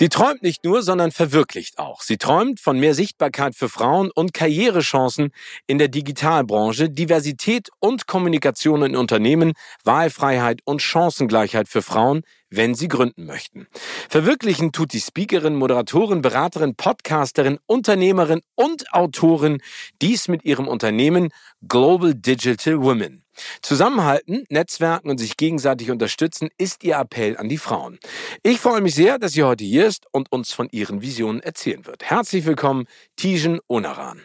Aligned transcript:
Sie 0.00 0.08
träumt 0.08 0.44
nicht 0.44 0.62
nur, 0.62 0.84
sondern 0.84 1.10
verwirklicht 1.10 1.80
auch. 1.80 2.02
Sie 2.02 2.18
träumt 2.18 2.60
von 2.60 2.78
mehr 2.78 2.94
Sichtbarkeit 2.94 3.56
für 3.56 3.68
Frauen 3.68 4.12
und 4.12 4.32
Karrierechancen 4.32 5.32
in 5.66 5.78
der 5.78 5.88
Digitalbranche, 5.88 6.88
Diversität 6.88 7.70
und 7.80 8.06
Kommunikation 8.06 8.84
in 8.84 8.94
Unternehmen, 8.94 9.54
Wahlfreiheit 9.82 10.60
und 10.64 10.82
Chancengleichheit 10.82 11.66
für 11.66 11.82
Frauen, 11.82 12.22
wenn 12.48 12.76
sie 12.76 12.86
gründen 12.86 13.26
möchten. 13.26 13.66
Verwirklichen 14.08 14.70
tut 14.70 14.92
die 14.92 15.00
Speakerin, 15.00 15.56
Moderatorin, 15.56 16.22
Beraterin, 16.22 16.76
Podcasterin, 16.76 17.58
Unternehmerin 17.66 18.42
und 18.54 18.94
Autorin 18.94 19.60
dies 20.00 20.28
mit 20.28 20.44
ihrem 20.44 20.68
Unternehmen 20.68 21.30
Global 21.66 22.14
Digital 22.14 22.80
Women. 22.80 23.24
Zusammenhalten, 23.62 24.44
Netzwerken 24.48 25.10
und 25.10 25.18
sich 25.18 25.36
gegenseitig 25.36 25.90
unterstützen 25.90 26.48
ist 26.58 26.84
ihr 26.84 26.96
Appell 26.96 27.36
an 27.36 27.48
die 27.48 27.58
Frauen. 27.58 27.98
Ich 28.42 28.60
freue 28.60 28.80
mich 28.80 28.94
sehr, 28.94 29.18
dass 29.18 29.32
sie 29.32 29.42
heute 29.42 29.64
hier 29.64 29.86
ist 29.86 30.06
und 30.12 30.32
uns 30.32 30.52
von 30.52 30.68
ihren 30.70 31.02
Visionen 31.02 31.40
erzählen 31.40 31.86
wird. 31.86 32.04
Herzlich 32.04 32.44
willkommen, 32.46 32.86
Tijen 33.16 33.60
Onaran. 33.68 34.22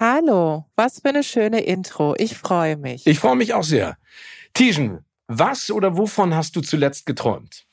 Hallo, 0.00 0.64
was 0.76 1.00
für 1.00 1.08
eine 1.08 1.24
schöne 1.24 1.60
Intro. 1.60 2.14
Ich 2.18 2.36
freue 2.36 2.76
mich. 2.76 3.06
Ich 3.06 3.18
freue 3.18 3.36
mich 3.36 3.54
auch 3.54 3.64
sehr. 3.64 3.96
Tijen, 4.54 5.04
was 5.26 5.70
oder 5.70 5.96
wovon 5.96 6.34
hast 6.34 6.56
du 6.56 6.60
zuletzt 6.60 7.04
geträumt? 7.04 7.67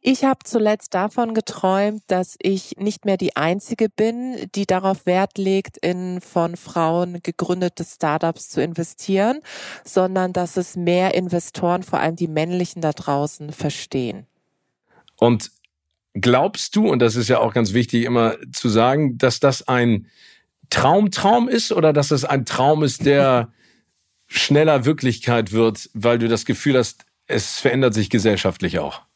Ich 0.00 0.22
habe 0.24 0.38
zuletzt 0.44 0.94
davon 0.94 1.34
geträumt, 1.34 2.02
dass 2.06 2.36
ich 2.40 2.76
nicht 2.78 3.04
mehr 3.04 3.16
die 3.16 3.34
Einzige 3.34 3.88
bin, 3.88 4.48
die 4.54 4.64
darauf 4.64 5.06
Wert 5.06 5.38
legt, 5.38 5.76
in 5.78 6.20
von 6.20 6.56
Frauen 6.56 7.18
gegründete 7.22 7.84
Startups 7.84 8.48
zu 8.48 8.62
investieren, 8.62 9.40
sondern 9.84 10.32
dass 10.32 10.56
es 10.56 10.76
mehr 10.76 11.14
Investoren, 11.14 11.82
vor 11.82 11.98
allem 11.98 12.14
die 12.14 12.28
männlichen 12.28 12.80
da 12.80 12.92
draußen, 12.92 13.52
verstehen. 13.52 14.26
Und 15.16 15.50
glaubst 16.14 16.76
du, 16.76 16.88
und 16.88 17.00
das 17.00 17.16
ist 17.16 17.26
ja 17.26 17.40
auch 17.40 17.52
ganz 17.52 17.72
wichtig 17.72 18.04
immer 18.04 18.36
zu 18.52 18.68
sagen, 18.68 19.18
dass 19.18 19.40
das 19.40 19.66
ein 19.66 20.06
Traumtraum 20.70 21.48
ist 21.48 21.72
oder 21.72 21.92
dass 21.92 22.12
es 22.12 22.24
ein 22.24 22.44
Traum 22.44 22.84
ist, 22.84 23.04
der 23.04 23.52
schneller 24.28 24.84
Wirklichkeit 24.84 25.50
wird, 25.50 25.90
weil 25.92 26.18
du 26.18 26.28
das 26.28 26.44
Gefühl 26.44 26.78
hast, 26.78 27.04
es 27.26 27.58
verändert 27.58 27.94
sich 27.94 28.10
gesellschaftlich 28.10 28.78
auch? 28.78 29.07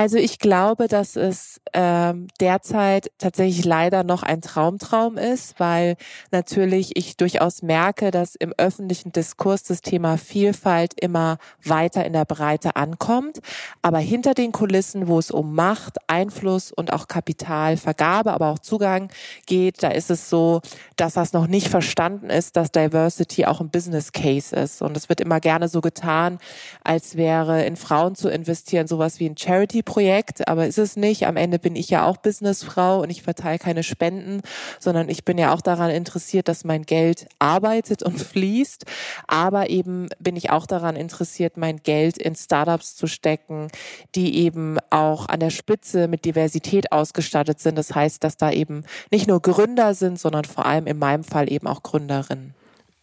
Also 0.00 0.16
ich 0.16 0.38
glaube, 0.38 0.88
dass 0.88 1.14
es 1.14 1.60
ähm, 1.74 2.28
derzeit 2.40 3.10
tatsächlich 3.18 3.66
leider 3.66 4.02
noch 4.02 4.22
ein 4.22 4.40
Traumtraum 4.40 5.18
ist, 5.18 5.60
weil 5.60 5.96
natürlich 6.30 6.96
ich 6.96 7.18
durchaus 7.18 7.60
merke, 7.60 8.10
dass 8.10 8.34
im 8.34 8.54
öffentlichen 8.56 9.12
Diskurs 9.12 9.62
das 9.62 9.82
Thema 9.82 10.16
Vielfalt 10.16 10.98
immer 10.98 11.36
weiter 11.62 12.06
in 12.06 12.14
der 12.14 12.24
Breite 12.24 12.76
ankommt. 12.76 13.40
Aber 13.82 13.98
hinter 13.98 14.32
den 14.32 14.52
Kulissen, 14.52 15.06
wo 15.06 15.18
es 15.18 15.30
um 15.30 15.54
Macht, 15.54 15.98
Einfluss 16.06 16.72
und 16.72 16.94
auch 16.94 17.06
Kapitalvergabe, 17.06 18.32
aber 18.32 18.48
auch 18.48 18.58
Zugang 18.58 19.10
geht, 19.44 19.82
da 19.82 19.88
ist 19.88 20.10
es 20.10 20.30
so, 20.30 20.62
dass 20.96 21.12
das 21.12 21.34
noch 21.34 21.46
nicht 21.46 21.68
verstanden 21.68 22.30
ist, 22.30 22.56
dass 22.56 22.72
Diversity 22.72 23.44
auch 23.44 23.60
ein 23.60 23.68
Business 23.68 24.12
Case 24.12 24.56
ist. 24.56 24.80
Und 24.80 24.96
es 24.96 25.10
wird 25.10 25.20
immer 25.20 25.40
gerne 25.40 25.68
so 25.68 25.82
getan, 25.82 26.38
als 26.82 27.16
wäre 27.16 27.66
in 27.66 27.76
Frauen 27.76 28.14
zu 28.14 28.30
investieren 28.30 28.86
sowas 28.86 29.20
wie 29.20 29.28
ein 29.28 29.36
Charity 29.36 29.82
Projekt, 29.90 30.46
aber 30.46 30.68
ist 30.68 30.78
es 30.78 30.94
nicht. 30.94 31.26
Am 31.26 31.36
Ende 31.36 31.58
bin 31.58 31.74
ich 31.74 31.90
ja 31.90 32.06
auch 32.06 32.16
Businessfrau 32.16 33.00
und 33.02 33.10
ich 33.10 33.24
verteile 33.24 33.58
keine 33.58 33.82
Spenden, 33.82 34.40
sondern 34.78 35.08
ich 35.08 35.24
bin 35.24 35.36
ja 35.36 35.52
auch 35.52 35.60
daran 35.60 35.90
interessiert, 35.90 36.46
dass 36.46 36.62
mein 36.62 36.82
Geld 36.82 37.26
arbeitet 37.40 38.04
und 38.04 38.20
fließt. 38.20 38.84
Aber 39.26 39.68
eben 39.68 40.06
bin 40.20 40.36
ich 40.36 40.50
auch 40.50 40.66
daran 40.66 40.94
interessiert, 40.94 41.56
mein 41.56 41.78
Geld 41.78 42.18
in 42.18 42.36
Startups 42.36 42.94
zu 42.94 43.08
stecken, 43.08 43.66
die 44.14 44.38
eben 44.38 44.78
auch 44.90 45.28
an 45.28 45.40
der 45.40 45.50
Spitze 45.50 46.06
mit 46.06 46.24
Diversität 46.24 46.92
ausgestattet 46.92 47.58
sind. 47.58 47.76
Das 47.76 47.92
heißt, 47.92 48.22
dass 48.22 48.36
da 48.36 48.52
eben 48.52 48.84
nicht 49.10 49.26
nur 49.26 49.42
Gründer 49.42 49.94
sind, 49.94 50.20
sondern 50.20 50.44
vor 50.44 50.66
allem 50.66 50.86
in 50.86 51.00
meinem 51.00 51.24
Fall 51.24 51.50
eben 51.50 51.66
auch 51.66 51.82
Gründerinnen 51.82 52.54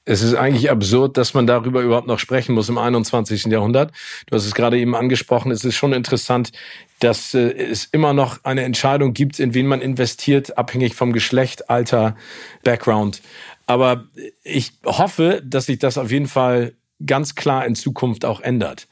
es 0.08 0.22
ist 0.22 0.36
eigentlich 0.36 0.72
absurd, 0.72 1.18
dass 1.18 1.34
man 1.34 1.48
darüber 1.48 1.82
überhaupt 1.82 2.08
noch 2.08 2.18
sprechen 2.18 2.56
muss 2.56 2.70
im 2.70 2.78
21. 2.78 3.46
Jahrhundert. 3.48 3.92
Du 4.28 4.38
hast 4.38 4.46
es 4.46 4.56
gerade 4.56 4.80
eben 4.80 4.96
angesprochen. 4.96 5.52
Es 5.52 5.66
ist 5.66 5.76
schon 5.76 5.92
interessant, 5.92 6.54
dass 7.00 7.34
äh, 7.34 7.52
es 7.52 7.84
immer 7.86 8.14
noch 8.14 8.46
eine 8.46 8.64
Entscheidung 8.64 9.14
gibt, 9.14 9.38
in 9.38 9.54
wen 9.54 9.68
man 9.68 9.82
investiert, 9.82 10.58
abhängig 10.58 10.96
vom 10.96 11.12
Geschlecht, 11.12 11.70
Alter, 11.70 12.16
Background. 12.64 13.22
Aber 13.66 14.06
ich 14.44 14.72
hoffe, 14.86 15.42
dass 15.46 15.66
sich 15.66 15.78
das 15.78 15.98
auf 15.98 16.10
jeden 16.10 16.28
Fall 16.28 16.76
ganz 17.06 17.36
klar 17.36 17.66
in 17.66 17.76
Zukunft 17.76 18.24
auch 18.24 18.40
ändert. 18.40 18.88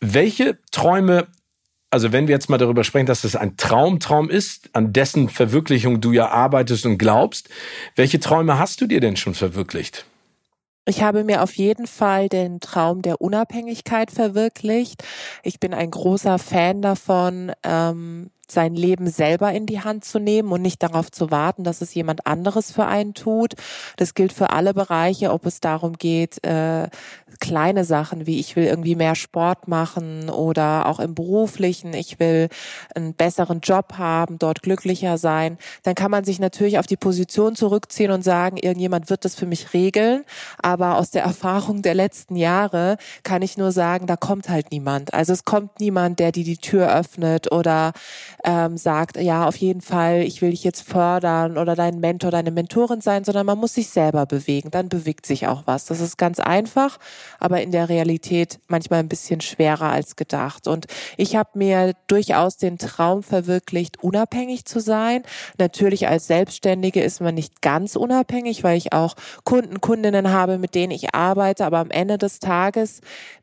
Welche 0.00 0.58
Träume 0.70 1.28
also 1.90 2.10
wenn 2.10 2.26
wir 2.26 2.34
jetzt 2.34 2.48
mal 2.48 2.56
darüber 2.56 2.84
sprechen, 2.84 3.04
dass 3.04 3.20
das 3.20 3.36
ein 3.36 3.58
Traumtraum 3.58 4.30
ist, 4.30 4.70
an 4.72 4.94
dessen 4.94 5.28
Verwirklichung 5.28 6.00
du 6.00 6.12
ja 6.12 6.28
arbeitest 6.28 6.86
und 6.86 6.96
glaubst, 6.96 7.50
welche 7.96 8.18
Träume 8.18 8.58
hast 8.58 8.80
du 8.80 8.86
dir 8.86 9.00
denn 9.00 9.16
schon 9.16 9.34
verwirklicht? 9.34 10.06
Ich 10.84 11.00
habe 11.02 11.22
mir 11.22 11.42
auf 11.42 11.54
jeden 11.54 11.86
Fall 11.86 12.28
den 12.28 12.58
Traum 12.58 13.02
der 13.02 13.20
Unabhängigkeit 13.20 14.10
verwirklicht. 14.10 15.04
Ich 15.44 15.60
bin 15.60 15.74
ein 15.74 15.92
großer 15.92 16.40
Fan 16.40 16.82
davon, 16.82 17.52
ähm, 17.62 18.30
sein 18.48 18.74
Leben 18.74 19.08
selber 19.08 19.52
in 19.52 19.66
die 19.66 19.80
Hand 19.80 20.04
zu 20.04 20.18
nehmen 20.18 20.50
und 20.50 20.60
nicht 20.60 20.82
darauf 20.82 21.10
zu 21.10 21.30
warten, 21.30 21.62
dass 21.62 21.82
es 21.82 21.94
jemand 21.94 22.26
anderes 22.26 22.72
für 22.72 22.84
einen 22.86 23.14
tut. 23.14 23.54
Das 23.96 24.14
gilt 24.14 24.32
für 24.32 24.50
alle 24.50 24.74
Bereiche, 24.74 25.32
ob 25.32 25.46
es 25.46 25.60
darum 25.60 25.94
geht, 25.94 26.44
äh, 26.44 26.88
kleine 27.40 27.84
Sachen 27.84 28.26
wie 28.26 28.38
ich 28.38 28.56
will 28.56 28.64
irgendwie 28.64 28.94
mehr 28.94 29.14
Sport 29.14 29.68
machen 29.68 30.30
oder 30.30 30.86
auch 30.86 31.00
im 31.00 31.14
beruflichen, 31.14 31.94
ich 31.94 32.18
will 32.18 32.48
einen 32.94 33.14
besseren 33.14 33.60
Job 33.60 33.94
haben, 33.98 34.38
dort 34.38 34.62
glücklicher 34.62 35.18
sein, 35.18 35.58
dann 35.82 35.94
kann 35.94 36.10
man 36.10 36.24
sich 36.24 36.38
natürlich 36.38 36.78
auf 36.78 36.86
die 36.86 36.96
Position 36.96 37.56
zurückziehen 37.56 38.10
und 38.10 38.22
sagen, 38.22 38.56
irgendjemand 38.56 39.10
wird 39.10 39.24
das 39.24 39.34
für 39.34 39.46
mich 39.46 39.72
regeln. 39.72 40.24
Aber 40.62 40.98
aus 40.98 41.10
der 41.10 41.22
Erfahrung 41.22 41.82
der 41.82 41.94
letzten 41.94 42.36
Jahre 42.36 42.96
kann 43.22 43.42
ich 43.42 43.56
nur 43.56 43.72
sagen, 43.72 44.06
da 44.06 44.16
kommt 44.16 44.48
halt 44.48 44.70
niemand. 44.70 45.14
Also 45.14 45.32
es 45.32 45.44
kommt 45.44 45.80
niemand, 45.80 46.18
der 46.18 46.32
dir 46.32 46.44
die 46.44 46.58
Tür 46.58 46.94
öffnet 46.94 47.52
oder 47.52 47.92
ähm, 48.44 48.76
sagt, 48.76 49.16
ja, 49.16 49.46
auf 49.46 49.56
jeden 49.56 49.80
Fall, 49.80 50.22
ich 50.22 50.42
will 50.42 50.50
dich 50.50 50.64
jetzt 50.64 50.82
fördern 50.82 51.58
oder 51.58 51.74
dein 51.74 52.00
Mentor, 52.00 52.30
deine 52.30 52.50
Mentorin 52.50 53.00
sein, 53.00 53.24
sondern 53.24 53.46
man 53.46 53.58
muss 53.58 53.74
sich 53.74 53.88
selber 53.88 54.26
bewegen. 54.26 54.70
Dann 54.70 54.88
bewegt 54.88 55.26
sich 55.26 55.46
auch 55.46 55.62
was. 55.66 55.86
Das 55.86 56.00
ist 56.00 56.18
ganz 56.18 56.40
einfach, 56.40 56.98
aber 57.38 57.62
in 57.62 57.72
der 57.72 57.88
Realität 57.88 58.58
manchmal 58.68 59.00
ein 59.00 59.08
bisschen 59.08 59.40
schwerer 59.40 59.90
als 59.90 60.16
gedacht. 60.16 60.66
Und 60.66 60.86
ich 61.16 61.36
habe 61.36 61.50
mir 61.54 61.94
durchaus 62.06 62.56
den 62.56 62.78
Traum 62.78 63.22
verwirklicht, 63.22 64.02
unabhängig 64.02 64.64
zu 64.64 64.80
sein. 64.80 65.22
Natürlich 65.58 66.08
als 66.08 66.26
Selbstständige 66.26 67.02
ist 67.02 67.20
man 67.20 67.34
nicht 67.34 67.62
ganz 67.62 67.96
unabhängig, 67.96 68.64
weil 68.64 68.76
ich 68.76 68.92
auch 68.92 69.14
Kunden, 69.44 69.80
Kundinnen 69.80 70.30
habe, 70.32 70.58
mit 70.58 70.74
denen 70.74 70.92
ich 70.92 71.14
arbeite. 71.14 71.64
Aber 71.64 71.78
am 71.78 71.90
Ende 71.90 72.18
des 72.18 72.38
Tages 72.38 73.00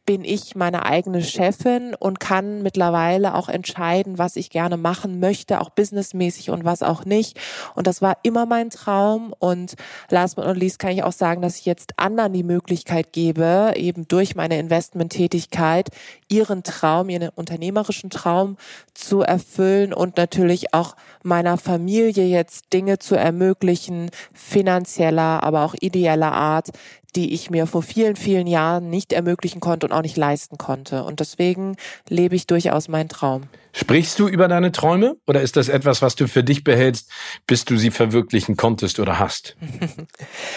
bin 0.09 0.25
ich 0.25 0.56
meine 0.56 0.88
eigene 0.88 1.22
Chefin 1.22 1.94
und 1.94 2.20
kann 2.20 2.63
mittlerweile 2.63 3.36
auch 3.36 3.48
entscheiden, 3.48 4.18
was 4.18 4.38
ich 4.38 4.50
gerne 4.50 4.75
machen 4.75 5.19
möchte, 5.19 5.62
auch 5.62 5.69
businessmäßig 5.69 6.50
und 6.50 6.66
was 6.66 6.81
auch 6.81 7.06
nicht. 7.06 7.39
Und 7.75 7.86
das 7.86 8.01
war 8.01 8.18
immer 8.24 8.48
mein 8.48 8.72
Traum. 8.72 9.36
Und 9.38 9.75
last 10.10 10.36
but 10.36 10.48
not 10.48 10.57
least 10.57 10.80
kann 10.80 10.94
ich 10.94 11.04
auch 11.04 11.12
sagen, 11.12 11.44
dass 11.44 11.60
ich 11.60 11.68
jetzt 11.68 11.94
anderen 11.98 12.34
die 12.34 12.42
Möglichkeit 12.42 13.13
gebe, 13.13 13.74
eben 13.75 14.07
durch 14.07 14.36
meine 14.36 14.57
Investmenttätigkeit 14.57 15.89
ihren 16.28 16.63
Traum, 16.63 17.10
ihren 17.10 17.30
unternehmerischen 17.30 18.10
Traum 18.10 18.57
zu 18.95 19.22
erfüllen 19.22 19.94
und 19.94 20.18
natürlich 20.18 20.74
auch 20.74 20.95
meiner 21.22 21.57
Familie 21.57 22.25
jetzt 22.25 22.74
Dinge 22.74 22.98
zu 22.98 23.13
ermöglichen, 23.13 24.10
finanzieller, 24.34 25.44
aber 25.44 25.66
auch 25.66 25.75
ideeller 25.80 26.31
Art, 26.31 26.69
die 27.16 27.34
ich 27.34 27.50
mir 27.50 27.68
vor 27.68 27.84
vielen, 27.84 28.16
vielen 28.16 28.48
Jahren 28.48 28.90
nicht 28.90 29.14
ermöglichen 29.14 29.60
konnte 29.60 29.88
und 29.88 29.94
auch 29.94 30.02
nicht 30.02 30.18
leisten 30.18 30.58
konnte. 30.58 31.04
Und 31.04 31.20
deswegen 31.20 31.76
lebe 32.08 32.36
ich 32.36 32.48
durchaus 32.48 32.88
meinen 32.88 33.10
Traum. 33.10 33.44
Sprichst 33.72 34.18
du 34.18 34.28
über 34.28 34.48
deine 34.48 34.72
Träume 34.72 35.18
oder 35.28 35.42
ist 35.42 35.56
das 35.56 35.70
etwas, 35.70 36.02
was 36.02 36.16
du 36.16 36.28
für 36.28 36.44
dich 36.44 36.64
behältst, 36.64 37.10
bis 37.46 37.66
du 37.66 37.78
sie 37.78 37.92
verwirklichen 37.92 38.58
konntest 38.58 39.00
oder 39.00 39.20
hast? 39.20 39.56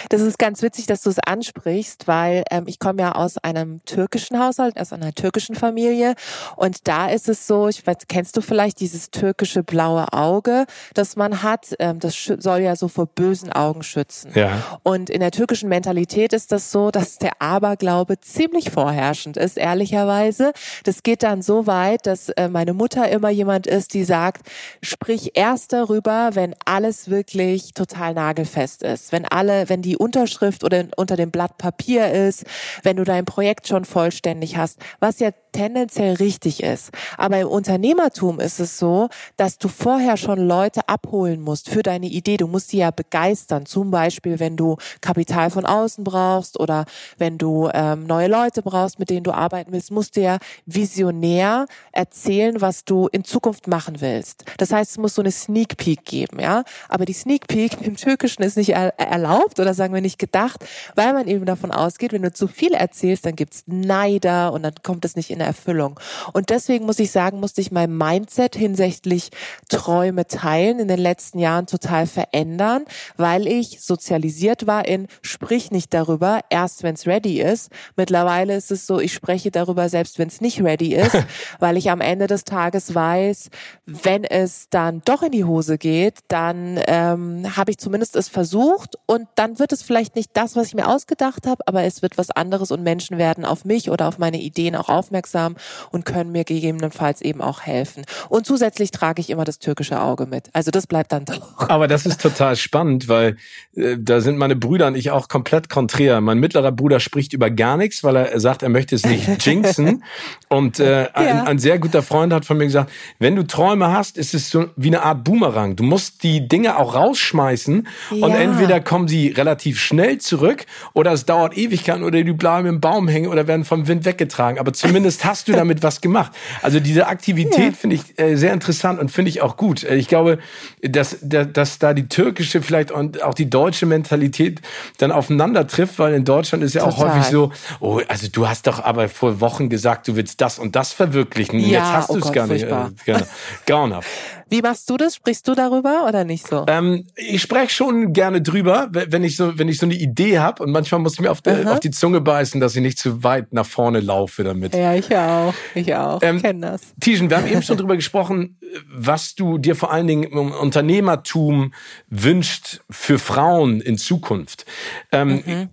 Das 0.09 0.21
ist 0.21 0.37
ganz 0.37 0.61
witzig, 0.61 0.85
dass 0.85 1.01
du 1.01 1.09
es 1.09 1.19
ansprichst, 1.19 2.07
weil 2.07 2.43
ähm, 2.51 2.65
ich 2.67 2.79
komme 2.79 3.01
ja 3.01 3.13
aus 3.13 3.37
einem 3.37 3.83
türkischen 3.85 4.39
Haushalt, 4.39 4.79
aus 4.79 4.93
einer 4.93 5.13
türkischen 5.13 5.55
Familie 5.55 6.15
und 6.55 6.87
da 6.87 7.07
ist 7.07 7.29
es 7.29 7.47
so, 7.47 7.67
ich 7.67 7.85
weiß, 7.85 7.97
kennst 8.07 8.35
du 8.37 8.41
vielleicht 8.41 8.79
dieses 8.79 9.11
türkische 9.11 9.63
blaue 9.63 10.11
Auge, 10.13 10.65
das 10.93 11.15
man 11.15 11.41
hat, 11.41 11.73
ähm, 11.79 11.99
das 11.99 12.31
soll 12.37 12.59
ja 12.59 12.75
so 12.75 12.87
vor 12.87 13.07
bösen 13.07 13.51
Augen 13.51 13.83
schützen. 13.83 14.31
Ja. 14.35 14.79
Und 14.83 15.09
in 15.09 15.19
der 15.19 15.31
türkischen 15.31 15.69
Mentalität 15.69 16.33
ist 16.33 16.42
das 16.51 16.71
so, 16.71 16.91
dass 16.91 17.17
der 17.17 17.41
Aberglaube 17.41 18.19
ziemlich 18.19 18.69
vorherrschend 18.69 19.37
ist, 19.37 19.57
ehrlicherweise. 19.57 20.53
Das 20.83 21.03
geht 21.03 21.23
dann 21.23 21.41
so 21.41 21.67
weit, 21.67 22.05
dass 22.05 22.29
äh, 22.29 22.49
meine 22.49 22.73
Mutter 22.73 22.83
Mutter 22.83 23.09
immer 23.09 23.29
jemand 23.29 23.65
ist, 23.65 23.93
die 23.93 24.03
sagt, 24.03 24.45
sprich 24.81 25.31
erst 25.35 25.73
darüber, 25.73 26.31
wenn 26.33 26.53
alles 26.65 27.09
wirklich 27.09 27.73
total 27.73 28.13
nagelfest 28.13 28.83
ist. 28.83 29.11
Wenn 29.11 29.25
alle, 29.25 29.67
wenn 29.69 29.81
die 29.81 29.97
Unterschrift 29.97 30.63
oder 30.63 30.85
unter 30.97 31.15
dem 31.15 31.31
Blatt 31.31 31.57
Papier 31.57 32.11
ist, 32.11 32.43
wenn 32.83 32.97
du 32.97 33.03
dein 33.03 33.25
Projekt 33.25 33.67
schon 33.67 33.85
vollständig 33.85 34.57
hast, 34.57 34.79
was 34.99 35.19
ja 35.19 35.31
tendenziell 35.53 36.15
richtig 36.15 36.61
ist. 36.61 36.91
Aber 37.17 37.39
im 37.39 37.47
Unternehmertum 37.47 38.39
ist 38.39 38.59
es 38.59 38.77
so, 38.77 39.07
dass 39.37 39.57
du 39.57 39.69
vorher 39.69 40.17
schon 40.17 40.39
Leute 40.39 40.89
abholen 40.89 41.41
musst 41.41 41.69
für 41.69 41.83
deine 41.83 42.07
Idee. 42.07 42.37
Du 42.37 42.47
musst 42.47 42.69
sie 42.69 42.79
ja 42.79 42.91
begeistern. 42.91 43.65
Zum 43.65 43.91
Beispiel, 43.91 44.39
wenn 44.39 44.57
du 44.57 44.75
Kapital 44.99 45.49
von 45.49 45.65
außen 45.65 46.03
brauchst 46.03 46.59
oder 46.59 46.85
wenn 47.17 47.37
du 47.37 47.69
ähm, 47.73 48.05
neue 48.05 48.27
Leute 48.27 48.61
brauchst, 48.61 48.99
mit 48.99 49.09
denen 49.09 49.23
du 49.23 49.31
arbeiten 49.31 49.71
willst, 49.71 49.91
musst 49.91 50.17
du 50.17 50.21
ja 50.21 50.39
visionär 50.65 51.67
erzählen, 51.91 52.59
was 52.59 52.83
du 52.83 53.07
in 53.07 53.23
Zukunft 53.23 53.67
machen 53.67 54.01
willst. 54.01 54.43
Das 54.57 54.71
heißt, 54.71 54.91
es 54.91 54.97
muss 54.97 55.15
so 55.15 55.21
eine 55.21 55.31
Sneak 55.31 55.77
Peek 55.77 56.03
geben, 56.03 56.39
ja. 56.39 56.63
Aber 56.89 57.05
die 57.05 57.13
Sneak 57.13 57.47
Peek 57.47 57.81
im 57.81 57.95
Türkischen 57.95 58.43
ist 58.43 58.57
nicht 58.57 58.71
erlaubt 58.71 59.59
oder 59.59 59.73
sagen 59.73 59.93
wir 59.93 60.01
nicht 60.01 60.19
gedacht, 60.19 60.65
weil 60.95 61.13
man 61.13 61.27
eben 61.27 61.45
davon 61.45 61.71
ausgeht, 61.71 62.13
wenn 62.13 62.23
du 62.23 62.33
zu 62.33 62.47
viel 62.47 62.73
erzählst, 62.73 63.25
dann 63.25 63.35
gibt's 63.35 63.63
Neider 63.67 64.51
und 64.51 64.63
dann 64.63 64.73
kommt 64.81 65.05
es 65.05 65.15
nicht 65.15 65.29
in 65.29 65.42
Erfüllung. 65.43 65.99
Und 66.33 66.49
deswegen 66.49 66.85
muss 66.85 66.99
ich 66.99 67.11
sagen, 67.11 67.39
musste 67.39 67.61
ich 67.61 67.71
mein 67.71 67.95
Mindset 67.95 68.55
hinsichtlich 68.55 69.29
Träume 69.69 70.27
teilen 70.27 70.79
in 70.79 70.87
den 70.87 70.99
letzten 70.99 71.39
Jahren 71.39 71.67
total 71.67 72.07
verändern, 72.07 72.85
weil 73.17 73.47
ich 73.47 73.81
sozialisiert 73.81 74.67
war 74.67 74.87
in 74.87 75.07
sprich 75.21 75.71
nicht 75.71 75.93
darüber, 75.93 76.41
erst 76.49 76.83
wenn 76.83 76.95
es 76.95 77.05
ready 77.05 77.41
ist. 77.41 77.71
Mittlerweile 77.95 78.55
ist 78.55 78.71
es 78.71 78.87
so, 78.87 78.99
ich 78.99 79.13
spreche 79.13 79.51
darüber 79.51 79.89
selbst, 79.89 80.19
wenn 80.19 80.27
es 80.27 80.41
nicht 80.41 80.61
ready 80.61 80.95
ist, 80.95 81.17
weil 81.59 81.77
ich 81.77 81.91
am 81.91 82.01
Ende 82.01 82.27
des 82.27 82.43
Tages 82.43 82.95
weiß, 82.95 83.49
wenn 83.85 84.23
es 84.23 84.67
dann 84.69 85.01
doch 85.05 85.23
in 85.23 85.31
die 85.31 85.43
Hose 85.43 85.77
geht, 85.77 86.19
dann 86.27 86.79
ähm, 86.87 87.55
habe 87.55 87.71
ich 87.71 87.77
zumindest 87.77 88.15
es 88.15 88.29
versucht 88.29 88.97
und 89.05 89.27
dann 89.35 89.59
wird 89.59 89.73
es 89.73 89.83
vielleicht 89.83 90.15
nicht 90.15 90.31
das, 90.33 90.55
was 90.55 90.67
ich 90.67 90.75
mir 90.75 90.87
ausgedacht 90.87 91.47
habe, 91.47 91.67
aber 91.67 91.83
es 91.83 92.01
wird 92.01 92.17
was 92.17 92.31
anderes 92.31 92.71
und 92.71 92.83
Menschen 92.83 93.17
werden 93.17 93.45
auf 93.45 93.65
mich 93.65 93.89
oder 93.89 94.07
auf 94.07 94.17
meine 94.17 94.39
Ideen 94.39 94.75
auch 94.75 94.89
aufmerksam 94.89 95.32
aufmerksam 95.33 95.55
und 95.91 96.05
können 96.05 96.31
mir 96.31 96.43
gegebenenfalls 96.43 97.21
eben 97.21 97.41
auch 97.41 97.61
helfen. 97.61 98.03
Und 98.29 98.45
zusätzlich 98.45 98.91
trage 98.91 99.21
ich 99.21 99.29
immer 99.29 99.43
das 99.43 99.59
türkische 99.59 100.01
Auge 100.01 100.25
mit. 100.25 100.49
Also 100.53 100.71
das 100.71 100.87
bleibt 100.87 101.11
dann 101.11 101.25
doch. 101.25 101.69
Aber 101.69 101.87
das 101.87 102.05
ist 102.05 102.21
total 102.21 102.55
spannend, 102.55 103.07
weil 103.07 103.37
äh, 103.75 103.97
da 103.99 104.21
sind 104.21 104.37
meine 104.37 104.55
Brüder 104.55 104.87
und 104.87 104.95
ich 104.95 105.11
auch 105.11 105.27
komplett 105.27 105.69
konträr. 105.69 106.21
Mein 106.21 106.39
mittlerer 106.39 106.71
Bruder 106.71 106.99
spricht 106.99 107.33
über 107.33 107.49
gar 107.49 107.77
nichts, 107.77 108.03
weil 108.03 108.15
er 108.15 108.39
sagt, 108.39 108.63
er 108.63 108.69
möchte 108.69 108.95
es 108.95 109.05
nicht 109.05 109.27
jinxen. 109.45 110.03
und 110.49 110.79
äh, 110.79 111.03
ja. 111.03 111.09
ein, 111.13 111.41
ein 111.47 111.59
sehr 111.59 111.79
guter 111.79 112.01
Freund 112.01 112.33
hat 112.33 112.45
von 112.45 112.57
mir 112.57 112.65
gesagt, 112.65 112.91
wenn 113.19 113.35
du 113.35 113.43
Träume 113.43 113.91
hast, 113.91 114.17
ist 114.17 114.33
es 114.33 114.49
so 114.49 114.65
wie 114.75 114.87
eine 114.87 115.03
Art 115.03 115.23
Boomerang. 115.23 115.75
Du 115.75 115.83
musst 115.83 116.23
die 116.23 116.47
Dinge 116.47 116.77
auch 116.77 116.95
rausschmeißen 116.95 117.87
ja. 118.11 118.25
und 118.25 118.33
entweder 118.33 118.79
kommen 118.79 119.07
sie 119.07 119.29
relativ 119.29 119.79
schnell 119.79 120.17
zurück 120.19 120.65
oder 120.93 121.11
es 121.13 121.25
dauert 121.25 121.57
Ewigkeiten 121.57 122.03
oder 122.03 122.21
die 122.23 122.33
bleiben 122.33 122.67
im 122.67 122.81
Baum 122.81 123.07
hängen 123.07 123.29
oder 123.29 123.47
werden 123.47 123.65
vom 123.65 123.87
Wind 123.87 124.03
weggetragen. 124.05 124.59
Aber 124.59 124.73
zumindest 124.73 125.22
hast 125.23 125.47
du 125.47 125.53
damit 125.53 125.83
was 125.83 126.01
gemacht. 126.01 126.31
Also 126.61 126.79
diese 126.79 127.07
Aktivität 127.07 127.57
ja. 127.57 127.71
finde 127.71 127.95
ich 127.95 128.19
äh, 128.19 128.35
sehr 128.35 128.53
interessant 128.53 128.99
und 128.99 129.09
finde 129.09 129.29
ich 129.29 129.41
auch 129.41 129.57
gut. 129.57 129.83
Äh, 129.83 129.95
ich 129.95 130.07
glaube, 130.07 130.39
dass, 130.81 131.17
dass, 131.21 131.79
da 131.79 131.93
die 131.93 132.07
türkische 132.07 132.61
vielleicht 132.61 132.91
und 132.91 133.23
auch 133.23 133.33
die 133.33 133.49
deutsche 133.49 133.85
Mentalität 133.85 134.61
dann 134.97 135.11
aufeinander 135.11 135.67
trifft, 135.67 135.99
weil 135.99 136.13
in 136.13 136.25
Deutschland 136.25 136.63
ist 136.63 136.75
ja 136.75 136.83
Total. 136.83 137.09
auch 137.09 137.15
häufig 137.15 137.29
so, 137.29 137.51
oh, 137.79 138.01
also 138.07 138.27
du 138.31 138.47
hast 138.47 138.67
doch 138.67 138.83
aber 138.83 139.09
vor 139.09 139.39
Wochen 139.41 139.69
gesagt, 139.69 140.07
du 140.07 140.15
willst 140.15 140.41
das 140.41 140.59
und 140.59 140.75
das 140.75 140.93
verwirklichen. 140.93 141.59
Ja, 141.59 141.67
Jetzt 141.67 141.93
hast 141.93 142.09
oh 142.09 142.13
du 142.13 142.19
es 142.19 142.31
gar 142.31 142.47
nicht. 142.47 142.63
Äh, 142.63 142.85
genau. 143.05 143.19
Grauenhaft. 143.65 144.09
Wie 144.53 144.61
machst 144.61 144.87
du 144.87 144.97
das? 144.97 145.15
Sprichst 145.15 145.47
du 145.47 145.55
darüber 145.55 146.05
oder 146.07 146.25
nicht 146.25 146.45
so? 146.45 146.63
Ähm, 146.67 147.07
ich 147.15 147.41
spreche 147.41 147.71
schon 147.71 148.13
gerne 148.13 148.39
drüber, 148.39 148.87
wenn 148.91 149.23
ich 149.23 149.35
so, 149.35 149.57
wenn 149.57 149.67
ich 149.67 149.79
so 149.79 149.87
eine 149.87 149.95
Idee 149.95 150.37
habe 150.37 150.61
und 150.61 150.69
manchmal 150.69 151.01
muss 151.01 151.13
ich 151.13 151.21
mir 151.21 151.31
auf, 151.31 151.41
die, 151.41 151.65
auf 151.65 151.79
die 151.79 151.89
Zunge 151.89 152.21
beißen, 152.21 152.61
dass 152.61 152.75
ich 152.75 152.83
nicht 152.83 152.99
zu 152.99 153.23
weit 153.23 153.51
nach 153.51 153.65
vorne 153.65 153.99
laufe 153.99 154.43
damit. 154.43 154.75
Ja, 154.75 154.93
ich 154.93 155.15
auch. 155.17 155.55
Ich 155.73 155.95
auch. 155.95 156.21
Ähm, 156.21 156.35
ich 156.35 156.43
kenne 156.43 156.67
das. 156.67 156.81
Tijen, 156.99 157.31
wir 157.31 157.37
haben 157.37 157.47
eben 157.47 157.63
schon 157.63 157.77
drüber 157.77 157.95
gesprochen, 157.95 158.59
was 158.93 159.33
du 159.33 159.57
dir 159.57 159.75
vor 159.75 159.91
allen 159.91 160.05
Dingen 160.05 160.21
im 160.21 160.51
Unternehmertum 160.51 161.73
wünscht 162.11 162.81
für 162.91 163.17
Frauen 163.17 163.81
in 163.81 163.97
Zukunft. 163.97 164.67
Ähm, 165.11 165.41
mhm. 165.43 165.69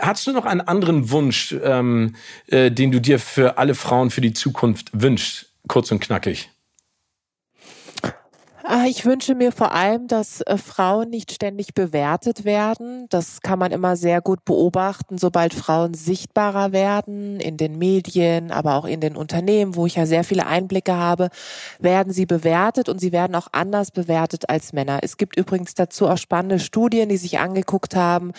Hast 0.00 0.26
du 0.26 0.32
noch 0.32 0.44
einen 0.44 0.62
anderen 0.62 1.12
Wunsch, 1.12 1.54
ähm, 1.62 2.16
äh, 2.48 2.72
den 2.72 2.90
du 2.90 3.00
dir 3.00 3.20
für 3.20 3.58
alle 3.58 3.76
Frauen 3.76 4.10
für 4.10 4.22
die 4.22 4.32
Zukunft 4.32 4.90
wünschst? 4.92 5.52
Kurz 5.68 5.92
und 5.92 6.00
knackig. 6.00 6.50
Ah, 8.70 8.84
ich 8.86 9.06
wünsche 9.06 9.34
mir 9.34 9.50
vor 9.50 9.72
allem, 9.72 10.08
dass 10.08 10.42
äh, 10.42 10.58
Frauen 10.58 11.08
nicht 11.08 11.32
ständig 11.32 11.72
bewertet 11.72 12.44
werden. 12.44 13.06
Das 13.08 13.40
kann 13.40 13.58
man 13.58 13.72
immer 13.72 13.96
sehr 13.96 14.20
gut 14.20 14.44
beobachten, 14.44 15.16
sobald 15.16 15.54
Frauen 15.54 15.94
sichtbarer 15.94 16.70
werden 16.70 17.40
in 17.40 17.56
den 17.56 17.78
Medien, 17.78 18.52
aber 18.52 18.74
auch 18.74 18.84
in 18.84 19.00
den 19.00 19.16
Unternehmen, 19.16 19.74
wo 19.74 19.86
ich 19.86 19.94
ja 19.94 20.04
sehr 20.04 20.22
viele 20.22 20.46
Einblicke 20.46 20.94
habe, 20.94 21.30
werden 21.78 22.12
sie 22.12 22.26
bewertet 22.26 22.90
und 22.90 23.00
sie 23.00 23.10
werden 23.10 23.34
auch 23.36 23.48
anders 23.52 23.90
bewertet 23.90 24.50
als 24.50 24.74
Männer. 24.74 24.98
Es 25.00 25.16
gibt 25.16 25.38
übrigens 25.38 25.72
dazu 25.72 26.06
auch 26.06 26.18
spannende 26.18 26.58
Studien, 26.58 27.08
die 27.08 27.16
sich 27.16 27.38
angeguckt 27.38 27.96
haben, 27.96 28.32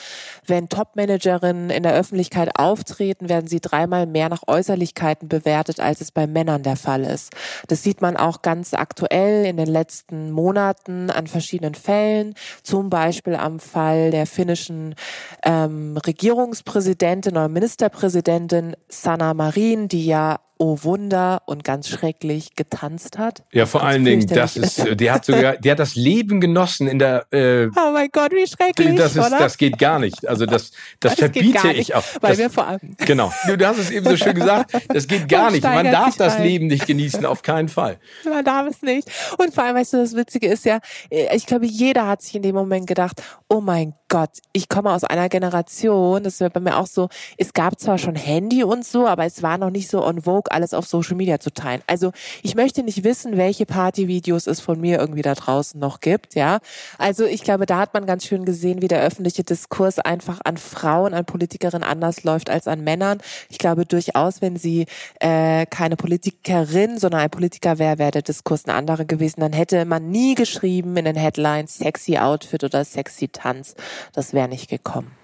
wenn 0.46 0.70
Topmanagerinnen 0.70 1.72
in 1.72 1.82
der 1.82 1.96
Öffentlichkeit 1.96 2.52
auftreten, 2.56 3.30
werden 3.30 3.48
sie 3.48 3.62
dreimal 3.62 4.06
mehr 4.06 4.30
nach 4.30 4.44
Äußerlichkeiten 4.46 5.28
bewertet, 5.28 5.80
als 5.80 6.02
es 6.02 6.12
bei 6.12 6.28
Männern 6.28 6.62
der 6.62 6.76
Fall 6.76 7.04
ist. 7.04 7.34
Das 7.68 7.82
sieht 7.82 8.02
man 8.02 8.16
auch 8.16 8.44
ganz 8.44 8.76
aktuell 8.76 9.48
in 9.48 9.58
den 9.58 9.66
letzten 9.66 10.19
letzten 10.20 10.32
Monaten 10.32 11.10
an 11.10 11.28
verschiedenen 11.28 11.76
Fällen, 11.76 12.34
zum 12.64 12.90
Beispiel 12.90 13.36
am 13.36 13.60
Fall 13.60 14.12
der 14.12 14.26
finnischen 14.26 14.96
ähm, 15.44 15.98
Regierungspräsidentin 15.98 17.34
oder 17.34 17.48
Ministerpräsidentin 17.48 18.76
Sanna 18.90 19.34
Marin, 19.34 19.88
die 19.88 20.06
ja 20.06 20.40
oh 20.60 20.78
Wunder 20.84 21.42
und 21.46 21.64
ganz 21.64 21.88
schrecklich 21.88 22.56
getanzt 22.56 23.18
hat. 23.18 23.44
Ja, 23.52 23.66
vor 23.66 23.84
allen 23.84 24.04
Dingen, 24.04 24.28
das 24.28 24.58
ist, 24.58 25.00
die 25.00 25.10
hat 25.10 25.26
sogar, 25.26 25.58
die 25.58 25.72
hat 25.72 25.80
das 25.80 25.96
Leben 25.96 26.42
genossen 26.42 26.88
in 26.88 27.00
der. 27.00 27.26
Äh, 27.32 27.68
oh 27.68 27.92
mein 27.94 28.10
Gott, 28.12 28.32
wie 28.34 28.46
schrecklich! 28.46 28.96
Das 28.98 29.16
ist, 29.16 29.26
oder? 29.26 29.40
das 29.40 29.58
geht 29.58 29.80
gar 29.80 30.00
nicht. 30.00 30.28
Also 30.28 30.46
das, 30.46 30.72
das, 31.00 31.16
das 31.16 31.20
verbiete 31.20 31.72
ich 31.72 31.96
auch. 31.96 32.04
Weil 32.20 32.32
das, 32.32 32.38
wir 32.40 32.50
vor 32.50 32.68
allem. 32.68 32.96
Genau. 32.98 33.32
Du, 33.48 33.66
hast 33.66 33.80
es 33.80 33.90
eben 33.90 34.06
so 34.06 34.18
schön 34.18 34.36
gesagt. 34.36 34.74
Das 34.90 35.08
geht 35.08 35.30
gar 35.30 35.50
nicht. 35.50 35.64
Man 35.64 35.86
darf 35.86 36.18
das 36.18 36.36
ein. 36.36 36.44
Leben 36.44 36.68
nicht 36.68 36.86
genießen, 36.86 37.26
auf 37.26 37.42
keinen 37.42 37.70
Fall. 37.70 37.98
Man 38.26 38.44
darf 38.44 38.68
es 38.68 38.82
nicht. 38.82 39.10
Und 39.38 39.54
vor 39.54 39.64
allem, 39.64 39.78
weißt 39.78 39.94
du, 39.94 39.98
das 39.98 40.16
Witzige 40.16 40.48
ist 40.48 40.66
ja, 40.66 40.80
äh, 41.10 41.36
ich 41.36 41.46
glaube, 41.46 41.66
jeder 41.66 42.08
hat 42.08 42.22
sich 42.22 42.36
in 42.36 42.42
dem 42.42 42.56
Moment 42.56 42.86
gedacht, 42.86 43.24
oh 43.48 43.62
mein 43.62 43.94
Gott, 44.10 44.40
ich 44.54 44.70
komme 44.70 44.92
aus 44.92 45.04
einer 45.04 45.30
Generation, 45.30 46.24
das 46.24 46.40
wäre 46.40 46.50
bei 46.50 46.60
mir 46.60 46.78
auch 46.78 46.88
so, 46.88 47.10
es 47.38 47.54
gab 47.54 47.80
zwar 47.80 48.00
schon 48.00 48.16
Handy 48.16 48.64
und 48.64 48.84
so, 48.84 49.08
aber 49.08 49.26
es 49.26 49.44
war 49.44 49.60
noch 49.60 49.70
nicht 49.70 49.88
so 49.88 50.04
on 50.04 50.22
vogue, 50.22 50.49
alles 50.52 50.74
auf 50.74 50.86
Social 50.88 51.16
Media 51.16 51.40
zu 51.40 51.52
teilen. 51.52 51.82
Also 51.88 52.12
ich 52.44 52.56
möchte 52.56 52.84
nicht 52.84 53.04
wissen, 53.04 53.38
welche 53.38 53.66
Partyvideos 53.66 54.48
es 54.48 54.60
von 54.60 54.80
mir 54.80 55.00
irgendwie 55.00 55.22
da 55.22 55.36
draußen 55.36 55.80
noch 55.80 56.00
gibt, 56.00 56.36
ja. 56.36 56.60
Also 56.98 57.26
ich 57.26 57.44
glaube, 57.44 57.66
da 57.66 57.80
hat 57.80 57.94
man 57.94 58.06
ganz 58.06 58.26
schön 58.26 58.46
gesehen, 58.46 58.82
wie 58.82 58.88
der 58.88 59.02
öffentliche 59.02 59.44
Diskurs 59.44 60.00
einfach 60.00 60.40
an 60.44 60.58
Frauen, 60.58 61.14
an 61.14 61.26
Politikerinnen 61.26 61.88
anders 61.88 62.24
läuft 62.24 62.50
als 62.50 62.68
an 62.68 62.84
Männern. 62.84 63.20
Ich 63.50 63.58
glaube 63.58 63.86
durchaus, 63.86 64.42
wenn 64.42 64.58
sie 64.58 64.86
äh, 65.20 65.66
keine 65.66 65.96
Politikerin, 65.96 67.00
sondern 67.00 67.22
ein 67.22 67.30
Politiker 67.30 67.80
wäre, 67.80 67.98
wäre 67.98 68.12
der 68.12 68.22
Diskurs 68.22 68.66
ein 68.66 68.72
anderer 68.72 69.06
gewesen. 69.06 69.42
Dann 69.42 69.54
hätte 69.54 69.86
man 69.86 70.10
nie 70.10 70.36
geschrieben 70.36 70.96
in 70.98 71.06
den 71.06 71.16
Headlines 71.16 71.78
sexy 71.78 72.18
Outfit 72.18 72.64
oder 72.64 72.84
sexy 72.84 73.28
Tanz 73.28 73.76
das 74.14 74.34
wäre 74.34 74.48
nicht 74.48 74.70
gekommen. 74.70 75.19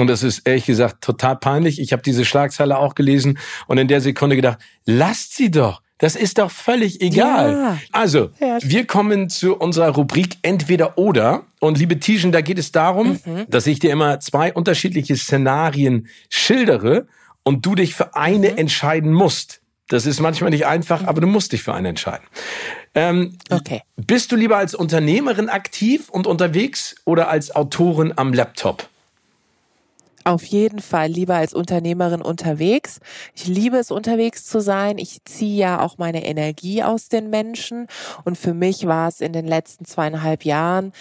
Und 0.00 0.06
das 0.06 0.22
ist 0.22 0.46
ehrlich 0.46 0.64
gesagt 0.64 1.04
total 1.04 1.36
peinlich. 1.36 1.78
Ich 1.78 1.92
habe 1.92 2.00
diese 2.00 2.24
Schlagzeile 2.24 2.78
auch 2.78 2.94
gelesen 2.94 3.38
und 3.66 3.76
in 3.76 3.86
der 3.86 4.00
Sekunde 4.00 4.34
gedacht, 4.34 4.58
lasst 4.86 5.36
sie 5.36 5.50
doch. 5.50 5.82
Das 5.98 6.16
ist 6.16 6.38
doch 6.38 6.50
völlig 6.50 7.02
egal. 7.02 7.52
Ja. 7.52 7.78
Also, 7.92 8.30
wir 8.62 8.86
kommen 8.86 9.28
zu 9.28 9.54
unserer 9.54 9.90
Rubrik 9.90 10.38
Entweder 10.40 10.96
oder. 10.96 11.42
Und 11.58 11.76
liebe 11.76 12.00
Tischen, 12.00 12.32
da 12.32 12.40
geht 12.40 12.58
es 12.58 12.72
darum, 12.72 13.20
mhm. 13.26 13.44
dass 13.48 13.66
ich 13.66 13.78
dir 13.78 13.92
immer 13.92 14.20
zwei 14.20 14.54
unterschiedliche 14.54 15.14
Szenarien 15.16 16.08
schildere 16.30 17.06
und 17.42 17.66
du 17.66 17.74
dich 17.74 17.94
für 17.94 18.16
eine 18.16 18.52
mhm. 18.52 18.56
entscheiden 18.56 19.12
musst. 19.12 19.60
Das 19.88 20.06
ist 20.06 20.18
manchmal 20.20 20.48
nicht 20.48 20.64
einfach, 20.64 21.04
aber 21.04 21.20
du 21.20 21.26
musst 21.26 21.52
dich 21.52 21.62
für 21.62 21.74
eine 21.74 21.90
entscheiden. 21.90 22.24
Ähm, 22.94 23.36
okay. 23.50 23.82
Bist 23.96 24.32
du 24.32 24.36
lieber 24.36 24.56
als 24.56 24.74
Unternehmerin 24.74 25.50
aktiv 25.50 26.08
und 26.08 26.26
unterwegs 26.26 26.94
oder 27.04 27.28
als 27.28 27.54
Autorin 27.54 28.14
am 28.16 28.32
Laptop? 28.32 28.88
Auf 30.30 30.44
jeden 30.44 30.78
Fall 30.78 31.08
lieber 31.08 31.34
als 31.34 31.54
Unternehmerin 31.54 32.22
unterwegs. 32.22 33.00
Ich 33.34 33.48
liebe 33.48 33.78
es, 33.78 33.90
unterwegs 33.90 34.44
zu 34.44 34.60
sein. 34.60 34.96
Ich 34.96 35.24
ziehe 35.24 35.58
ja 35.58 35.80
auch 35.80 35.98
meine 35.98 36.24
Energie 36.24 36.84
aus 36.84 37.08
den 37.08 37.30
Menschen. 37.30 37.88
Und 38.24 38.38
für 38.38 38.54
mich 38.54 38.86
war 38.86 39.08
es 39.08 39.20
in 39.20 39.32
den 39.32 39.44
letzten 39.44 39.86
zweieinhalb 39.86 40.44
Jahren 40.44 40.92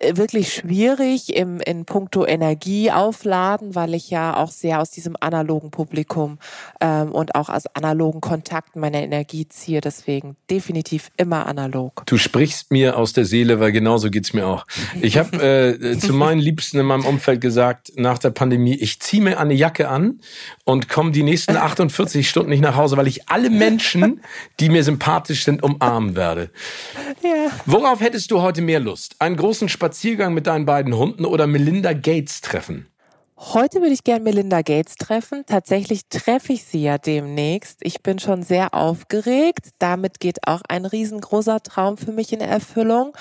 wirklich 0.00 0.52
schwierig 0.52 1.34
im 1.34 1.58
in 1.60 1.86
puncto 1.86 2.26
Energie 2.26 2.90
aufladen, 2.90 3.74
weil 3.74 3.94
ich 3.94 4.10
ja 4.10 4.36
auch 4.36 4.50
sehr 4.50 4.80
aus 4.80 4.90
diesem 4.90 5.16
analogen 5.18 5.70
Publikum 5.70 6.38
ähm, 6.82 7.12
und 7.12 7.34
auch 7.34 7.48
aus 7.48 7.66
analogen 7.74 8.20
Kontakten 8.20 8.80
meine 8.80 9.02
Energie 9.02 9.48
ziehe. 9.48 9.80
Deswegen 9.80 10.36
definitiv 10.50 11.10
immer 11.16 11.46
analog. 11.46 12.02
Du 12.04 12.18
sprichst 12.18 12.70
mir 12.70 12.98
aus 12.98 13.14
der 13.14 13.24
Seele, 13.24 13.58
weil 13.58 13.72
genauso 13.72 14.10
geht's 14.10 14.34
mir 14.34 14.46
auch. 14.46 14.66
Ich 15.00 15.16
habe 15.16 15.42
äh, 15.42 15.98
zu 15.98 16.12
meinen 16.12 16.40
Liebsten 16.40 16.78
in 16.78 16.86
meinem 16.86 17.06
Umfeld 17.06 17.40
gesagt, 17.40 17.92
nach 17.96 18.18
der 18.18 18.30
Pandemie, 18.30 18.74
ich 18.74 19.00
ziehe 19.00 19.22
mir 19.22 19.40
eine 19.40 19.54
Jacke 19.54 19.88
an 19.88 20.20
und 20.64 20.90
komme 20.90 21.12
die 21.12 21.22
nächsten 21.22 21.56
48 21.56 22.28
Stunden 22.28 22.50
nicht 22.50 22.62
nach 22.62 22.76
Hause, 22.76 22.98
weil 22.98 23.06
ich 23.06 23.30
alle 23.30 23.48
Menschen, 23.48 24.20
die 24.60 24.68
mir 24.68 24.84
sympathisch 24.84 25.44
sind, 25.44 25.62
umarmen 25.62 26.16
werde. 26.16 26.50
Ja. 27.22 27.50
Worauf 27.64 28.00
hättest 28.00 28.30
du 28.30 28.42
heute 28.42 28.60
mehr 28.60 28.80
Lust? 28.80 29.16
Einen 29.20 29.36
großen 29.36 29.70
Spaß 29.70 29.85
Spaziergang 29.86 30.34
mit 30.34 30.48
deinen 30.48 30.66
beiden 30.66 30.96
Hunden 30.96 31.24
oder 31.24 31.46
Melinda 31.46 31.92
Gates 31.92 32.40
treffen? 32.40 32.88
Heute 33.38 33.80
würde 33.80 33.92
ich 33.92 34.02
gern 34.02 34.24
Melinda 34.24 34.62
Gates 34.62 34.96
treffen. 34.96 35.44
Tatsächlich 35.46 36.08
treffe 36.08 36.54
ich 36.54 36.64
sie 36.64 36.82
ja 36.82 36.98
demnächst. 36.98 37.78
Ich 37.82 38.02
bin 38.02 38.18
schon 38.18 38.42
sehr 38.42 38.74
aufgeregt. 38.74 39.68
Damit 39.78 40.18
geht 40.18 40.38
auch 40.48 40.62
ein 40.68 40.86
riesengroßer 40.86 41.62
Traum 41.62 41.98
für 41.98 42.10
mich 42.10 42.32
in 42.32 42.40
Erfüllung, 42.40 43.12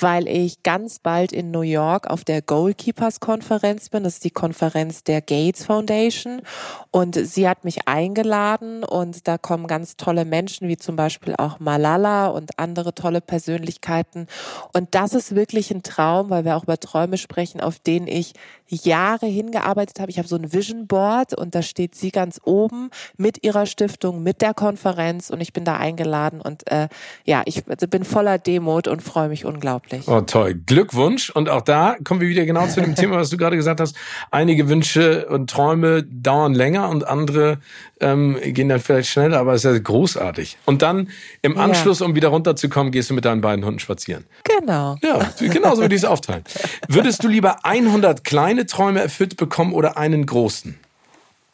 weil 0.00 0.28
ich 0.28 0.62
ganz 0.62 0.98
bald 0.98 1.32
in 1.32 1.50
New 1.50 1.62
York 1.62 2.08
auf 2.08 2.24
der 2.24 2.42
Goalkeepers 2.42 3.20
Konferenz 3.20 3.88
bin. 3.88 4.04
Das 4.04 4.14
ist 4.14 4.24
die 4.24 4.30
Konferenz 4.30 5.04
der 5.04 5.20
Gates 5.20 5.64
Foundation. 5.64 6.42
Und 6.90 7.14
sie 7.14 7.48
hat 7.48 7.64
mich 7.64 7.86
eingeladen 7.86 8.84
und 8.84 9.28
da 9.28 9.38
kommen 9.38 9.66
ganz 9.66 9.96
tolle 9.96 10.24
Menschen 10.24 10.68
wie 10.68 10.76
zum 10.76 10.96
Beispiel 10.96 11.34
auch 11.36 11.58
Malala 11.60 12.28
und 12.28 12.58
andere 12.58 12.94
tolle 12.94 13.20
Persönlichkeiten. 13.20 14.26
Und 14.72 14.94
das 14.94 15.14
ist 15.14 15.34
wirklich 15.34 15.70
ein 15.70 15.82
Traum, 15.82 16.30
weil 16.30 16.44
wir 16.44 16.56
auch 16.56 16.64
über 16.64 16.78
Träume 16.78 17.18
sprechen, 17.18 17.60
auf 17.60 17.78
denen 17.78 18.08
ich 18.08 18.34
Jahre 18.68 19.26
hingearbeitet 19.26 20.00
habe. 20.00 20.10
Ich 20.10 20.18
habe 20.18 20.28
so 20.28 20.36
ein 20.36 20.52
Vision 20.52 20.86
Board 20.86 21.34
und 21.34 21.54
da 21.54 21.62
steht 21.62 21.94
sie 21.94 22.10
ganz 22.10 22.40
oben 22.44 22.90
mit 23.16 23.44
ihrer 23.44 23.66
Stiftung, 23.66 24.22
mit 24.22 24.42
der 24.42 24.54
Konferenz 24.54 25.30
und 25.30 25.40
ich 25.40 25.52
bin 25.52 25.64
da 25.64 25.76
eingeladen 25.76 26.40
und 26.40 26.70
äh, 26.70 26.88
ja, 27.24 27.42
ich 27.46 27.64
bin 27.64 28.04
voller 28.04 28.38
Demut 28.38 28.88
und 28.88 29.02
freue 29.02 29.28
mich 29.28 29.44
unglaublich. 29.44 29.87
Oh 30.06 30.20
toll, 30.20 30.54
Glückwunsch 30.54 31.30
und 31.30 31.48
auch 31.48 31.62
da 31.62 31.96
kommen 32.04 32.20
wir 32.20 32.28
wieder 32.28 32.44
genau 32.44 32.66
zu 32.66 32.80
dem 32.80 32.94
Thema, 32.94 33.16
was 33.16 33.30
du 33.30 33.36
gerade 33.36 33.56
gesagt 33.56 33.80
hast. 33.80 33.96
Einige 34.30 34.68
Wünsche 34.68 35.26
und 35.26 35.50
Träume 35.50 36.02
dauern 36.02 36.54
länger 36.54 36.88
und 36.88 37.06
andere 37.06 37.58
ähm, 38.00 38.38
gehen 38.42 38.68
dann 38.68 38.80
vielleicht 38.80 39.10
schneller, 39.10 39.38
aber 39.38 39.54
es 39.54 39.64
ist 39.64 39.72
ja 39.72 39.78
großartig. 39.78 40.58
Und 40.66 40.82
dann 40.82 41.08
im 41.42 41.56
Anschluss, 41.58 42.00
ja. 42.00 42.06
um 42.06 42.14
wieder 42.14 42.28
runterzukommen, 42.28 42.92
gehst 42.92 43.10
du 43.10 43.14
mit 43.14 43.24
deinen 43.24 43.40
beiden 43.40 43.64
Hunden 43.64 43.80
spazieren. 43.80 44.24
Genau. 44.44 44.96
Ja, 45.02 45.30
genau 45.38 45.74
so 45.74 45.82
würde 45.82 45.94
ich 45.94 46.02
es 46.02 46.08
aufteilen. 46.08 46.44
Würdest 46.88 47.24
du 47.24 47.28
lieber 47.28 47.64
100 47.64 48.24
kleine 48.24 48.66
Träume 48.66 49.00
erfüllt 49.00 49.36
bekommen 49.36 49.72
oder 49.72 49.96
einen 49.96 50.26
großen? 50.26 50.78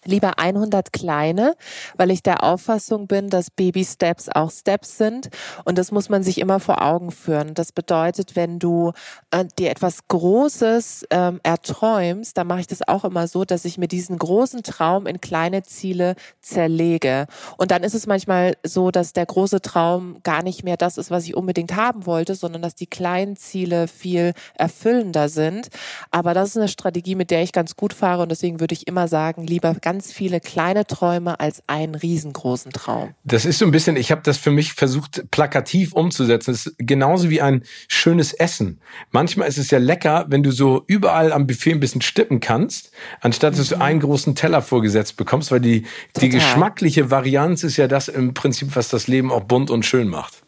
Lieber 0.04 0.38
100 0.38 0.92
kleine, 0.92 1.54
weil 1.96 2.10
ich 2.10 2.22
der 2.22 2.42
Auffassung 2.44 3.06
bin, 3.06 3.30
dass 3.30 3.50
Baby 3.50 3.84
Steps 3.84 4.28
auch 4.28 4.50
Steps 4.50 4.98
sind 4.98 5.30
und 5.64 5.78
das 5.78 5.92
muss 5.92 6.08
man 6.08 6.22
sich 6.22 6.38
immer 6.38 6.60
vor 6.60 6.82
Augen 6.82 7.10
führen. 7.10 7.54
Das 7.54 7.72
bedeutet, 7.72 8.36
wenn 8.36 8.58
du 8.58 8.92
äh, 9.30 9.44
dir 9.58 9.70
etwas 9.70 10.06
Großes 10.08 11.06
ähm, 11.10 11.40
erträumst, 11.42 12.36
dann 12.36 12.46
mache 12.46 12.60
ich 12.60 12.66
das 12.66 12.86
auch 12.86 13.04
immer 13.04 13.28
so, 13.28 13.44
dass 13.44 13.64
ich 13.64 13.78
mir 13.78 13.88
diesen 13.88 14.18
großen 14.18 14.62
Traum 14.62 15.06
in 15.06 15.20
kleine 15.20 15.62
Ziele 15.62 16.16
zerlege. 16.40 17.26
Und 17.56 17.70
dann 17.70 17.82
ist 17.82 17.94
es 17.94 18.06
manchmal 18.06 18.56
so, 18.62 18.90
dass 18.90 19.12
der 19.12 19.26
große 19.26 19.60
Traum 19.60 20.18
gar 20.22 20.42
nicht 20.42 20.64
mehr 20.64 20.76
das 20.76 20.98
ist, 20.98 21.10
was 21.10 21.24
ich 21.24 21.36
unbedingt 21.36 21.76
haben 21.76 22.06
wollte, 22.06 22.34
sondern 22.34 22.62
dass 22.62 22.74
die 22.74 22.86
kleinen 22.86 23.36
Ziele 23.36 23.88
viel 23.88 24.32
erfüllender 24.54 25.28
sind. 25.28 25.68
Aber 26.10 26.34
das 26.34 26.50
ist 26.50 26.56
eine 26.56 26.68
Strategie, 26.68 27.14
mit 27.14 27.30
der 27.30 27.42
ich 27.42 27.52
ganz 27.52 27.76
gut 27.76 27.92
fahre 27.92 28.22
und 28.22 28.30
deswegen 28.30 28.60
würde 28.60 28.74
ich 28.74 28.86
immer 28.86 29.08
sagen, 29.08 29.46
lieber 29.46 29.74
ganz 29.74 29.93
ganz 29.94 30.12
viele 30.12 30.40
kleine 30.40 30.88
Träume 30.88 31.38
als 31.38 31.62
einen 31.68 31.94
riesengroßen 31.94 32.72
Traum. 32.72 33.14
Das 33.22 33.44
ist 33.44 33.60
so 33.60 33.64
ein 33.64 33.70
bisschen, 33.70 33.94
ich 33.94 34.10
habe 34.10 34.22
das 34.24 34.38
für 34.38 34.50
mich 34.50 34.72
versucht, 34.72 35.30
plakativ 35.30 35.92
umzusetzen. 35.92 36.50
Das 36.50 36.66
ist 36.66 36.74
genauso 36.78 37.30
wie 37.30 37.40
ein 37.40 37.62
schönes 37.86 38.32
Essen. 38.32 38.80
Manchmal 39.12 39.46
ist 39.46 39.56
es 39.56 39.70
ja 39.70 39.78
lecker, 39.78 40.26
wenn 40.30 40.42
du 40.42 40.50
so 40.50 40.82
überall 40.88 41.32
am 41.32 41.46
Buffet 41.46 41.70
ein 41.70 41.78
bisschen 41.78 42.02
stippen 42.02 42.40
kannst, 42.40 42.90
anstatt 43.20 43.56
dass 43.56 43.68
du 43.68 43.80
einen 43.80 44.00
großen 44.00 44.34
Teller 44.34 44.62
vorgesetzt 44.62 45.16
bekommst, 45.16 45.52
weil 45.52 45.60
die, 45.60 45.86
die 46.20 46.28
geschmackliche 46.28 47.12
Varianz 47.12 47.62
ist 47.62 47.76
ja 47.76 47.86
das 47.86 48.08
im 48.08 48.34
Prinzip, 48.34 48.74
was 48.74 48.88
das 48.88 49.06
Leben 49.06 49.30
auch 49.30 49.44
bunt 49.44 49.70
und 49.70 49.86
schön 49.86 50.08
macht. 50.08 50.42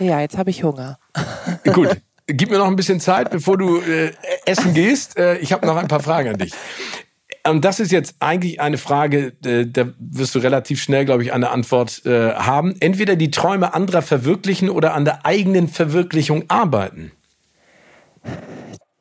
Ja, 0.00 0.20
jetzt 0.20 0.36
habe 0.36 0.50
ich 0.50 0.64
Hunger. 0.64 0.98
Gut, 1.72 1.96
gib 2.26 2.50
mir 2.50 2.58
noch 2.58 2.66
ein 2.66 2.74
bisschen 2.74 2.98
Zeit, 2.98 3.30
bevor 3.30 3.56
du 3.56 3.80
äh, 3.82 4.10
essen 4.46 4.74
gehst. 4.74 5.16
Äh, 5.16 5.38
ich 5.38 5.52
habe 5.52 5.64
noch 5.64 5.76
ein 5.76 5.86
paar 5.86 6.00
Fragen 6.00 6.30
an 6.30 6.38
dich. 6.38 6.52
Das 7.54 7.80
ist 7.80 7.92
jetzt 7.92 8.16
eigentlich 8.20 8.60
eine 8.60 8.78
Frage, 8.78 9.32
äh, 9.44 9.66
da 9.66 9.88
wirst 9.98 10.34
du 10.34 10.38
relativ 10.38 10.82
schnell, 10.82 11.04
glaube 11.04 11.22
ich, 11.22 11.32
eine 11.32 11.50
Antwort 11.50 12.04
äh, 12.04 12.32
haben. 12.34 12.74
Entweder 12.80 13.16
die 13.16 13.30
Träume 13.30 13.74
anderer 13.74 14.02
verwirklichen 14.02 14.70
oder 14.70 14.94
an 14.94 15.04
der 15.04 15.24
eigenen 15.24 15.68
Verwirklichung 15.68 16.44
arbeiten 16.48 17.12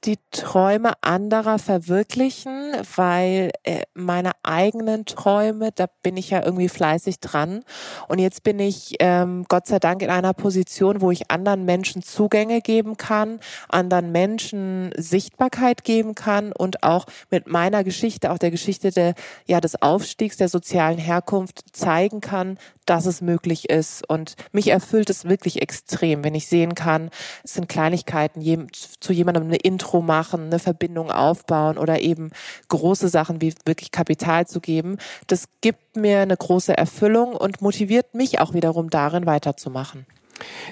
die 0.04 0.18
Träume 0.32 0.94
anderer 1.02 1.58
verwirklichen, 1.58 2.74
weil 2.96 3.52
äh, 3.64 3.82
meine 3.94 4.32
eigenen 4.44 5.06
Träume, 5.06 5.72
da 5.74 5.88
bin 6.04 6.18
ich 6.18 6.30
ja 6.30 6.44
irgendwie 6.44 6.70
fleißig 6.70 7.20
dran. 7.20 7.64
Und 8.08 8.20
jetzt 8.20 8.44
bin 8.44 8.60
ich 8.60 8.96
ähm, 9.00 9.46
Gott 9.50 9.66
sei 9.66 9.80
Dank 9.80 10.02
in 10.02 10.10
einer 10.10 10.34
Position, 10.34 11.02
wo 11.02 11.12
ich 11.12 11.32
anderen 11.32 11.66
Menschen 11.66 12.04
Zugänge 12.04 12.62
geben 12.62 12.98
kann, 12.98 13.40
anderen 13.70 14.12
Menschen 14.12 14.92
Sichtbarkeit 14.96 15.84
geben 15.84 16.14
kann 16.16 16.52
und 16.52 16.84
auch 16.84 17.06
mit 17.32 17.48
meiner 17.48 17.84
Geschichte, 17.84 18.32
auch 18.32 18.38
der 18.38 18.52
Geschichte 18.52 18.92
der, 18.92 19.16
ja, 19.46 19.60
des 19.60 19.82
Aufstiegs 19.82 20.38
der 20.38 20.50
sozialen 20.50 21.00
Herkunft 21.00 21.76
zeigen 21.76 22.22
kann, 22.22 22.60
dass 22.90 23.06
es 23.06 23.22
möglich 23.22 23.70
ist. 23.70 24.08
Und 24.10 24.36
mich 24.52 24.70
erfüllt 24.70 25.10
es 25.10 25.26
wirklich 25.26 25.62
extrem, 25.62 26.24
wenn 26.24 26.36
ich 26.36 26.48
sehen 26.48 26.76
kann, 26.76 27.10
es 27.44 27.54
sind 27.54 27.70
Kleinigkeiten, 27.70 28.68
zu 29.00 29.14
jemandem 29.14 29.44
eine 29.44 29.58
Intro 29.58 30.02
machen, 30.02 30.46
eine 30.46 30.60
Verbindung 30.60 31.12
aufbauen 31.12 31.78
oder 31.78 32.02
eben 32.02 32.32
große 32.70 33.10
Sachen 33.10 33.42
wie 33.42 33.54
wirklich 33.66 33.92
Kapital 33.92 34.48
zu 34.48 34.60
geben. 34.60 34.98
Das 35.28 35.46
gibt 35.62 35.96
mir 35.96 36.22
eine 36.22 36.38
große 36.38 36.76
Erfüllung 36.76 37.34
und 37.34 37.62
motiviert 37.62 38.14
mich 38.14 38.40
auch 38.40 38.54
wiederum 38.54 38.90
darin 38.90 39.26
weiterzumachen. 39.26 40.06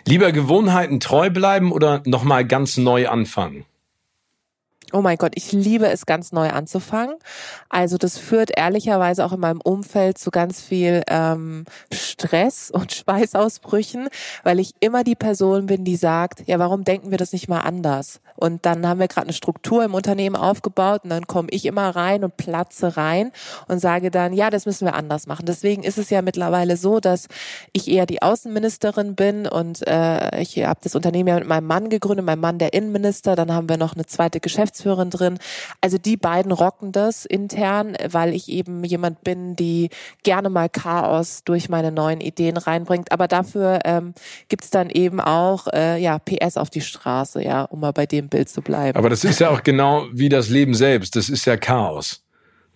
Lieber 0.05 0.31
Gewohnheiten 0.31 0.99
treu 0.99 1.29
bleiben 1.29 1.71
oder 1.71 2.01
nochmal 2.05 2.45
ganz 2.45 2.77
neu 2.77 3.07
anfangen? 3.07 3.65
Oh 4.93 5.01
mein 5.01 5.17
Gott, 5.17 5.33
ich 5.35 5.51
liebe 5.51 5.87
es, 5.87 6.05
ganz 6.05 6.31
neu 6.31 6.49
anzufangen. 6.49 7.15
Also 7.69 7.97
das 7.97 8.17
führt 8.17 8.51
ehrlicherweise 8.55 9.25
auch 9.25 9.33
in 9.33 9.39
meinem 9.39 9.61
Umfeld 9.61 10.17
zu 10.17 10.29
ganz 10.29 10.61
viel 10.61 11.01
ähm, 11.07 11.65
Stress 11.91 12.69
und 12.73 12.93
Schweißausbrüchen, 12.93 14.09
weil 14.43 14.59
ich 14.59 14.75
immer 14.79 15.03
die 15.03 15.15
Person 15.15 15.65
bin, 15.65 15.83
die 15.85 15.95
sagt, 15.95 16.47
ja, 16.47 16.59
warum 16.59 16.83
denken 16.83 17.11
wir 17.11 17.17
das 17.17 17.33
nicht 17.33 17.47
mal 17.47 17.61
anders? 17.61 18.21
Und 18.35 18.65
dann 18.65 18.85
haben 18.87 18.99
wir 18.99 19.07
gerade 19.07 19.27
eine 19.27 19.33
Struktur 19.33 19.83
im 19.83 19.93
Unternehmen 19.93 20.35
aufgebaut 20.35 21.01
und 21.03 21.09
dann 21.09 21.25
komme 21.25 21.47
ich 21.51 21.65
immer 21.65 21.95
rein 21.95 22.23
und 22.23 22.37
platze 22.37 22.97
rein 22.97 23.31
und 23.67 23.79
sage 23.79 24.11
dann, 24.11 24.33
ja, 24.33 24.49
das 24.49 24.65
müssen 24.65 24.85
wir 24.85 24.93
anders 24.93 25.25
machen. 25.25 25.45
Deswegen 25.45 25.83
ist 25.83 25.97
es 25.97 26.09
ja 26.09 26.21
mittlerweile 26.21 26.77
so, 26.77 26.99
dass 26.99 27.27
ich 27.71 27.89
eher 27.89 28.05
die 28.05 28.21
Außenministerin 28.21 29.15
bin 29.15 29.47
und 29.47 29.87
äh, 29.87 30.41
ich 30.41 30.63
habe 30.63 30.79
das 30.83 30.95
Unternehmen 30.95 31.29
ja 31.29 31.35
mit 31.35 31.47
meinem 31.47 31.67
Mann 31.67 31.89
gegründet, 31.89 32.25
mein 32.25 32.39
Mann 32.39 32.59
der 32.59 32.73
Innenminister, 32.73 33.35
dann 33.35 33.53
haben 33.53 33.69
wir 33.69 33.77
noch 33.77 33.95
eine 33.95 34.05
zweite 34.05 34.39
Geschäftsführerin 34.39 34.74
Geschäftsführerin 34.75 35.09
drin. 35.09 35.39
Also 35.81 35.97
die 35.97 36.17
beiden 36.17 36.51
rocken 36.51 36.91
das 36.91 37.25
intern, 37.25 37.95
weil 38.09 38.33
ich 38.33 38.49
eben 38.49 38.83
jemand 38.83 39.23
bin, 39.23 39.55
die 39.55 39.89
gerne 40.23 40.49
mal 40.49 40.69
Chaos 40.69 41.43
durch 41.43 41.69
meine 41.69 41.91
neuen 41.91 42.21
Ideen 42.21 42.57
reinbringt. 42.57 43.11
Aber 43.11 43.27
dafür 43.27 43.79
ähm, 43.85 44.13
gibt 44.49 44.73
dann 44.73 44.89
eben 44.89 45.19
auch 45.19 45.67
äh, 45.73 46.01
ja 46.01 46.19
PS 46.19 46.57
auf 46.57 46.69
die 46.69 46.81
Straße, 46.81 47.43
ja, 47.43 47.63
um 47.63 47.79
mal 47.79 47.93
bei 47.93 48.05
dem 48.05 48.27
Bild 48.29 48.49
zu 48.49 48.61
bleiben. 48.61 48.97
Aber 48.97 49.09
das 49.09 49.23
ist 49.23 49.39
ja 49.39 49.49
auch 49.49 49.63
genau 49.63 50.05
wie 50.11 50.29
das 50.29 50.49
Leben 50.49 50.73
selbst. 50.73 51.15
Das 51.15 51.29
ist 51.29 51.45
ja 51.45 51.57
Chaos. 51.57 52.21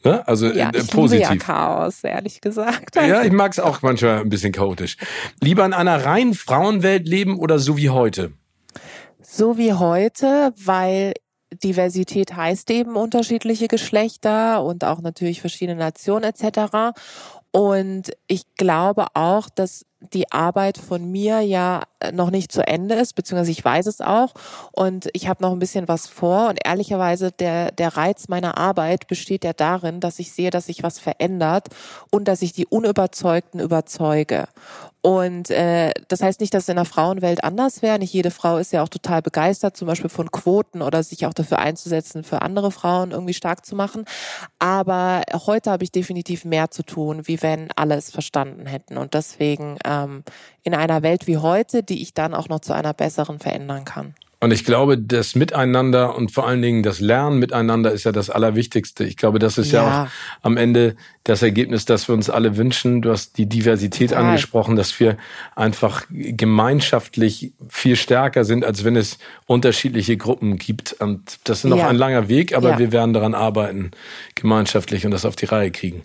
Ne? 0.06 0.25
Also 0.27 0.48
ja, 0.48 0.70
äh, 0.70 0.79
ich 0.79 0.89
positiv. 0.89 1.29
Liebe 1.29 1.41
ja 1.41 1.46
Chaos, 1.46 2.03
ehrlich 2.03 2.39
gesagt. 2.39 2.96
Ja, 2.96 3.24
ich 3.24 3.34
mag 3.34 3.51
es 3.51 3.60
auch 3.60 3.82
manchmal 3.82 4.22
ein 4.22 4.29
bisschen 4.29 4.53
chaotisch. 4.53 4.96
Lieber 5.41 5.65
in 5.65 5.74
einer 5.74 6.06
reinen 6.06 6.34
Frauenwelt 6.34 7.08
leben 7.08 7.38
oder 7.38 7.60
so 7.60 7.75
wie 7.75 7.89
heute? 7.89 8.32
So 9.22 9.58
wie 9.58 9.74
heute, 9.74 10.53
weil 10.58 11.13
Diversität 11.51 12.36
heißt 12.36 12.70
eben 12.72 12.96
unterschiedliche 12.96 13.68
Geschlechter 13.68 14.63
und 14.63 14.84
auch 14.84 15.01
natürlich 15.01 15.41
verschiedene 15.41 15.79
Nationen 15.79 16.25
etc. 16.25 16.98
Und 17.51 18.12
ich 18.27 18.44
glaube 18.56 19.08
auch, 19.13 19.50
dass 19.50 19.86
die 20.13 20.32
Arbeit 20.32 20.77
von 20.77 21.12
mir 21.12 21.41
ja 21.41 21.84
noch 22.13 22.32
nicht 22.32 22.51
zu 22.51 22.65
Ende 22.65 22.96
ist, 22.96 23.13
beziehungsweise 23.13 23.51
ich 23.51 23.63
weiß 23.63 23.86
es 23.86 24.00
auch 24.00 24.34
und 24.72 25.10
ich 25.13 25.27
habe 25.27 25.44
noch 25.44 25.51
ein 25.51 25.60
bisschen 25.60 25.88
was 25.88 26.08
vor 26.08 26.50
und 26.50 26.60
ehrlicherweise 26.63 27.32
der, 27.32 27.72
der 27.72 27.98
Reiz 27.98 28.29
meiner 28.29 28.58
Arbeit 28.58 29.08
besteht 29.08 29.44
ja 29.44 29.53
darin, 29.53 30.00
dass 30.00 30.20
ich 30.20 30.32
sehe, 30.32 30.50
dass 30.51 30.68
sich 30.68 30.84
was 30.84 31.00
verändert 31.00 31.68
und 32.12 32.27
dass 32.27 32.41
ich 32.41 32.53
die 32.53 32.65
Unüberzeugten 32.65 33.60
überzeuge. 33.60 34.48
Und 35.01 35.50
äh, 35.50 35.91
das 36.10 36.22
heißt 36.22 36.41
nicht, 36.41 36.53
dass 36.53 36.63
es 36.63 36.70
in 36.70 36.75
der 36.75 36.84
Frauenwelt 36.84 37.44
anders 37.44 37.82
wäre. 37.82 38.00
Nicht 38.00 38.13
jede 38.13 38.32
Frau 38.32 38.58
ist 38.58 38.74
ja 38.74 38.84
auch 38.84 38.89
total 38.89 39.22
begeistert, 39.22 39.77
zum 39.77 39.88
Beispiel 39.88 40.10
von 40.10 40.29
Quoten 40.29 40.82
oder 40.82 41.03
sich 41.03 41.25
auch 41.25 41.34
dafür 41.34 41.60
einzusetzen, 41.60 42.25
für 42.25 42.41
andere 42.41 42.70
Frauen 42.70 43.12
irgendwie 43.12 43.34
stark 43.34 43.65
zu 43.65 43.75
machen. 43.75 44.03
Aber 44.60 45.22
heute 45.46 45.72
habe 45.72 45.86
ich 45.86 45.91
definitiv 45.94 46.44
mehr 46.44 46.70
zu 46.70 46.84
tun, 46.84 47.27
wie 47.27 47.41
wenn 47.41 47.70
alle 47.77 47.96
es 47.96 48.12
verstanden 48.12 48.65
hätten. 48.65 48.98
Und 48.98 49.13
deswegen 49.13 49.77
ähm, 49.89 50.24
in 50.63 50.74
einer 50.74 51.01
Welt 51.01 51.27
wie 51.27 51.38
heute, 51.38 51.84
die 51.84 52.01
ich 52.01 52.13
dann 52.13 52.34
auch 52.34 52.48
noch 52.48 52.60
zu 52.60 52.74
einer 52.74 52.93
besseren 52.93 53.39
verändern 53.39 53.84
kann. 53.84 54.13
Und 54.41 54.51
ich 54.51 54.63
glaube, 54.63 54.98
das 54.98 55.36
Miteinander 55.36 56.15
und 56.15 56.31
vor 56.31 56.48
allen 56.48 56.62
Dingen 56.62 56.81
das 56.81 57.01
Lernen 57.01 57.39
miteinander 57.39 57.91
ist 57.91 58.05
ja 58.05 58.13
das 58.13 58.29
Allerwichtigste. 58.29 59.03
Ich 59.03 59.17
glaube, 59.17 59.38
das 59.38 59.58
ist 59.58 59.74
ja, 59.74 59.84
ja 59.84 60.03
auch 60.03 60.46
am 60.46 60.55
Ende 60.55 60.96
das 61.25 61.41
Ergebnis, 61.41 61.84
das 61.84 62.08
wir 62.08 62.15
uns 62.15 62.29
alle 62.29 62.55
wünschen. 62.55 63.01
Du 63.01 63.12
hast 63.12 63.38
die 63.38 63.48
Diversität 63.48 64.12
Total. 64.12 64.24
angesprochen, 64.24 64.77
dass 64.77 64.98
wir 64.98 65.17
einfach 65.58 66.05
gemeinschaftlich 66.10 67.51
viel 67.67 67.98
stärker 67.98 68.46
sind, 68.46 68.63
als 68.63 68.86
wenn 68.86 68.96
es 68.96 69.17
unterschiedliche 69.46 70.15
Gruppen 70.15 70.58
gibt. 70.58 70.93
Und 71.01 71.39
das 71.43 71.65
ist 71.65 71.65
noch 71.65 71.77
ja. 71.77 71.89
ein 71.89 71.98
langer 71.98 72.29
Weg, 72.29 72.55
aber 72.55 72.72
ja. 72.72 72.79
wir 72.79 72.93
werden 72.93 73.13
daran 73.13 73.36
arbeiten, 73.36 73.91
gemeinschaftlich 74.36 75.05
und 75.05 75.12
das 75.12 75.25
auf 75.25 75.36
die 75.36 75.48
Reihe 75.48 75.72
kriegen. 75.72 76.03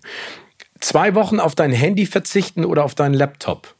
Zwei 0.80 1.14
Wochen 1.14 1.40
auf 1.40 1.54
dein 1.54 1.72
Handy 1.72 2.06
verzichten 2.06 2.64
oder 2.64 2.84
auf 2.84 2.94
deinen 2.94 3.14
Laptop? 3.14 3.74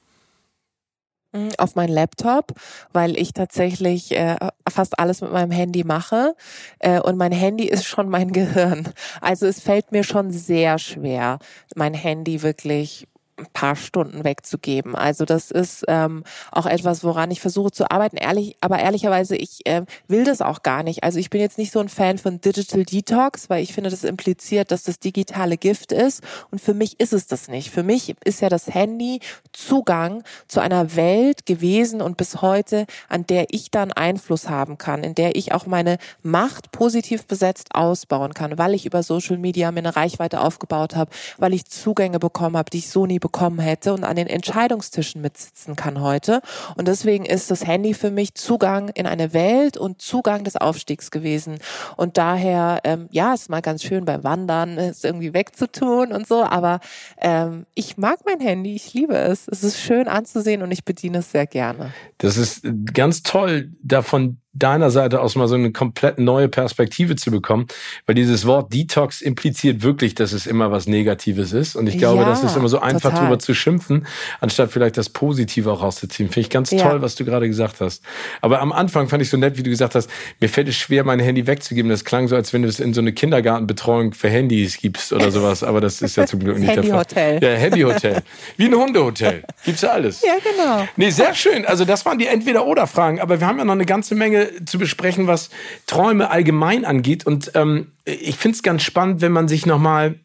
Hm, 1.35 1.51
auf 1.59 1.75
meinen 1.75 1.93
Laptop, 1.93 2.53
weil 2.93 3.19
ich 3.19 3.33
tatsächlich 3.33 4.13
äh, 4.13 4.37
fast 4.69 4.99
alles 5.01 5.21
mit 5.21 5.33
meinem 5.33 5.51
Handy 5.51 5.83
mache 5.83 6.37
äh, 6.79 7.01
und 7.01 7.17
mein 7.17 7.33
Handy 7.33 7.65
ist 7.65 7.87
schon 7.87 8.09
mein 8.09 8.33
Gehirn. 8.33 8.89
Also 9.21 9.47
es 9.47 9.61
fällt 9.61 9.91
mir 9.91 10.05
schon 10.05 10.31
sehr 10.31 10.79
schwer, 10.79 11.41
mein 11.75 11.95
Handy 11.95 12.43
wirklich 12.43 13.09
ein 13.37 13.47
paar 13.53 13.75
Stunden 13.75 14.23
wegzugeben. 14.23 14.95
Also 14.95 15.25
das 15.25 15.51
ist 15.51 15.85
ähm, 15.89 16.23
auch 16.53 16.67
etwas, 16.67 17.03
woran 17.03 17.31
ich 17.31 17.41
versuche 17.41 17.73
zu 17.73 17.91
arbeiten. 17.91 18.17
Ehrlich, 18.17 18.57
aber 18.61 18.79
ehrlicherweise, 18.79 19.37
ich 19.37 19.67
äh, 19.67 19.83
will 20.07 20.25
das 20.25 20.41
auch 20.41 20.63
gar 20.63 20.83
nicht. 20.85 21.03
Also 21.03 21.19
ich 21.19 21.31
bin 21.31 21.41
jetzt 21.41 21.59
nicht 21.59 21.73
so 21.73 21.81
ein 21.81 21.89
Fan 21.89 22.19
von 22.19 22.41
Digital 22.41 22.85
Detox, 22.85 23.51
weil 23.51 23.63
ich 23.63 23.73
finde, 23.73 23.91
das 23.91 24.05
impliziert, 24.05 24.71
dass 24.71 24.85
das 24.85 25.01
digitale 25.01 25.57
Gift 25.57 25.91
ist. 25.91 26.23
Und 26.51 26.61
für 26.61 26.75
mich 26.75 27.01
ist 27.01 27.13
es 27.13 27.27
das 27.27 27.49
nicht. 27.49 27.71
Für 27.71 27.83
mich 27.83 28.15
ist 28.25 28.41
ja 28.41 28.49
das 28.49 28.69
Handy 28.69 29.21
Zugang 29.53 30.23
zu 30.47 30.61
einer 30.61 30.95
Welt 30.95 31.45
gewesen 31.45 32.03
und 32.03 32.17
bis 32.17 32.41
heute, 32.41 32.87
an 33.09 33.27
der 33.27 33.47
ich 33.51 33.71
dann 33.71 33.93
Einfluss 33.93 34.49
haben 34.49 34.79
kann, 34.79 35.03
in 35.03 35.15
der 35.17 35.35
ich 35.35 35.53
auch 35.53 35.67
meine 35.67 35.99
Macht 36.23 36.71
positiv 36.71 37.27
besetzt 37.27 37.75
ausbauen 37.75 38.33
kann, 38.33 38.59
weil 38.59 38.75
ich 38.75 38.87
über 38.87 39.03
Social 39.03 39.39
Media 39.39 39.73
mir 39.73 39.81
eine 39.81 39.97
Reichweite 39.97 40.41
aufgebaut 40.41 40.95
habe, 40.95 41.11
weil 41.39 41.53
ich 41.53 41.65
Zugänge 41.67 42.21
bekommen 42.21 42.57
habe, 42.57 42.71
die 42.71 42.79
ich 42.79 42.89
so 42.89 43.07
nie 43.07 43.19
bekommen 43.25 43.59
hätte 43.59 43.95
und 43.95 44.05
an 44.05 44.17
den 44.17 44.27
Entscheidungstischen 44.27 45.23
mitsitzen 45.23 45.77
kann 45.77 46.03
heute. 46.03 46.43
Und 46.77 46.89
deswegen 46.89 47.25
ist 47.25 47.51
das 47.51 47.67
Handy 47.67 47.95
für 47.95 48.11
mich 48.11 48.35
Zugang 48.35 48.91
in 48.91 49.07
eine 49.07 49.33
Welt 49.33 49.79
und 49.79 50.03
Zugang 50.03 50.45
des 50.45 50.57
Aufstiegs 50.57 51.11
gewesen. 51.11 51.59
Und 51.97 52.19
daher, 52.19 52.81
ähm, 52.85 53.09
ja, 53.13 53.33
ist 53.33 53.49
mal 53.49 53.63
ganz 53.63 53.83
schön 53.83 54.05
beim 54.05 54.25
Wandern, 54.25 54.77
es 54.79 55.05
irgendwie 55.05 55.33
wegzutun 55.33 56.13
und 56.13 56.29
so, 56.29 56.45
aber 56.45 56.81
ähm, 57.17 57.65
ich 57.75 57.97
mag 57.97 58.19
mein 58.27 58.41
Handy, 58.41 58.75
ich 58.75 58.93
liebe 58.93 59.17
es. 59.17 59.49
Es 59.49 59.65
ist 59.65 59.81
schön 59.81 60.07
anzusehen 60.07 60.61
und 60.61 60.71
ich 60.71 60.85
bediene 60.85 61.19
es 61.19 61.33
sehr 61.33 61.47
gerne. 61.47 61.95
Das 62.19 62.37
ist 62.37 62.61
ganz 62.93 63.23
toll, 63.23 63.73
davon 63.83 64.37
deiner 64.55 64.91
Seite 64.91 65.21
aus 65.21 65.35
mal 65.35 65.49
so 65.49 65.57
eine 65.57 65.73
komplett 65.73 66.19
neue 66.19 66.49
Perspektive 66.49 67.17
zu 67.17 67.31
bekommen, 67.31 67.67
weil 68.07 68.15
dieses 68.15 68.47
Wort 68.47 68.73
Detox 68.73 69.21
impliziert 69.21 69.83
wirklich, 69.83 70.15
dass 70.15 70.33
es 70.33 70.47
immer 70.47 70.71
was 70.71 70.87
Negatives 70.87 71.53
ist. 71.53 71.77
Und 71.77 71.89
ich 71.89 71.99
glaube, 71.99 72.23
ja, 72.23 72.29
das 72.29 72.45
ist 72.45 72.57
immer 72.57 72.69
so 72.69 72.79
einfach 72.79 73.11
total. 73.11 73.27
drüber 73.27 73.39
zu 73.39 73.55
schimpfen, 73.55 74.07
anstatt 74.41 74.71
vielleicht 74.71 74.97
das 74.97 75.09
Positive 75.09 75.71
auch 75.71 75.83
rauszuziehen. 75.83 76.29
Finde 76.29 76.41
ich 76.41 76.51
ganz 76.51 76.71
ja. 76.71 76.89
toll, 76.89 77.03
was 77.03 77.17
du 77.17 77.25
gerade 77.25 77.49
gesagt 77.49 77.81
hast. 77.81 78.03
Aber 78.41 78.61
am 78.61 78.73
Anfang 78.73 79.09
fand 79.09 79.23
ich 79.23 79.31
so 79.31 79.37
nett, 79.37 79.59
wie 79.59 79.63
du 79.63 79.71
gesagt 79.71 79.95
hast, 79.95 80.09
mir 80.41 80.49
fällt 80.49 80.69
es 80.69 80.77
schwer, 80.77 81.05
mein 81.05 81.19
Handy 81.19 81.47
wegzugeben. 81.47 81.91
Das 81.91 82.05
klang 82.05 82.29
so, 82.29 82.37
als 82.37 82.53
wenn 82.53 82.63
du 82.63 82.69
es 82.69 82.79
in 82.79 82.95
so 82.95 83.01
eine 83.01 83.13
Kindergartenbetreuung 83.13 84.15
für 84.15 84.29
Handys 84.29 84.79
gibst 84.79 85.13
oder 85.13 85.31
sowas. 85.31 85.65
Aber 85.65 85.81
das 85.81 86.01
ist 86.01 86.17
ja 86.17 86.27
zum 86.27 86.41
Glück 86.41 86.59
nicht 86.59 86.69
der 86.77 86.85
Fall. 86.85 87.05
Handyhotel. 87.05 87.43
Ja, 87.43 87.57
Handyhotel. 87.57 88.23
Wie 88.57 88.67
ein 88.67 88.75
Hundehotel. 88.75 89.43
Gibt's 89.65 89.83
ja 89.83 89.91
alles. 89.91 90.23
Ja, 90.23 90.37
genau. 90.43 90.87
Nee, 90.97 91.11
sehr 91.11 91.35
schön. 91.35 91.67
Also 91.67 91.85
das 91.85 92.07
waren 92.07 92.19
die 92.19 92.27
Entweder-Oder-Fragen. 92.27 93.21
Aber 93.21 93.41
wir 93.41 93.47
haben 93.47 93.59
ja 93.59 93.65
noch 93.65 93.73
eine 93.73 93.87
ganze 93.87 94.15
Menge 94.15 94.44
zu 94.65 94.79
besprechen, 94.79 95.27
was 95.27 95.51
Träume 95.87 96.31
allgemein 96.31 96.85
angeht. 96.85 97.27
Und 97.27 97.53
ähm, 97.55 97.93
ich 98.05 98.37
finde 98.37 98.57
es 98.57 98.63
ganz 98.63 98.83
spannend, 98.83 99.21
wenn 99.21 99.33
man 99.33 99.49
sich 99.49 99.67
nochmal 99.67 100.17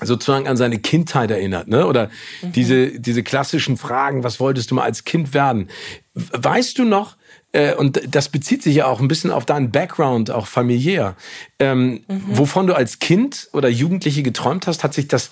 sozusagen 0.00 0.48
an 0.48 0.56
seine 0.56 0.78
Kindheit 0.78 1.30
erinnert, 1.30 1.68
ne? 1.68 1.86
Oder 1.86 2.10
mhm. 2.42 2.52
diese, 2.52 2.98
diese 2.98 3.22
klassischen 3.22 3.76
Fragen, 3.76 4.24
was 4.24 4.40
wolltest 4.40 4.70
du 4.70 4.74
mal 4.74 4.82
als 4.82 5.04
Kind 5.04 5.34
werden? 5.34 5.70
Weißt 6.14 6.78
du 6.78 6.84
noch, 6.84 7.16
äh, 7.52 7.74
und 7.74 8.00
das 8.14 8.28
bezieht 8.28 8.62
sich 8.62 8.74
ja 8.74 8.86
auch 8.86 9.00
ein 9.00 9.08
bisschen 9.08 9.30
auf 9.30 9.46
deinen 9.46 9.70
Background, 9.70 10.30
auch 10.30 10.46
familiär, 10.46 11.16
ähm, 11.58 12.04
mhm. 12.08 12.22
wovon 12.26 12.66
du 12.66 12.74
als 12.74 12.98
Kind 12.98 13.48
oder 13.52 13.68
Jugendliche 13.68 14.22
geträumt 14.22 14.66
hast, 14.66 14.82
hat 14.82 14.94
sich 14.94 15.08
das 15.08 15.30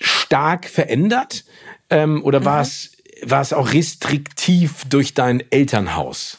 stark 0.00 0.66
verändert? 0.66 1.44
Ähm, 1.88 2.22
oder 2.24 2.40
mhm. 2.40 2.44
war 2.44 2.62
es 2.62 2.90
war 3.22 3.40
es 3.40 3.52
auch 3.52 3.72
restriktiv 3.72 4.84
durch 4.88 5.14
dein 5.14 5.42
Elternhaus? 5.50 6.38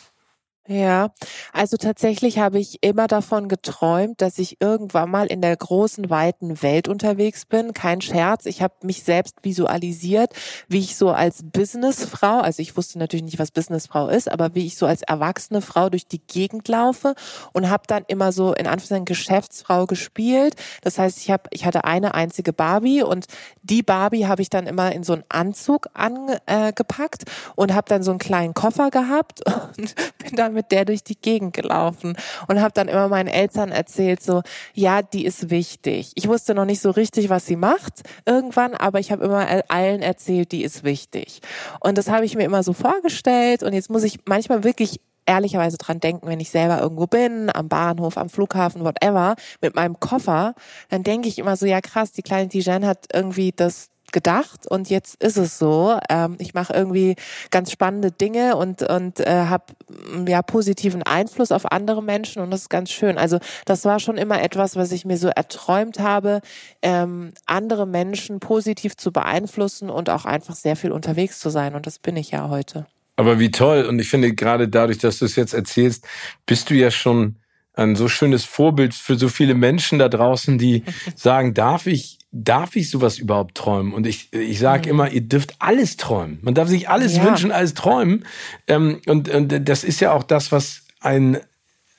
Ja, 0.68 1.12
also 1.54 1.78
tatsächlich 1.78 2.40
habe 2.40 2.58
ich 2.58 2.82
immer 2.82 3.06
davon 3.06 3.48
geträumt, 3.50 4.20
dass 4.20 4.40
ich 4.40 4.60
irgendwann 4.60 5.12
mal 5.12 5.28
in 5.28 5.40
der 5.42 5.56
großen, 5.56 6.10
weiten 6.10 6.64
Welt 6.64 6.88
unterwegs 6.88 7.46
bin. 7.46 7.74
Kein 7.74 8.02
Scherz. 8.02 8.48
Ich 8.48 8.64
habe 8.64 8.74
mich 8.82 9.04
selbst 9.04 9.36
visualisiert, 9.44 10.34
wie 10.68 10.80
ich 10.80 10.96
so 10.96 11.12
als 11.12 11.44
Businessfrau, 11.44 12.40
also 12.40 12.64
ich 12.64 12.76
wusste 12.76 12.98
natürlich 12.98 13.26
nicht, 13.26 13.38
was 13.38 13.52
Businessfrau 13.52 14.08
ist, 14.08 14.32
aber 14.32 14.56
wie 14.56 14.66
ich 14.66 14.76
so 14.76 14.88
als 14.88 15.04
erwachsene 15.04 15.62
Frau 15.62 15.92
durch 15.92 16.08
die 16.08 16.26
Gegend 16.26 16.68
laufe 16.68 17.14
und 17.54 17.70
habe 17.70 17.84
dann 17.86 18.04
immer 18.08 18.32
so 18.32 18.54
in 18.54 18.66
Anführungszeichen 18.66 19.06
Geschäftsfrau 19.06 19.86
gespielt. 19.86 20.56
Das 20.82 20.98
heißt, 20.98 21.20
ich 21.20 21.30
habe, 21.30 21.44
ich 21.52 21.66
hatte 21.66 21.84
eine 21.84 22.16
einzige 22.16 22.54
Barbie 22.54 23.04
und 23.04 23.28
die 23.62 23.84
Barbie 23.84 24.26
habe 24.26 24.42
ich 24.42 24.50
dann 24.50 24.66
immer 24.66 24.92
in 24.94 25.04
so 25.04 25.14
einen 25.14 25.26
Anzug 25.30 25.90
angepackt 25.94 27.24
äh, 27.24 27.32
und 27.56 27.76
habe 27.76 27.88
dann 27.88 28.02
so 28.02 28.10
einen 28.10 28.20
kleinen 28.20 28.56
Koffer 28.56 28.90
gehabt 28.90 29.42
und 29.78 29.94
bin 30.18 30.36
dann 30.36 30.55
mit 30.56 30.72
der 30.72 30.86
durch 30.86 31.04
die 31.04 31.20
Gegend 31.20 31.54
gelaufen 31.54 32.18
und 32.48 32.62
habe 32.62 32.74
dann 32.74 32.88
immer 32.88 33.08
meinen 33.08 33.28
Eltern 33.28 33.72
erzählt, 33.72 34.24
so, 34.24 34.42
ja, 34.74 35.02
die 35.02 35.26
ist 35.26 35.50
wichtig. 35.50 36.12
Ich 36.16 36.28
wusste 36.28 36.56
noch 36.56 36.66
nicht 36.66 36.82
so 36.82 36.90
richtig, 36.90 37.30
was 37.30 37.46
sie 37.46 37.56
macht 37.56 38.02
irgendwann, 38.26 38.74
aber 38.74 39.00
ich 39.00 39.12
habe 39.12 39.26
immer 39.26 39.48
allen 39.68 40.02
erzählt, 40.02 40.52
die 40.52 40.64
ist 40.64 40.84
wichtig. 40.84 41.42
Und 41.80 41.98
das 41.98 42.10
habe 42.10 42.26
ich 42.26 42.36
mir 42.36 42.44
immer 42.44 42.64
so 42.64 42.74
vorgestellt 42.74 43.62
und 43.64 43.74
jetzt 43.74 43.90
muss 43.90 44.04
ich 44.04 44.20
manchmal 44.26 44.64
wirklich 44.64 45.00
ehrlicherweise 45.26 45.78
dran 45.78 46.00
denken, 46.00 46.28
wenn 46.28 46.40
ich 46.40 46.50
selber 46.50 46.80
irgendwo 46.80 47.08
bin, 47.08 47.50
am 47.54 47.68
Bahnhof, 47.68 48.18
am 48.18 48.30
Flughafen, 48.30 48.84
whatever, 48.84 49.36
mit 49.62 49.76
meinem 49.76 50.00
Koffer, 50.00 50.54
dann 50.90 51.04
denke 51.04 51.28
ich 51.28 51.40
immer 51.40 51.58
so, 51.58 51.66
ja 51.66 51.82
krass, 51.82 52.12
die 52.12 52.22
kleine 52.22 52.50
Tijen 52.50 52.86
hat 52.86 53.08
irgendwie 53.14 53.52
das 53.52 53.90
gedacht 54.16 54.66
und 54.66 54.90
jetzt 54.90 55.22
ist 55.22 55.36
es 55.36 55.60
so. 55.60 56.00
Ähm, 56.10 56.38
ich 56.40 56.54
mache 56.54 56.74
irgendwie 56.74 57.18
ganz 57.52 57.70
spannende 57.70 58.12
Dinge 58.12 58.56
und 58.56 58.82
und 58.82 59.20
äh, 59.20 59.46
habe 59.48 59.66
mm, 59.90 60.26
ja 60.26 60.42
positiven 60.42 61.04
Einfluss 61.04 61.52
auf 61.52 61.70
andere 61.70 62.02
Menschen 62.02 62.42
und 62.42 62.50
das 62.50 62.62
ist 62.62 62.70
ganz 62.70 62.92
schön. 62.92 63.18
Also 63.18 63.40
das 63.66 63.84
war 63.84 64.00
schon 64.00 64.18
immer 64.18 64.42
etwas, 64.42 64.78
was 64.78 64.94
ich 64.94 65.04
mir 65.04 65.18
so 65.18 65.28
erträumt 65.28 66.00
habe, 66.00 66.40
ähm, 66.82 67.34
andere 67.46 67.86
Menschen 67.86 68.40
positiv 68.40 68.96
zu 68.96 69.12
beeinflussen 69.12 69.90
und 69.90 70.10
auch 70.10 70.24
einfach 70.24 70.56
sehr 70.56 70.78
viel 70.78 70.94
unterwegs 70.94 71.40
zu 71.40 71.50
sein 71.50 71.76
und 71.76 71.86
das 71.86 72.00
bin 72.00 72.16
ich 72.16 72.32
ja 72.32 72.48
heute. 72.48 72.86
Aber 73.18 73.38
wie 73.38 73.52
toll 73.52 73.84
und 73.84 74.00
ich 74.00 74.08
finde 74.08 74.34
gerade 74.34 74.70
dadurch, 74.70 75.00
dass 75.00 75.20
du 75.20 75.26
es 75.26 75.36
jetzt 75.36 75.54
erzählst, 75.54 76.08
bist 76.46 76.70
du 76.70 76.74
ja 76.74 76.90
schon 76.90 77.36
ein 77.76 77.96
so 77.96 78.08
schönes 78.08 78.46
Vorbild 78.46 78.94
für 78.94 79.16
so 79.16 79.30
viele 79.30 79.54
Menschen 79.54 80.00
da 80.00 80.10
draußen, 80.10 80.58
die 80.58 80.84
sagen, 81.16 81.54
darf 81.54 81.88
ich 81.88 82.20
darf 82.36 82.76
ich 82.76 82.90
sowas 82.90 83.18
überhaupt 83.18 83.56
träumen? 83.56 83.94
Und 83.94 84.06
ich, 84.06 84.32
ich 84.34 84.60
sage 84.60 84.84
mhm. 84.84 84.90
immer, 84.90 85.12
ihr 85.12 85.22
dürft 85.22 85.56
alles 85.60 85.96
träumen. 85.96 86.40
Man 86.42 86.54
darf 86.54 86.68
sich 86.68 86.90
alles 86.90 87.16
ja. 87.16 87.24
wünschen, 87.24 87.52
alles 87.52 87.74
träumen. 87.74 88.26
Ähm, 88.68 89.00
und, 89.06 89.30
und 89.30 89.70
das 89.70 89.84
ist 89.86 90.02
ja 90.02 90.12
auch 90.12 90.24
das, 90.24 90.52
was 90.52 90.82
ein 91.00 91.38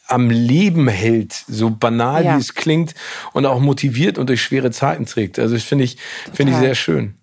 am 0.09 0.31
Leben 0.31 0.87
hält, 0.87 1.33
so 1.33 1.71
banal 1.71 2.25
ja. 2.25 2.37
wie 2.37 2.41
es 2.41 2.55
klingt 2.55 2.95
und 3.33 3.45
auch 3.45 3.59
motiviert 3.59 4.19
und 4.19 4.29
durch 4.29 4.41
schwere 4.41 4.71
Zeiten 4.71 5.05
trägt. 5.07 5.39
Also 5.39 5.55
das 5.55 5.65
finde 5.65 5.85
ich, 5.85 5.97
finde 6.33 6.53
ich 6.53 6.59
sehr 6.59 6.77
schön. 6.77 7.15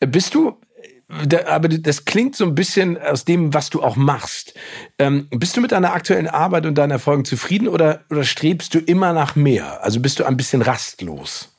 Bist 0.00 0.34
du, 0.34 0.56
aber 1.46 1.68
das 1.68 2.04
klingt 2.04 2.36
so 2.36 2.44
ein 2.44 2.54
bisschen 2.54 3.00
aus 3.00 3.24
dem, 3.24 3.54
was 3.54 3.70
du 3.70 3.82
auch 3.82 3.96
machst. 3.96 4.54
Ähm, 4.98 5.28
bist 5.30 5.56
du 5.56 5.60
mit 5.60 5.72
deiner 5.72 5.92
aktuellen 5.92 6.28
Arbeit 6.28 6.66
und 6.66 6.76
deinen 6.76 6.90
Erfolgen 6.90 7.24
zufrieden 7.24 7.68
oder, 7.68 8.00
oder 8.10 8.24
strebst 8.24 8.74
du 8.74 8.78
immer 8.78 9.12
nach 9.12 9.36
mehr? 9.36 9.82
Also 9.82 10.00
bist 10.00 10.18
du 10.18 10.24
ein 10.24 10.36
bisschen 10.36 10.62
rastlos? 10.62 11.50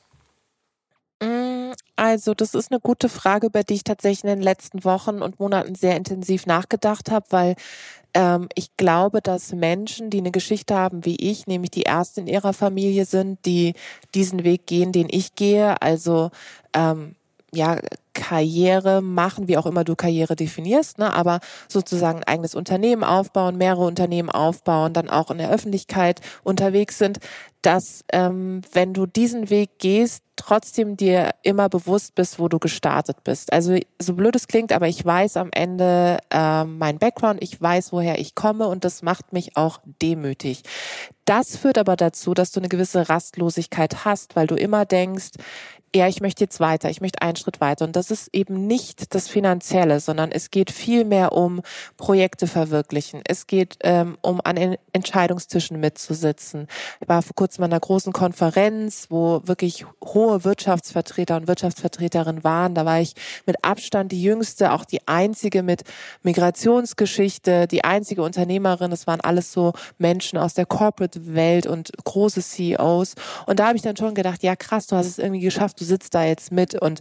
Mm, 1.22 1.72
also, 1.96 2.34
das 2.34 2.54
ist 2.54 2.70
eine 2.70 2.80
gute 2.80 3.08
Frage, 3.08 3.46
über 3.46 3.62
die 3.62 3.74
ich 3.74 3.84
tatsächlich 3.84 4.24
in 4.24 4.38
den 4.38 4.42
letzten 4.42 4.84
Wochen 4.84 5.22
und 5.22 5.40
Monaten 5.40 5.74
sehr 5.74 5.96
intensiv 5.96 6.46
nachgedacht 6.46 7.10
habe, 7.10 7.26
weil 7.30 7.54
ähm, 8.12 8.48
ich 8.54 8.76
glaube, 8.76 9.22
dass 9.22 9.52
Menschen, 9.52 10.10
die 10.10 10.18
eine 10.18 10.30
Geschichte 10.30 10.74
haben 10.74 11.04
wie 11.04 11.16
ich, 11.16 11.46
nämlich 11.46 11.70
die 11.70 11.82
erste 11.82 12.20
in 12.20 12.26
ihrer 12.26 12.52
Familie 12.52 13.04
sind, 13.04 13.44
die 13.46 13.74
diesen 14.14 14.44
Weg 14.44 14.66
gehen, 14.66 14.92
den 14.92 15.08
ich 15.10 15.34
gehe, 15.34 15.80
also 15.80 16.30
ähm, 16.74 17.14
ja, 17.52 17.78
Karriere 18.16 19.02
machen, 19.02 19.46
wie 19.46 19.58
auch 19.58 19.66
immer 19.66 19.84
du 19.84 19.94
Karriere 19.94 20.36
definierst, 20.36 20.98
ne, 20.98 21.12
aber 21.12 21.40
sozusagen 21.68 22.20
ein 22.20 22.24
eigenes 22.24 22.54
Unternehmen 22.54 23.04
aufbauen, 23.04 23.58
mehrere 23.58 23.84
Unternehmen 23.84 24.30
aufbauen, 24.30 24.94
dann 24.94 25.10
auch 25.10 25.30
in 25.30 25.36
der 25.36 25.50
Öffentlichkeit 25.50 26.22
unterwegs 26.42 26.96
sind, 26.96 27.18
dass 27.60 28.04
ähm, 28.12 28.62
wenn 28.72 28.94
du 28.94 29.06
diesen 29.06 29.50
Weg 29.50 29.78
gehst, 29.78 30.22
trotzdem 30.36 30.96
dir 30.96 31.30
immer 31.42 31.68
bewusst 31.68 32.14
bist, 32.14 32.38
wo 32.38 32.48
du 32.48 32.58
gestartet 32.58 33.22
bist. 33.24 33.52
Also 33.52 33.78
so 34.00 34.14
blöd 34.14 34.36
es 34.36 34.48
klingt, 34.48 34.72
aber 34.72 34.88
ich 34.88 35.04
weiß 35.04 35.36
am 35.36 35.50
Ende 35.52 36.18
äh, 36.30 36.64
mein 36.64 36.98
Background, 36.98 37.42
ich 37.42 37.60
weiß, 37.60 37.92
woher 37.92 38.18
ich 38.18 38.34
komme 38.34 38.68
und 38.68 38.84
das 38.84 39.02
macht 39.02 39.32
mich 39.32 39.56
auch 39.56 39.80
demütig. 40.00 40.62
Das 41.24 41.56
führt 41.56 41.76
aber 41.76 41.96
dazu, 41.96 42.34
dass 42.34 42.52
du 42.52 42.60
eine 42.60 42.68
gewisse 42.68 43.08
Rastlosigkeit 43.08 44.04
hast, 44.04 44.36
weil 44.36 44.46
du 44.46 44.54
immer 44.54 44.84
denkst, 44.84 45.32
ja, 45.94 46.08
ich 46.08 46.20
möchte 46.20 46.44
jetzt 46.44 46.60
weiter, 46.60 46.90
ich 46.90 47.00
möchte 47.00 47.22
einen 47.22 47.36
Schritt 47.36 47.60
weiter. 47.60 47.84
Und 47.84 47.96
das 47.96 48.10
ist 48.10 48.28
eben 48.32 48.66
nicht 48.66 49.14
das 49.14 49.28
Finanzielle, 49.28 50.00
sondern 50.00 50.30
es 50.30 50.50
geht 50.50 50.70
viel 50.70 51.04
mehr 51.04 51.32
um 51.32 51.62
Projekte 51.96 52.46
verwirklichen. 52.46 53.22
Es 53.26 53.46
geht 53.46 53.78
ähm, 53.82 54.18
um 54.20 54.40
an 54.44 54.76
Entscheidungstischen 54.92 55.80
mitzusitzen. 55.80 56.66
Ich 57.00 57.08
war 57.08 57.22
vor 57.22 57.34
kurzem 57.34 57.64
an 57.64 57.72
einer 57.72 57.80
großen 57.80 58.12
Konferenz, 58.12 59.06
wo 59.10 59.40
wirklich 59.44 59.86
hohe 60.04 60.44
Wirtschaftsvertreter 60.44 61.36
und 61.36 61.48
Wirtschaftsvertreterinnen 61.48 62.44
waren. 62.44 62.74
Da 62.74 62.84
war 62.84 63.00
ich 63.00 63.14
mit 63.46 63.64
Abstand 63.64 64.12
die 64.12 64.22
jüngste, 64.22 64.72
auch 64.72 64.84
die 64.84 65.06
einzige 65.08 65.62
mit 65.62 65.82
Migrationsgeschichte, 66.22 67.66
die 67.68 67.84
einzige 67.84 68.22
Unternehmerin. 68.22 68.92
Es 68.92 69.06
waren 69.06 69.20
alles 69.20 69.52
so 69.52 69.72
Menschen 69.98 70.38
aus 70.38 70.54
der 70.54 70.66
Corporate-Welt 70.66 71.66
und 71.66 71.92
große 72.04 72.42
CEOs. 72.42 73.14
Und 73.46 73.60
da 73.60 73.68
habe 73.68 73.76
ich 73.76 73.82
dann 73.82 73.96
schon 73.96 74.14
gedacht, 74.14 74.42
ja 74.42 74.56
krass, 74.56 74.86
du 74.88 74.96
hast 74.96 75.06
es 75.06 75.18
irgendwie 75.18 75.40
geschafft, 75.40 75.75
du 75.76 75.84
sitzt 75.84 76.14
da 76.14 76.24
jetzt 76.24 76.52
mit 76.52 76.80
und 76.80 77.00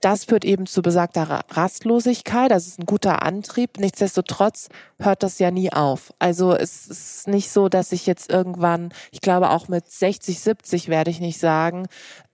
das 0.00 0.24
führt 0.24 0.44
eben 0.44 0.66
zu 0.66 0.80
besagter 0.80 1.44
Rastlosigkeit. 1.50 2.50
Das 2.50 2.66
ist 2.68 2.78
ein 2.78 2.86
guter 2.86 3.22
Antrieb. 3.22 3.78
Nichtsdestotrotz 3.78 4.68
hört 4.98 5.22
das 5.22 5.40
ja 5.40 5.50
nie 5.50 5.72
auf. 5.72 6.12
Also 6.20 6.54
es 6.54 6.86
ist 6.86 7.26
nicht 7.26 7.50
so, 7.50 7.68
dass 7.68 7.90
ich 7.90 8.06
jetzt 8.06 8.30
irgendwann, 8.30 8.90
ich 9.10 9.20
glaube 9.20 9.50
auch 9.50 9.66
mit 9.66 9.90
60, 9.90 10.38
70 10.38 10.88
werde 10.88 11.10
ich 11.10 11.18
nicht 11.20 11.40
sagen, 11.40 11.88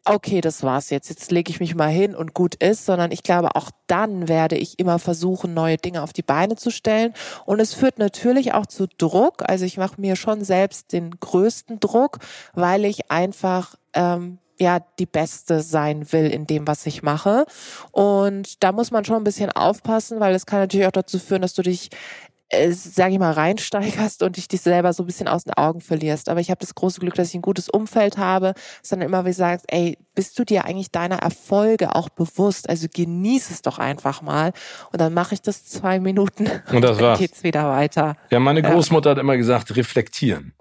okay, 0.04 0.42
das 0.42 0.62
war's 0.62 0.90
jetzt. 0.90 1.08
Jetzt 1.08 1.30
lege 1.30 1.50
ich 1.50 1.60
mich 1.60 1.74
mal 1.74 1.88
hin 1.88 2.14
und 2.14 2.34
gut 2.34 2.54
ist, 2.56 2.84
sondern 2.84 3.10
ich 3.10 3.22
glaube, 3.22 3.56
auch 3.56 3.70
dann 3.86 4.28
werde 4.28 4.56
ich 4.56 4.78
immer 4.78 4.98
versuchen, 4.98 5.54
neue 5.54 5.78
Dinge 5.78 6.02
auf 6.02 6.12
die 6.12 6.22
Beine 6.22 6.56
zu 6.56 6.70
stellen. 6.70 7.14
Und 7.46 7.60
es 7.60 7.72
führt 7.72 7.98
natürlich 7.98 8.52
auch 8.52 8.66
zu 8.66 8.86
Druck. 8.98 9.42
Also 9.48 9.64
ich 9.64 9.78
mache 9.78 9.98
mir 9.98 10.16
schon 10.16 10.44
selbst 10.44 10.92
den 10.92 11.18
größten 11.18 11.80
Druck, 11.80 12.18
weil 12.52 12.84
ich 12.84 13.10
einfach 13.10 13.76
ähm, 13.94 14.38
ja 14.58 14.80
die 14.98 15.06
Beste 15.06 15.62
sein 15.62 16.12
will 16.12 16.26
in 16.26 16.46
dem, 16.46 16.66
was 16.66 16.86
ich 16.86 17.02
mache. 17.02 17.46
Und 17.92 18.62
da 18.62 18.72
muss 18.72 18.90
man 18.90 19.04
schon 19.04 19.16
ein 19.16 19.24
bisschen 19.24 19.50
aufpassen, 19.50 20.20
weil 20.20 20.34
es 20.34 20.46
kann 20.46 20.60
natürlich 20.60 20.86
auch 20.86 20.92
dazu 20.92 21.18
führen, 21.18 21.42
dass 21.42 21.54
du 21.54 21.62
dich 21.62 21.90
äh, 22.50 22.72
sage 22.72 23.14
ich 23.14 23.18
mal, 23.18 23.32
reinsteigerst 23.32 24.22
und 24.22 24.36
dich 24.36 24.48
dich 24.48 24.60
selber 24.60 24.92
so 24.92 25.02
ein 25.02 25.06
bisschen 25.06 25.28
aus 25.28 25.44
den 25.44 25.54
Augen 25.54 25.80
verlierst. 25.80 26.28
Aber 26.28 26.40
ich 26.40 26.50
habe 26.50 26.60
das 26.60 26.74
große 26.74 27.00
Glück, 27.00 27.14
dass 27.14 27.28
ich 27.28 27.34
ein 27.34 27.42
gutes 27.42 27.68
Umfeld 27.68 28.18
habe, 28.18 28.54
sondern 28.82 29.08
immer 29.08 29.24
wie 29.24 29.32
sagst, 29.32 29.66
ey, 29.68 29.98
bist 30.14 30.38
du 30.38 30.44
dir 30.44 30.64
eigentlich 30.64 30.90
deiner 30.90 31.16
Erfolge 31.16 31.94
auch 31.94 32.08
bewusst? 32.10 32.68
Also 32.68 32.86
genieß 32.92 33.50
es 33.50 33.62
doch 33.62 33.78
einfach 33.78 34.22
mal. 34.22 34.52
Und 34.92 35.00
dann 35.00 35.14
mache 35.14 35.34
ich 35.34 35.42
das 35.42 35.64
zwei 35.64 36.00
Minuten 36.00 36.48
und 36.70 36.82
das 36.82 36.98
dann 36.98 37.06
war's. 37.06 37.18
geht's 37.18 37.42
wieder 37.42 37.68
weiter. 37.68 38.16
Ja, 38.30 38.40
meine 38.40 38.62
Großmutter 38.62 39.10
ja. 39.10 39.16
hat 39.16 39.20
immer 39.20 39.36
gesagt, 39.36 39.74
reflektieren. 39.74 40.54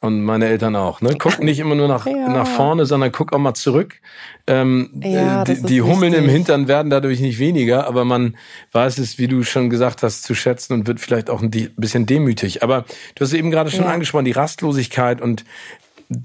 Und 0.00 0.22
meine 0.22 0.46
Eltern 0.46 0.76
auch. 0.76 1.00
Ne? 1.00 1.16
Guck 1.18 1.42
nicht 1.42 1.58
immer 1.58 1.74
nur 1.74 1.88
nach, 1.88 2.06
ja. 2.06 2.28
nach 2.28 2.46
vorne, 2.46 2.86
sondern 2.86 3.10
guck 3.10 3.32
auch 3.32 3.38
mal 3.38 3.54
zurück. 3.54 4.00
Ähm, 4.46 4.90
ja, 5.02 5.42
die, 5.42 5.60
die 5.60 5.82
Hummeln 5.82 6.12
wichtig. 6.12 6.24
im 6.24 6.30
Hintern 6.30 6.68
werden 6.68 6.88
dadurch 6.88 7.18
nicht 7.18 7.40
weniger, 7.40 7.88
aber 7.88 8.04
man 8.04 8.36
weiß 8.70 8.98
es, 8.98 9.18
wie 9.18 9.26
du 9.26 9.42
schon 9.42 9.70
gesagt 9.70 10.04
hast, 10.04 10.22
zu 10.22 10.36
schätzen 10.36 10.74
und 10.74 10.86
wird 10.86 11.00
vielleicht 11.00 11.30
auch 11.30 11.42
ein 11.42 11.50
bisschen 11.50 12.06
demütig. 12.06 12.62
Aber 12.62 12.84
du 13.16 13.24
hast 13.24 13.32
eben 13.32 13.50
gerade 13.50 13.72
schon 13.72 13.86
ja. 13.86 13.90
angesprochen, 13.90 14.24
die 14.24 14.32
Rastlosigkeit 14.32 15.20
und 15.20 15.44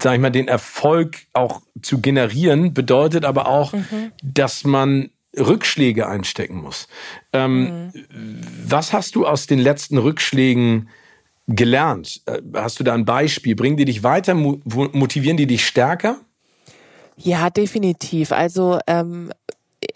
sag 0.00 0.14
ich 0.14 0.20
mal, 0.20 0.30
den 0.30 0.46
Erfolg 0.46 1.18
auch 1.32 1.60
zu 1.82 2.00
generieren, 2.00 2.74
bedeutet 2.74 3.24
aber 3.24 3.48
auch, 3.48 3.72
mhm. 3.72 4.12
dass 4.22 4.62
man 4.62 5.10
Rückschläge 5.36 6.06
einstecken 6.06 6.62
muss. 6.62 6.86
Ähm, 7.32 7.90
mhm. 7.92 7.92
Was 8.66 8.92
hast 8.92 9.16
du 9.16 9.26
aus 9.26 9.48
den 9.48 9.58
letzten 9.58 9.98
Rückschlägen 9.98 10.88
gelernt? 11.46 12.22
Äh, 12.26 12.40
hast 12.54 12.80
du 12.80 12.84
da 12.84 12.94
ein 12.94 13.04
Beispiel? 13.04 13.54
Bringen 13.54 13.76
die 13.76 13.84
dich 13.84 14.02
weiter? 14.02 14.34
Motivieren 14.34 15.36
die 15.36 15.46
dich 15.46 15.66
stärker? 15.66 16.16
Ja, 17.16 17.50
definitiv. 17.50 18.32
Also 18.32 18.78
ähm, 18.86 19.30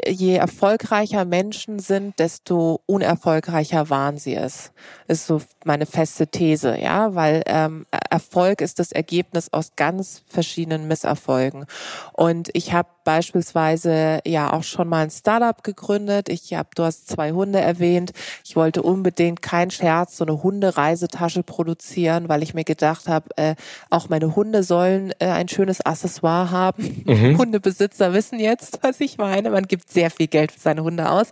je 0.06 0.36
erfolgreicher 0.36 1.24
Menschen 1.24 1.78
sind, 1.78 2.18
desto 2.18 2.80
unerfolgreicher 2.86 3.90
waren 3.90 4.18
sie 4.18 4.34
es. 4.34 4.72
Ist 5.06 5.26
so 5.26 5.40
meine 5.64 5.86
feste 5.86 6.26
These, 6.28 6.78
ja, 6.78 7.14
weil 7.14 7.42
ähm, 7.46 7.86
Erfolg 8.10 8.60
ist 8.60 8.78
das 8.78 8.92
Ergebnis 8.92 9.52
aus 9.52 9.72
ganz 9.76 10.22
verschiedenen 10.28 10.88
Misserfolgen. 10.88 11.66
Und 12.12 12.50
ich 12.52 12.72
habe 12.72 12.88
beispielsweise 13.08 14.20
ja 14.26 14.52
auch 14.52 14.64
schon 14.64 14.86
mal 14.86 15.04
ein 15.04 15.10
Startup 15.10 15.64
gegründet. 15.64 16.28
Ich 16.28 16.52
habe, 16.52 16.68
du 16.74 16.82
hast 16.82 17.08
zwei 17.08 17.32
Hunde 17.32 17.58
erwähnt. 17.58 18.12
Ich 18.44 18.54
wollte 18.54 18.82
unbedingt 18.82 19.40
kein 19.40 19.70
Scherz 19.70 20.18
so 20.18 20.26
eine 20.26 20.42
Hundereisetasche 20.42 21.42
produzieren, 21.42 22.28
weil 22.28 22.42
ich 22.42 22.52
mir 22.52 22.64
gedacht 22.64 23.08
habe, 23.08 23.30
äh, 23.36 23.54
auch 23.88 24.10
meine 24.10 24.36
Hunde 24.36 24.62
sollen 24.62 25.14
äh, 25.20 25.28
ein 25.28 25.48
schönes 25.48 25.80
Accessoire 25.80 26.50
haben. 26.50 27.02
Mhm. 27.06 27.38
Hundebesitzer 27.38 28.12
wissen 28.12 28.38
jetzt, 28.40 28.80
was 28.82 29.00
ich 29.00 29.16
meine. 29.16 29.48
Man 29.48 29.64
gibt 29.64 29.90
sehr 29.90 30.10
viel 30.10 30.26
Geld 30.26 30.52
für 30.52 30.60
seine 30.60 30.82
Hunde 30.82 31.08
aus. 31.08 31.28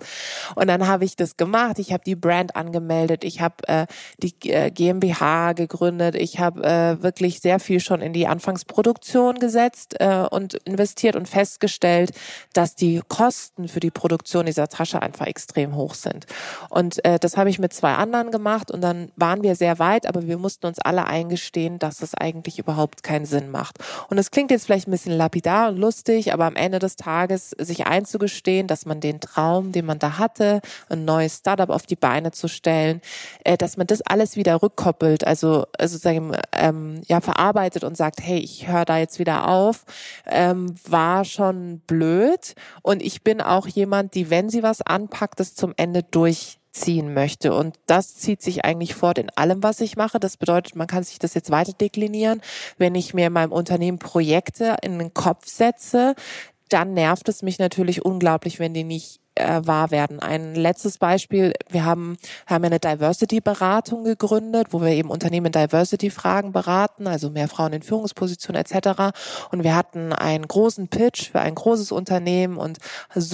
Und 0.55 0.69
dann 0.69 0.87
habe 0.87 1.05
ich 1.05 1.15
das 1.15 1.37
gemacht. 1.37 1.79
Ich 1.79 1.93
habe 1.93 2.05
die 2.07 2.17
Brand 2.17 2.57
angemeldet. 2.57 3.23
Ich 3.23 3.43
habe 3.43 3.57
äh, 3.69 3.87
die 4.23 4.33
äh, 4.49 4.71
GmbH 4.71 5.53
gegründet. 5.53 6.15
Ich 6.15 6.39
habe 6.39 6.65
äh, 6.65 7.03
wirklich 7.03 7.41
sehr 7.41 7.61
viel 7.61 7.81
schon 7.81 8.01
in 8.01 8.15
die 8.15 8.27
Anfangsproduktion 8.27 9.35
gesetzt 9.35 9.97
äh, 10.01 10.25
und 10.31 10.55
investiert 10.65 11.17
und 11.17 11.29
festgestellt, 11.29 11.66
dass 12.53 12.75
die 12.75 13.03
Kosten 13.09 13.69
für 13.69 13.81
die 13.81 13.91
Produktion 13.91 14.47
dieser 14.47 14.69
Tasche 14.69 15.03
einfach 15.03 15.27
extrem 15.27 15.75
hoch 15.75 15.95
sind. 15.95 16.27
Und 16.71 17.05
äh, 17.05 17.19
das 17.19 17.37
habe 17.37 17.51
ich 17.51 17.59
mit 17.59 17.73
zwei 17.73 17.95
anderen 17.95 18.31
gemacht 18.31 18.71
und 18.71 18.81
dann 18.81 19.11
waren 19.17 19.43
wir 19.43 19.55
sehr 19.57 19.79
weit, 19.79 20.07
aber 20.07 20.27
wir 20.27 20.39
mussten 20.39 20.67
uns 20.67 20.79
alle 20.79 21.07
eingestehen, 21.07 21.79
dass 21.79 22.03
es 22.03 22.15
eigentlich 22.15 22.59
überhaupt 22.59 23.03
keinen 23.03 23.27
Sinn 23.27 23.51
macht. 23.51 23.79
Und 24.09 24.19
es 24.19 24.31
klingt 24.31 24.51
jetzt 24.51 24.67
vielleicht 24.67 24.89
ein 24.89 24.93
bisschen 24.93 25.17
lapidar 25.17 25.69
und 25.71 25.79
lustig, 25.79 26.33
aber 26.33 26.45
am 26.45 26.57
Ende 26.57 26.79
des 26.79 26.97
Tages 26.97 27.51
sich 27.51 27.87
einzugestehen, 27.87 28.67
dass 28.67 28.87
man 28.87 29.01
den 29.01 29.21
Traum, 29.21 29.73
den 29.73 29.87
man 29.87 29.99
da 29.99 30.19
hatte, 30.19 30.61
ein 30.89 31.05
neues 31.05 31.39
Startup 31.39 31.71
auf 31.71 31.87
die 31.87 31.97
Beine 31.97 32.33
zu 32.33 32.49
stellen, 32.49 33.01
äh, 33.45 33.57
dass 33.57 33.77
man 33.77 33.87
das 33.87 34.03
alles 34.03 34.37
wieder 34.37 34.63
rückkoppelt, 34.63 35.27
also, 35.27 35.67
also 35.79 35.99
sagen, 35.99 36.33
ähm, 36.53 37.01
ja, 37.07 37.21
verarbeitet 37.21 37.85
und 37.85 37.97
sagt, 37.97 38.21
hey, 38.21 38.39
ich 38.39 38.69
höre 38.69 38.85
da 38.85 38.99
jetzt 38.99 39.19
wieder 39.19 39.49
auf, 39.49 39.85
ähm, 40.27 40.75
war 40.89 41.25
schon 41.25 41.56
blöd. 41.87 42.55
Und 42.83 43.03
ich 43.03 43.23
bin 43.23 43.41
auch 43.41 43.67
jemand, 43.67 44.15
die, 44.15 44.31
wenn 44.31 44.49
sie 44.49 44.63
was 44.63 44.83
anpackt, 44.83 45.41
das 45.41 45.55
zum 45.55 45.73
Ende 45.77 46.03
durchziehen 46.03 47.15
möchte. 47.15 47.55
Und 47.55 47.77
das 47.87 48.17
zieht 48.17 48.43
sich 48.43 48.65
eigentlich 48.65 48.95
fort 48.95 49.19
in 49.19 49.31
allem, 49.31 49.63
was 49.63 49.81
ich 49.81 49.97
mache. 49.97 50.21
Das 50.21 50.37
bedeutet, 50.37 50.77
man 50.77 50.87
kann 50.87 51.05
sich 51.05 51.19
das 51.19 51.35
jetzt 51.35 51.51
weiter 51.51 51.73
deklinieren. 51.73 52.41
Wenn 52.79 52.95
ich 52.95 53.15
mir 53.15 53.29
in 53.29 53.33
meinem 53.33 53.53
Unternehmen 53.53 53.99
Projekte 53.99 54.77
in 54.83 54.99
den 54.99 55.15
Kopf 55.15 55.47
setze, 55.49 56.15
dann 56.69 56.95
nervt 56.95 57.29
es 57.29 57.43
mich 57.43 57.59
natürlich 57.59 58.05
unglaublich, 58.05 58.59
wenn 58.59 58.75
die 58.75 58.85
nicht 58.85 59.21
äh, 59.37 59.61
wahr 59.65 59.91
werden. 59.91 60.21
Ein 60.21 60.55
letztes 60.55 60.99
Beispiel, 60.99 61.53
wir 61.71 61.85
haben, 61.85 62.17
haben 62.47 62.65
eine 62.65 62.81
Diversity-Beratung 62.81 64.05
gegründet, 64.05 64.69
wo 64.71 64.81
wir 64.81 64.89
eben 64.89 65.11
Unternehmen 65.11 65.53
Diversity-Fragen 65.53 66.53
beraten, 66.53 67.07
also 67.07 67.31
mehr 67.31 67.49
Frauen 67.49 67.73
in 67.73 67.83
Führungspositionen 67.83 68.61
etc. 68.61 69.17
Und 69.51 69.63
wir 69.63 69.77
hatten 69.77 70.13
einen 70.13 70.47
großen 70.47 70.89
Pitch 70.89 71.31
für 71.31 71.41
ein 71.41 71.55
großes 71.55 71.93
Unternehmen 71.93 72.57
und 72.57 72.79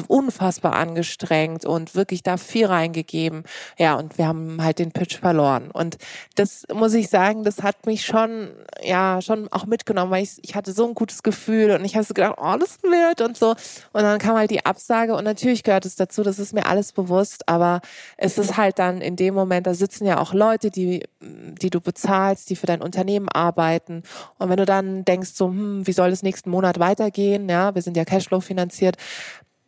unfassbar 0.09 0.75
angestrengt 0.75 1.65
und 1.65 1.95
wirklich 1.95 2.23
da 2.23 2.37
viel 2.37 2.67
reingegeben. 2.67 3.45
Ja, 3.79 3.95
und 3.95 4.19
wir 4.19 4.27
haben 4.27 4.63
halt 4.63 4.79
den 4.79 4.93
Pitch 4.93 5.19
verloren. 5.19 5.71
Und 5.71 5.99
das 6.35 6.65
muss 6.73 6.95
ich 6.95 7.09
sagen, 7.09 7.45
das 7.45 7.63
hat 7.63 7.87
mich 7.87 8.05
schon, 8.05 8.51
ja, 8.83 9.21
schon 9.23 9.49
auch 9.53 9.67
mitgenommen, 9.67 10.11
weil 10.11 10.23
ich, 10.23 10.39
ich 10.43 10.55
hatte 10.55 10.73
so 10.73 10.87
ein 10.87 10.95
gutes 10.95 11.23
Gefühl 11.23 11.71
und 11.73 11.85
ich 11.85 11.95
habe 11.95 12.05
so 12.05 12.15
gedacht, 12.15 12.37
oh, 12.39 12.57
das 12.59 12.83
wird 12.83 13.21
und 13.21 13.37
so. 13.37 13.51
Und 13.93 14.03
dann 14.03 14.19
kam 14.19 14.37
halt 14.37 14.51
die 14.51 14.65
Absage 14.65 15.15
und 15.15 15.25
natürlich 15.25 15.63
gehört 15.63 15.87
es 15.87 15.92
dazu, 16.01 16.23
das 16.23 16.39
ist 16.39 16.53
mir 16.53 16.67
alles 16.67 16.93
bewusst, 16.93 17.49
aber 17.49 17.81
es 18.17 18.39
ist 18.39 18.57
halt 18.57 18.79
dann 18.79 19.01
in 19.01 19.17
dem 19.17 19.35
Moment, 19.35 19.67
da 19.67 19.75
sitzen 19.75 20.07
ja 20.07 20.19
auch 20.19 20.35
Leute, 20.35 20.71
die, 20.71 21.05
die 21.21 21.71
du 21.71 21.81
bezahlst, 21.81 22.51
die 22.51 22.57
für 22.57 22.67
dein 22.67 22.83
Unternehmen 22.83 23.29
arbeiten. 23.29 24.03
Und 24.39 24.49
wenn 24.49 24.57
du 24.57 24.65
dann 24.65 25.05
denkst 25.05 25.31
so, 25.35 25.49
hm, 25.49 25.87
wie 25.87 25.93
soll 25.93 26.11
es 26.11 26.23
nächsten 26.23 26.51
Monat 26.51 26.79
weitergehen? 26.79 27.49
Ja, 27.49 27.75
wir 27.75 27.83
sind 27.83 27.97
ja 27.97 28.05
Cashflow 28.05 28.41
finanziert 28.41 28.97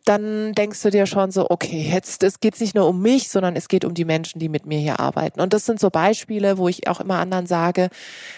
dann 0.05 0.53
denkst 0.53 0.81
du 0.83 0.91
dir 0.91 1.07
schon 1.07 1.31
so, 1.31 1.49
okay, 1.49 1.81
jetzt 1.91 2.23
es 2.23 2.39
geht 2.39 2.59
nicht 2.61 2.75
nur 2.75 2.87
um 2.87 3.01
mich, 3.01 3.29
sondern 3.29 3.55
es 3.55 3.67
geht 3.67 3.83
um 3.83 3.95
die 3.95 4.05
Menschen, 4.05 4.39
die 4.39 4.49
mit 4.49 4.65
mir 4.65 4.77
hier 4.79 4.99
arbeiten. 4.99 5.41
Und 5.41 5.51
das 5.53 5.65
sind 5.65 5.79
so 5.79 5.89
Beispiele, 5.89 6.57
wo 6.59 6.67
ich 6.67 6.87
auch 6.87 6.99
immer 6.99 7.19
anderen 7.19 7.47
sage, 7.47 7.89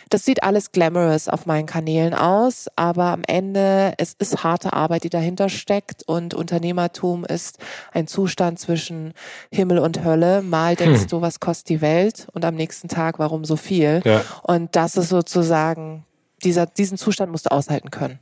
das 0.09 0.23
sieht 0.23 0.43
alles 0.43 0.71
glamorous 0.71 1.27
auf 1.27 1.45
meinen 1.45 1.65
Kanälen 1.65 2.13
aus, 2.13 2.67
aber 2.77 3.07
am 3.07 3.21
Ende 3.27 3.93
es 3.97 4.15
ist 4.17 4.43
harte 4.43 4.73
Arbeit, 4.73 5.03
die 5.03 5.09
dahinter 5.09 5.49
steckt 5.49 6.03
und 6.07 6.33
Unternehmertum 6.33 7.25
ist 7.25 7.59
ein 7.91 8.07
Zustand 8.07 8.59
zwischen 8.59 9.13
Himmel 9.51 9.79
und 9.79 10.05
Hölle. 10.05 10.41
Mal 10.41 10.75
denkst 10.75 11.01
hm. 11.01 11.07
du, 11.09 11.21
was 11.21 11.39
kostet 11.41 11.69
die 11.69 11.81
Welt 11.81 12.27
und 12.33 12.45
am 12.45 12.55
nächsten 12.55 12.87
Tag, 12.87 13.19
warum 13.19 13.43
so 13.43 13.57
viel? 13.57 14.01
Ja. 14.05 14.23
Und 14.43 14.75
das 14.77 14.95
ist 14.95 15.09
sozusagen 15.09 16.05
dieser 16.43 16.65
diesen 16.65 16.97
Zustand 16.97 17.31
musst 17.31 17.47
du 17.47 17.51
aushalten 17.51 17.91
können. 17.91 18.19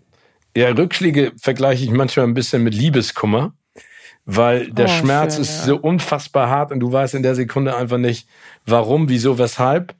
Ja, 0.56 0.70
Rückschläge 0.70 1.34
vergleiche 1.40 1.84
ich 1.84 1.92
manchmal 1.92 2.26
ein 2.26 2.34
bisschen 2.34 2.64
mit 2.64 2.74
Liebeskummer, 2.74 3.54
weil 4.26 4.72
der 4.72 4.86
oh, 4.86 4.90
Schmerz 4.90 5.36
schön, 5.36 5.42
ist 5.44 5.60
ja. 5.60 5.66
so 5.66 5.78
unfassbar 5.78 6.50
hart 6.50 6.72
und 6.72 6.80
du 6.80 6.92
weißt 6.92 7.14
in 7.16 7.24
der 7.24 7.36
Sekunde 7.36 7.76
einfach 7.76 7.98
nicht, 7.98 8.28
warum, 8.66 9.10
wieso, 9.10 9.38
weshalb. 9.38 9.94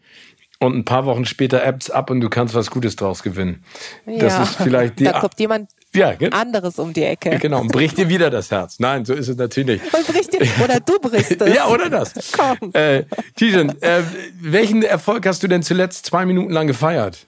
Und 0.60 0.74
ein 0.74 0.86
paar 0.86 1.06
Wochen 1.06 1.26
später 1.26 1.64
ebbt's 1.66 1.90
ab 1.90 2.10
und 2.10 2.22
du 2.22 2.30
kannst 2.30 2.56
was 2.56 2.72
Gutes 2.72 2.96
draus 2.96 3.22
gewinnen. 3.22 3.66
Ja. 4.06 4.20
Das 4.20 4.40
ist 4.40 4.56
vielleicht 4.56 5.00
die. 5.00 5.04
Da 5.04 5.20
kommt 5.20 5.38
jemand 5.38 5.70
ja, 5.94 6.16
anderes 6.32 6.80
um 6.80 6.94
die 6.94 7.04
Ecke. 7.04 7.38
Genau, 7.40 7.60
und 7.60 7.74
bricht 7.74 7.98
dir 7.98 8.08
wieder 8.08 8.30
das 8.30 8.52
Herz. 8.52 8.80
Nein, 8.80 9.04
so 9.04 9.14
ist 9.14 9.28
es 9.28 9.36
natürlich 9.36 9.82
nicht. 9.82 9.94
Und 9.94 10.08
bricht 10.08 10.32
dir, 10.32 10.40
oder 10.64 10.80
du 10.80 10.98
brichst 11.00 11.42
es. 11.42 11.54
ja, 11.56 11.68
oder 11.68 11.90
das. 11.90 12.14
Komm. 12.32 12.72
Äh, 12.74 13.04
Tijan, 13.36 13.70
äh, 13.82 14.02
welchen 14.40 14.84
Erfolg 14.84 15.26
hast 15.28 15.44
du 15.44 15.48
denn 15.48 15.62
zuletzt 15.62 16.06
zwei 16.06 16.26
Minuten 16.26 16.52
lang 16.52 16.68
gefeiert? 16.68 17.28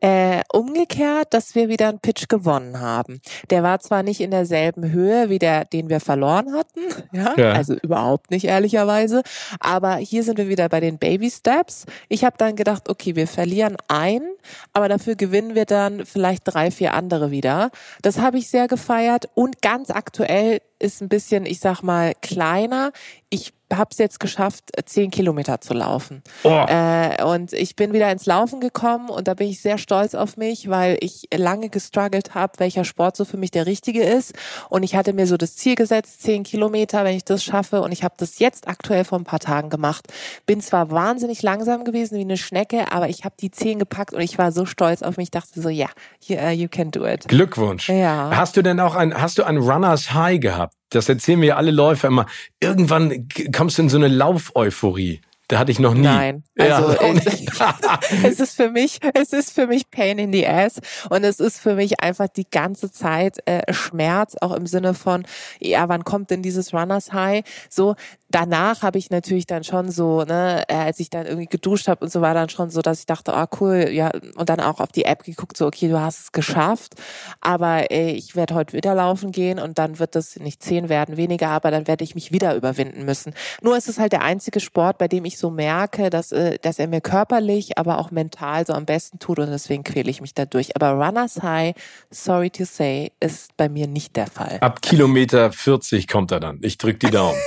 Äh, 0.00 0.42
umgekehrt, 0.52 1.32
dass 1.34 1.54
wir 1.54 1.68
wieder 1.68 1.88
einen 1.88 2.00
Pitch 2.00 2.28
gewonnen 2.28 2.80
haben. 2.80 3.20
Der 3.50 3.62
war 3.62 3.80
zwar 3.80 4.02
nicht 4.02 4.20
in 4.20 4.30
derselben 4.30 4.92
Höhe 4.92 5.30
wie 5.30 5.38
der, 5.38 5.64
den 5.64 5.88
wir 5.88 6.00
verloren 6.00 6.52
hatten, 6.52 6.80
ja, 7.12 7.34
ja. 7.36 7.52
also 7.52 7.74
überhaupt 7.74 8.30
nicht 8.30 8.44
ehrlicherweise, 8.44 9.22
aber 9.60 9.96
hier 9.96 10.22
sind 10.22 10.38
wir 10.38 10.48
wieder 10.48 10.68
bei 10.68 10.80
den 10.80 10.98
Baby 10.98 11.30
Steps. 11.30 11.86
Ich 12.08 12.24
habe 12.24 12.36
dann 12.38 12.56
gedacht, 12.56 12.88
okay, 12.88 13.16
wir 13.16 13.26
verlieren 13.26 13.76
einen, 13.88 14.28
aber 14.72 14.88
dafür 14.88 15.16
gewinnen 15.16 15.54
wir 15.54 15.64
dann 15.64 16.04
vielleicht 16.04 16.42
drei, 16.44 16.70
vier 16.70 16.94
andere 16.94 17.30
wieder. 17.30 17.70
Das 18.02 18.18
habe 18.18 18.38
ich 18.38 18.48
sehr 18.48 18.68
gefeiert 18.68 19.28
und 19.34 19.62
ganz 19.62 19.90
aktuell 19.90 20.60
ist 20.78 21.00
ein 21.00 21.08
bisschen, 21.08 21.46
ich 21.46 21.60
sag 21.60 21.82
mal, 21.82 22.12
kleiner. 22.20 22.92
Ich 23.30 23.54
habe 23.72 23.88
es 23.90 23.98
jetzt 23.98 24.20
geschafft, 24.20 24.70
zehn 24.84 25.10
Kilometer 25.10 25.60
zu 25.60 25.74
laufen. 25.74 26.22
Oh. 26.44 26.64
Äh, 26.68 27.22
und 27.24 27.52
ich 27.52 27.76
bin 27.76 27.92
wieder 27.92 28.10
ins 28.10 28.26
Laufen 28.26 28.60
gekommen 28.60 29.08
und 29.08 29.28
da 29.28 29.34
bin 29.34 29.48
ich 29.48 29.60
sehr 29.60 29.78
stolz 29.78 30.14
auf 30.14 30.36
mich, 30.36 30.70
weil 30.70 30.98
ich 31.00 31.28
lange 31.34 31.68
gestruggelt 31.68 32.34
habe, 32.34 32.54
welcher 32.58 32.84
Sport 32.84 33.16
so 33.16 33.24
für 33.24 33.36
mich 33.36 33.50
der 33.50 33.66
richtige 33.66 34.02
ist. 34.02 34.34
Und 34.68 34.82
ich 34.82 34.94
hatte 34.94 35.12
mir 35.12 35.26
so 35.26 35.36
das 35.36 35.56
Ziel 35.56 35.74
gesetzt, 35.74 36.22
zehn 36.22 36.44
Kilometer, 36.44 37.04
wenn 37.04 37.16
ich 37.16 37.24
das 37.24 37.42
schaffe. 37.42 37.82
Und 37.82 37.92
ich 37.92 38.04
habe 38.04 38.14
das 38.18 38.38
jetzt 38.38 38.68
aktuell 38.68 39.04
vor 39.04 39.18
ein 39.18 39.24
paar 39.24 39.40
Tagen 39.40 39.70
gemacht. 39.70 40.06
Bin 40.46 40.60
zwar 40.60 40.90
wahnsinnig 40.90 41.42
langsam 41.42 41.84
gewesen 41.84 42.16
wie 42.18 42.22
eine 42.22 42.36
Schnecke, 42.36 42.92
aber 42.92 43.08
ich 43.08 43.24
habe 43.24 43.34
die 43.40 43.50
zehn 43.50 43.78
gepackt 43.78 44.14
und 44.14 44.20
ich 44.20 44.38
war 44.38 44.52
so 44.52 44.66
stolz 44.66 45.02
auf 45.02 45.16
mich. 45.16 45.30
dachte 45.30 45.60
so, 45.60 45.68
ja, 45.68 45.88
yeah, 46.28 46.50
you, 46.50 46.56
uh, 46.56 46.62
you 46.62 46.68
can 46.68 46.90
do 46.90 47.06
it. 47.06 47.28
Glückwunsch. 47.28 47.88
Ja. 47.88 48.30
Hast 48.34 48.56
du 48.56 48.62
denn 48.62 48.80
auch 48.80 48.94
ein, 48.94 49.20
hast 49.20 49.38
du 49.38 49.44
ein 49.44 49.56
Runners 49.56 50.14
High 50.14 50.40
gehabt? 50.40 50.74
Das 50.90 51.08
erzählen 51.08 51.40
mir 51.40 51.56
alle 51.56 51.70
Läufer 51.70 52.08
immer. 52.08 52.26
Irgendwann 52.60 53.28
kommst 53.54 53.78
du 53.78 53.82
in 53.82 53.88
so 53.88 53.96
eine 53.96 54.08
Laufeuphorie. 54.08 55.20
Da 55.48 55.60
hatte 55.60 55.70
ich 55.70 55.78
noch 55.78 55.94
nie. 55.94 56.02
Nein, 56.02 56.42
also 56.58 56.92
ja, 57.00 57.12
es, 57.14 58.24
es 58.24 58.40
ist 58.40 58.56
für 58.56 58.70
mich, 58.70 58.98
es 59.14 59.32
ist 59.32 59.52
für 59.52 59.68
mich 59.68 59.90
Pain 59.90 60.18
in 60.18 60.32
the 60.32 60.46
Ass 60.46 60.80
und 61.08 61.22
es 61.22 61.38
ist 61.38 61.60
für 61.60 61.76
mich 61.76 62.00
einfach 62.00 62.26
die 62.26 62.50
ganze 62.50 62.90
Zeit 62.90 63.38
äh, 63.46 63.72
Schmerz, 63.72 64.34
auch 64.40 64.52
im 64.52 64.66
Sinne 64.66 64.94
von, 64.94 65.24
ja, 65.60 65.88
wann 65.88 66.02
kommt 66.02 66.30
denn 66.30 66.42
dieses 66.42 66.74
Runners 66.74 67.12
High? 67.12 67.44
So, 67.70 67.94
danach 68.28 68.82
habe 68.82 68.98
ich 68.98 69.10
natürlich 69.10 69.46
dann 69.46 69.64
schon 69.64 69.90
so, 69.90 70.24
ne, 70.24 70.64
äh, 70.68 70.74
als 70.74 71.00
ich 71.00 71.10
dann 71.10 71.26
irgendwie 71.26 71.46
geduscht 71.46 71.88
habe 71.88 72.04
und 72.04 72.10
so 72.10 72.20
war 72.20 72.34
dann 72.34 72.48
schon 72.48 72.70
so, 72.70 72.82
dass 72.82 73.00
ich 73.00 73.06
dachte, 73.06 73.34
ah 73.34 73.44
oh, 73.50 73.56
cool, 73.60 73.88
ja, 73.90 74.10
und 74.36 74.48
dann 74.48 74.60
auch 74.60 74.80
auf 74.80 74.92
die 74.92 75.04
App 75.04 75.24
geguckt, 75.24 75.56
so 75.56 75.66
okay, 75.66 75.88
du 75.88 76.00
hast 76.00 76.20
es 76.20 76.32
geschafft, 76.32 76.94
aber 77.40 77.90
äh, 77.90 78.10
ich 78.10 78.36
werde 78.36 78.54
heute 78.54 78.72
wieder 78.72 78.94
laufen 78.94 79.32
gehen 79.32 79.58
und 79.58 79.78
dann 79.78 79.98
wird 79.98 80.14
das 80.14 80.36
nicht 80.36 80.62
zehn 80.62 80.88
werden 80.88 81.16
weniger, 81.16 81.48
aber 81.48 81.70
dann 81.70 81.86
werde 81.86 82.04
ich 82.04 82.14
mich 82.14 82.32
wieder 82.32 82.54
überwinden 82.54 83.04
müssen. 83.04 83.34
Nur 83.62 83.76
ist 83.76 83.88
es 83.88 83.98
halt 83.98 84.12
der 84.12 84.22
einzige 84.22 84.60
Sport, 84.60 84.98
bei 84.98 85.08
dem 85.08 85.24
ich 85.24 85.38
so 85.38 85.50
merke, 85.50 86.10
dass 86.10 86.32
äh, 86.32 86.58
dass 86.60 86.78
er 86.78 86.88
mir 86.88 87.00
körperlich, 87.00 87.78
aber 87.78 87.98
auch 87.98 88.10
mental 88.10 88.66
so 88.66 88.72
am 88.72 88.86
besten 88.86 89.18
tut 89.18 89.38
und 89.38 89.50
deswegen 89.50 89.84
quäle 89.84 90.10
ich 90.10 90.20
mich 90.20 90.34
dadurch. 90.34 90.76
Aber 90.76 90.92
Runners 90.92 91.42
High, 91.42 91.74
sorry 92.10 92.50
to 92.50 92.64
say, 92.64 93.12
ist 93.20 93.56
bei 93.56 93.68
mir 93.68 93.86
nicht 93.86 94.16
der 94.16 94.26
Fall. 94.26 94.58
Ab 94.60 94.82
Kilometer 94.82 95.52
40 95.52 96.08
kommt 96.08 96.32
er 96.32 96.40
dann. 96.40 96.58
Ich 96.62 96.78
drück 96.78 97.00
die 97.00 97.10
Daumen. 97.10 97.38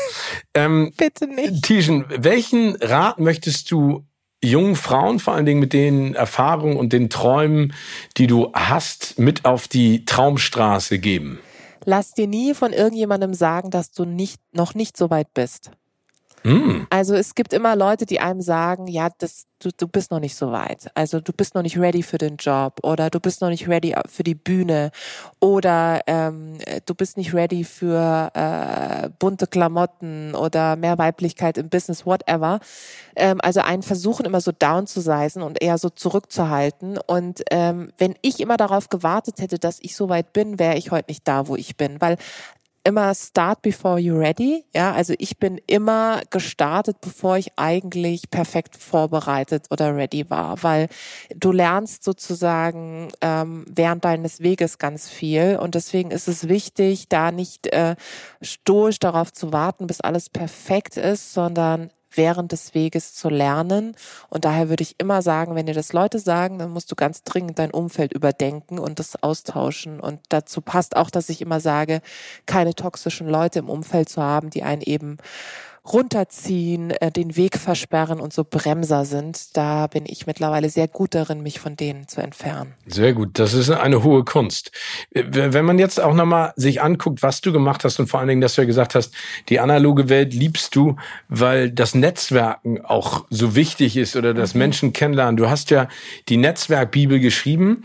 Ähm, 0.54 0.79
Bitte 0.98 1.28
nicht. 1.28 1.64
Tischen, 1.64 2.06
welchen 2.10 2.76
Rat 2.78 3.20
möchtest 3.20 3.70
du 3.72 4.06
jungen 4.44 4.76
Frauen, 4.76 5.20
vor 5.20 5.34
allen 5.34 5.46
Dingen 5.46 5.60
mit 5.60 5.74
den 5.74 6.16
Erfahrungen 6.16 6.78
und 6.78 6.94
den 6.94 7.10
Träumen, 7.10 7.74
die 8.18 8.28
du 8.28 8.52
hast, 8.54 9.20
mit 9.20 9.46
auf 9.46 9.68
die 9.68 10.06
Traumstraße 10.06 11.00
geben? 11.00 11.40
Lass 11.86 12.14
dir 12.14 12.28
nie 12.28 12.54
von 12.54 12.74
irgendjemandem 12.74 13.34
sagen, 13.34 13.72
dass 13.72 13.92
du 13.92 14.06
nicht, 14.06 14.40
noch 14.52 14.74
nicht 14.76 14.98
so 14.98 15.10
weit 15.10 15.34
bist. 15.34 15.72
Mm. 16.44 16.88
Also 16.90 17.16
es 17.16 17.36
gibt 17.36 17.54
immer 17.54 17.76
Leute, 17.76 18.06
die 18.06 18.20
einem 18.20 18.42
sagen, 18.42 18.88
ja, 18.88 19.10
das, 19.18 19.46
du, 19.60 19.70
du 19.76 19.88
bist 19.88 20.12
noch 20.12 20.20
nicht 20.20 20.36
so 20.36 20.52
weit. 20.52 20.90
Also 20.96 21.20
du 21.20 21.34
bist 21.34 21.56
noch 21.56 21.62
nicht 21.62 21.78
ready 21.78 22.04
für 22.04 22.18
den 22.18 22.38
Job 22.38 22.80
oder 22.84 23.10
du 23.10 23.20
bist 23.20 23.42
noch 23.42 23.50
nicht 23.50 23.68
ready 23.68 23.96
für 24.08 24.24
die 24.24 24.36
Bühne 24.36 24.92
oder 25.40 26.02
ähm, 26.08 26.58
du 26.86 26.96
bist 26.96 27.18
nicht 27.18 27.34
ready 27.34 27.64
für 27.64 28.32
äh, 28.34 29.10
bunte 29.20 29.48
Klamotten 29.48 30.36
oder 30.36 30.76
mehr 30.76 30.98
Weiblichkeit 30.98 31.58
im 31.58 31.70
Business, 31.70 32.06
whatever. 32.06 32.60
Ähm, 33.16 33.40
also 33.42 33.60
einen 33.62 33.84
versuchen 33.84 34.26
immer 34.26 34.42
so 34.42 34.52
down 34.52 34.88
zu 34.88 35.02
seisen 35.02 35.44
und 35.44 35.62
eher 35.62 35.78
so 35.78 35.90
zurückzuhalten. 35.90 36.98
Und 36.98 37.44
ähm, 37.52 37.92
wenn 37.98 38.16
ich 38.22 38.40
immer 38.40 38.58
darauf 38.58 38.90
gewartet 38.90 39.40
hätte, 39.40 39.60
dass 39.60 39.80
ich 39.82 39.96
so 39.96 40.10
weit 40.10 40.34
bin, 40.34 40.60
wäre 40.60 40.78
ich 40.78 40.92
heute 40.92 41.10
nicht 41.10 41.28
da, 41.28 41.48
wo 41.48 41.56
ich 41.56 41.76
bin. 41.76 42.00
Weil 42.00 42.18
immer 42.84 43.14
start 43.16 43.62
before 43.62 43.98
you're 43.98 44.20
ready. 44.20 44.66
Ja, 44.74 44.94
also 44.94 45.14
ich 45.18 45.38
bin 45.38 45.60
immer 45.68 46.22
gestartet, 46.30 46.98
bevor 47.02 47.38
ich 47.38 47.52
eigentlich 47.56 48.30
perfekt 48.30 48.76
vorbereitet 48.78 49.68
oder 49.70 49.96
ready 49.96 50.30
war, 50.30 50.62
weil 50.64 50.88
du 51.36 51.52
lernst 51.52 52.04
sozusagen 52.04 53.10
ähm, 53.22 53.66
während 53.70 54.06
deines 54.06 54.42
Weges 54.42 54.78
ganz 54.78 55.10
viel 55.10 55.58
und 55.62 55.76
deswegen 55.76 56.12
ist 56.12 56.28
es 56.28 56.48
wichtig, 56.48 57.10
da 57.10 57.32
nicht 57.32 57.68
äh, 57.68 57.96
stoisch 58.42 59.00
darauf 59.00 59.32
zu 59.34 59.54
warten, 59.54 59.88
bis 59.88 60.02
alles 60.02 60.30
perfekt 60.30 60.98
ist, 60.98 61.34
sondern 61.34 61.92
während 62.12 62.52
des 62.52 62.74
Weges 62.74 63.14
zu 63.14 63.30
lernen. 63.30 63.96
Und 64.30 64.46
daher 64.46 64.70
würde 64.70 64.84
ich 64.84 64.96
immer 65.00 65.22
sagen, 65.22 65.56
wenn 65.56 65.66
dir 65.66 65.74
das 65.74 65.94
Leute 65.94 66.20
sagen, 66.20 66.60
dann 66.60 66.72
musst 66.72 66.92
du 66.92 66.96
ganz 66.96 67.24
dringend 67.24 67.60
dein 67.60 67.72
Umfeld 67.72 68.14
überdenken 68.14 68.80
und 68.80 69.00
das 69.00 69.22
austauschen. 69.22 70.00
Und 70.00 70.20
dazu 70.30 70.62
passt 70.62 70.96
auch, 70.96 71.10
dass 71.10 71.30
ich 71.30 71.42
immer 71.42 71.60
sage, 71.60 72.02
keine 72.46 72.74
toxischen 72.76 73.28
Leute 73.28 73.60
im 73.60 73.70
Umfeld 73.70 74.10
zu 74.10 74.22
haben, 74.22 74.50
die 74.50 74.64
einen 74.64 74.82
eben 74.82 75.18
runterziehen, 75.86 76.92
äh, 76.92 77.12
den 77.12 77.36
Weg 77.36 77.58
versperren 77.58 78.20
und 78.20 78.34
so 78.34 78.44
Bremser 78.44 79.06
sind, 79.06 79.58
da 79.58 79.88
bin 79.88 80.06
ich 80.08 80.28
mittlerweile 80.28 80.70
sehr 80.70 80.88
gut 80.88 81.16
darin, 81.16 81.42
mich 81.42 81.60
von 81.60 81.76
denen 81.76 82.08
zu 82.08 82.22
entfernen. 82.22 82.74
Sehr 82.86 83.14
gut, 83.14 83.40
das 83.40 83.54
ist 83.54 83.70
eine 83.70 84.04
hohe 84.04 84.24
Kunst. 84.24 84.72
Wenn 85.12 85.66
man 85.66 85.80
jetzt 85.80 86.00
auch 86.00 86.14
nochmal 86.14 86.54
sich 86.56 86.82
anguckt, 86.82 87.24
was 87.24 87.42
du 87.42 87.52
gemacht 87.52 87.84
hast 87.84 88.00
und 88.00 88.08
vor 88.08 88.20
allen 88.20 88.30
Dingen, 88.30 88.42
dass 88.42 88.56
du 88.56 88.62
ja 88.62 88.68
gesagt 88.68 88.96
hast, 88.96 89.14
die 89.50 89.60
analoge 89.60 90.10
Welt 90.10 90.34
liebst 90.34 90.76
du, 90.76 90.96
weil 91.28 91.72
das 91.72 91.96
Netzwerken 91.96 92.84
auch 92.84 93.26
so 93.30 93.56
wichtig 93.56 93.98
ist 93.98 94.16
oder 94.16 94.34
das 94.34 94.54
mhm. 94.54 94.60
Menschen 94.60 94.94
kennenlernen. 94.94 95.38
Du 95.38 95.50
hast 95.50 95.70
ja 95.70 95.88
die 96.28 96.38
Netzwerkbibel 96.38 97.20
geschrieben. 97.20 97.84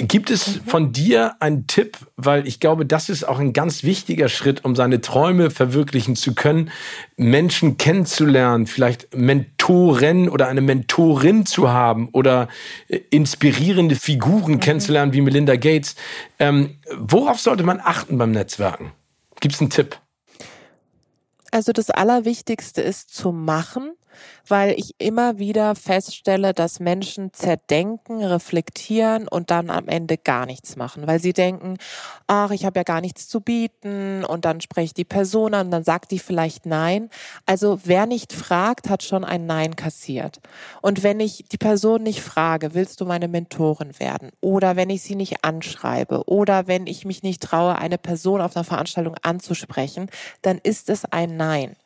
Gibt 0.00 0.30
es 0.30 0.46
mhm. 0.46 0.60
von 0.64 0.92
dir 0.92 1.34
einen 1.40 1.66
Tipp, 1.66 1.98
weil 2.16 2.46
ich 2.46 2.60
glaube, 2.60 2.86
das 2.86 3.08
ist 3.08 3.24
auch 3.24 3.40
ein 3.40 3.52
ganz 3.52 3.82
wichtiger 3.82 4.28
Schritt, 4.28 4.64
um 4.64 4.76
seine 4.76 5.00
Träume 5.00 5.50
verwirklichen 5.50 6.14
zu 6.14 6.36
können, 6.36 6.70
Menschen 7.16 7.78
kennenzulernen, 7.78 8.68
vielleicht 8.68 9.12
Mentoren 9.16 10.28
oder 10.28 10.46
eine 10.46 10.60
Mentorin 10.60 11.46
zu 11.46 11.70
haben 11.70 12.10
oder 12.12 12.46
äh, 12.86 13.00
inspirierende 13.10 13.96
Figuren 13.96 14.52
mhm. 14.52 14.60
kennenzulernen 14.60 15.12
wie 15.14 15.20
Melinda 15.20 15.56
Gates. 15.56 15.96
Ähm, 16.38 16.78
worauf 16.96 17.40
sollte 17.40 17.64
man 17.64 17.80
achten 17.82 18.18
beim 18.18 18.30
Netzwerken? 18.30 18.92
Gibt 19.40 19.56
es 19.56 19.60
einen 19.60 19.70
Tipp? 19.70 19.98
Also 21.50 21.72
das 21.72 21.90
Allerwichtigste 21.90 22.82
ist 22.82 23.12
zu 23.12 23.32
machen 23.32 23.97
weil 24.46 24.72
ich 24.78 24.94
immer 24.98 25.38
wieder 25.38 25.74
feststelle, 25.74 26.54
dass 26.54 26.80
Menschen 26.80 27.32
zerdenken, 27.32 28.24
reflektieren 28.24 29.28
und 29.28 29.50
dann 29.50 29.70
am 29.70 29.88
Ende 29.88 30.16
gar 30.18 30.46
nichts 30.46 30.76
machen, 30.76 31.06
weil 31.06 31.20
sie 31.20 31.32
denken, 31.32 31.76
ach, 32.26 32.50
ich 32.50 32.64
habe 32.64 32.80
ja 32.80 32.84
gar 32.84 33.00
nichts 33.00 33.28
zu 33.28 33.40
bieten 33.40 34.24
und 34.24 34.44
dann 34.44 34.60
spreche 34.60 34.94
die 34.94 35.04
Person 35.04 35.54
an 35.54 35.68
dann 35.70 35.84
sagt 35.84 36.10
die 36.10 36.18
vielleicht 36.18 36.66
Nein. 36.66 37.08
Also 37.46 37.80
wer 37.84 38.06
nicht 38.06 38.32
fragt, 38.32 38.88
hat 38.88 39.02
schon 39.02 39.24
ein 39.24 39.46
Nein 39.46 39.76
kassiert. 39.76 40.40
Und 40.82 41.02
wenn 41.02 41.20
ich 41.20 41.44
die 41.50 41.58
Person 41.58 42.02
nicht 42.02 42.20
frage, 42.20 42.74
willst 42.74 43.00
du 43.00 43.04
meine 43.04 43.28
Mentorin 43.28 43.98
werden? 43.98 44.30
Oder 44.40 44.76
wenn 44.76 44.90
ich 44.90 45.02
sie 45.02 45.14
nicht 45.14 45.44
anschreibe 45.44 46.24
oder 46.26 46.66
wenn 46.66 46.86
ich 46.86 47.04
mich 47.04 47.22
nicht 47.22 47.42
traue, 47.42 47.76
eine 47.76 47.98
Person 47.98 48.40
auf 48.40 48.56
einer 48.56 48.64
Veranstaltung 48.64 49.16
anzusprechen, 49.22 50.10
dann 50.42 50.58
ist 50.58 50.90
es 50.90 51.04
ein 51.04 51.36
Nein. 51.36 51.76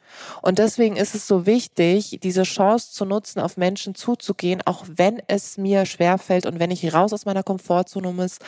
Und 0.42 0.58
deswegen 0.58 0.96
ist 0.96 1.14
es 1.14 1.26
so 1.26 1.46
wichtig, 1.46 2.18
diese 2.22 2.42
Chance 2.42 2.92
zu 2.92 3.04
nutzen, 3.04 3.40
auf 3.40 3.56
Menschen 3.56 3.94
zuzugehen, 3.94 4.62
auch 4.64 4.84
wenn 4.88 5.22
es 5.28 5.58
mir 5.58 5.86
schwerfällt 5.86 6.46
und 6.46 6.58
wenn 6.58 6.70
ich 6.70 6.92
raus 6.92 7.12
aus 7.12 7.24
meiner 7.24 7.42
Komfortzone 7.42 8.12
muss. 8.12 8.38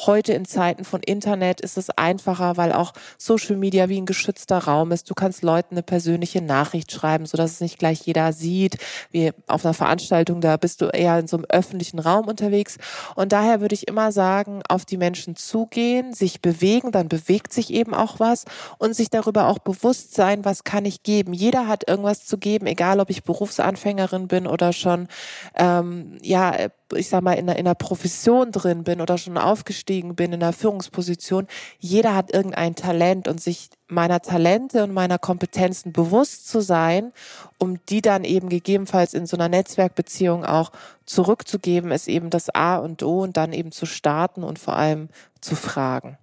Heute 0.00 0.32
in 0.32 0.44
Zeiten 0.44 0.84
von 0.84 1.02
Internet 1.02 1.60
ist 1.60 1.78
es 1.78 1.90
einfacher, 1.90 2.56
weil 2.56 2.72
auch 2.72 2.92
Social 3.18 3.56
Media 3.56 3.88
wie 3.88 4.00
ein 4.00 4.06
geschützter 4.06 4.58
Raum 4.58 4.92
ist. 4.92 5.08
Du 5.10 5.14
kannst 5.14 5.42
Leuten 5.42 5.74
eine 5.74 5.82
persönliche 5.82 6.42
Nachricht 6.42 6.92
schreiben, 6.92 7.26
sodass 7.26 7.52
es 7.52 7.60
nicht 7.60 7.78
gleich 7.78 8.00
jeder 8.06 8.32
sieht. 8.32 8.78
Wie 9.10 9.32
auf 9.46 9.64
einer 9.64 9.74
Veranstaltung, 9.74 10.40
da 10.40 10.56
bist 10.56 10.80
du 10.80 10.86
eher 10.86 11.18
in 11.18 11.28
so 11.28 11.36
einem 11.36 11.46
öffentlichen 11.48 11.98
Raum 11.98 12.26
unterwegs. 12.26 12.78
Und 13.14 13.32
daher 13.32 13.60
würde 13.60 13.74
ich 13.74 13.88
immer 13.88 14.12
sagen, 14.12 14.62
auf 14.68 14.84
die 14.84 14.96
Menschen 14.96 15.36
zugehen, 15.36 16.12
sich 16.14 16.40
bewegen, 16.40 16.92
dann 16.92 17.08
bewegt 17.08 17.52
sich 17.52 17.72
eben 17.72 17.94
auch 17.94 18.20
was 18.20 18.44
und 18.78 18.94
sich 18.94 19.10
darüber 19.10 19.48
auch 19.48 19.58
bewusst 19.58 20.14
sein, 20.14 20.44
was 20.44 20.64
kann 20.64 20.84
ich 20.84 21.02
geben 21.02 21.13
geben. 21.14 21.32
Jeder 21.32 21.68
hat 21.68 21.88
irgendwas 21.88 22.26
zu 22.26 22.38
geben, 22.38 22.66
egal 22.66 22.98
ob 22.98 23.08
ich 23.08 23.22
Berufsanfängerin 23.22 24.26
bin 24.26 24.46
oder 24.48 24.72
schon, 24.72 25.06
ähm, 25.54 26.18
ja, 26.22 26.54
ich 26.92 27.08
sag 27.08 27.22
mal, 27.22 27.34
in 27.34 27.48
einer, 27.48 27.58
in 27.58 27.66
einer 27.66 27.76
Profession 27.76 28.50
drin 28.50 28.82
bin 28.82 29.00
oder 29.00 29.16
schon 29.16 29.38
aufgestiegen 29.38 30.16
bin 30.16 30.32
in 30.32 30.42
einer 30.42 30.52
Führungsposition. 30.52 31.46
Jeder 31.78 32.16
hat 32.16 32.34
irgendein 32.34 32.74
Talent 32.74 33.28
und 33.28 33.40
sich 33.40 33.70
meiner 33.86 34.20
Talente 34.20 34.82
und 34.82 34.92
meiner 34.92 35.18
Kompetenzen 35.18 35.92
bewusst 35.92 36.48
zu 36.48 36.60
sein, 36.60 37.12
um 37.58 37.78
die 37.86 38.02
dann 38.02 38.24
eben 38.24 38.48
gegebenenfalls 38.48 39.14
in 39.14 39.26
so 39.26 39.36
einer 39.36 39.48
Netzwerkbeziehung 39.48 40.44
auch 40.44 40.72
zurückzugeben, 41.06 41.92
ist 41.92 42.08
eben 42.08 42.30
das 42.30 42.52
A 42.52 42.76
und 42.76 43.02
O 43.04 43.22
und 43.22 43.36
dann 43.36 43.52
eben 43.52 43.70
zu 43.70 43.86
starten 43.86 44.42
und 44.42 44.58
vor 44.58 44.74
allem 44.74 45.10
zu 45.40 45.54
fragen. 45.54 46.18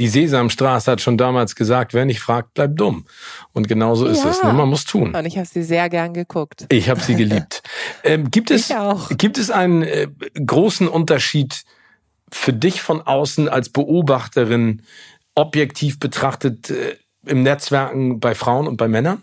Die 0.00 0.08
Sesamstraße 0.08 0.90
hat 0.90 1.00
schon 1.02 1.18
damals 1.18 1.54
gesagt, 1.54 1.92
wer 1.92 2.06
nicht 2.06 2.20
fragt, 2.20 2.54
bleibt 2.54 2.80
dumm. 2.80 3.04
Und 3.52 3.68
genauso 3.68 4.06
ist 4.06 4.24
ja. 4.24 4.30
es. 4.30 4.42
Ne? 4.42 4.52
Man 4.52 4.68
muss 4.68 4.86
tun. 4.86 5.14
Und 5.14 5.26
ich 5.26 5.36
habe 5.36 5.46
sie 5.46 5.62
sehr 5.62 5.90
gern 5.90 6.14
geguckt. 6.14 6.66
Ich 6.70 6.88
habe 6.88 7.00
sie 7.00 7.14
geliebt. 7.14 7.62
ähm, 8.04 8.30
gibt 8.30 8.50
es 8.50 8.72
gibt 9.18 9.36
es 9.36 9.50
einen 9.50 9.82
äh, 9.82 10.08
großen 10.34 10.88
Unterschied 10.88 11.64
für 12.32 12.54
dich 12.54 12.80
von 12.80 13.02
außen 13.02 13.48
als 13.48 13.68
Beobachterin 13.68 14.82
objektiv 15.34 16.00
betrachtet 16.00 16.70
äh, 16.70 16.96
im 17.26 17.42
Netzwerken 17.42 18.20
bei 18.20 18.34
Frauen 18.34 18.66
und 18.66 18.78
bei 18.78 18.88
Männern? 18.88 19.22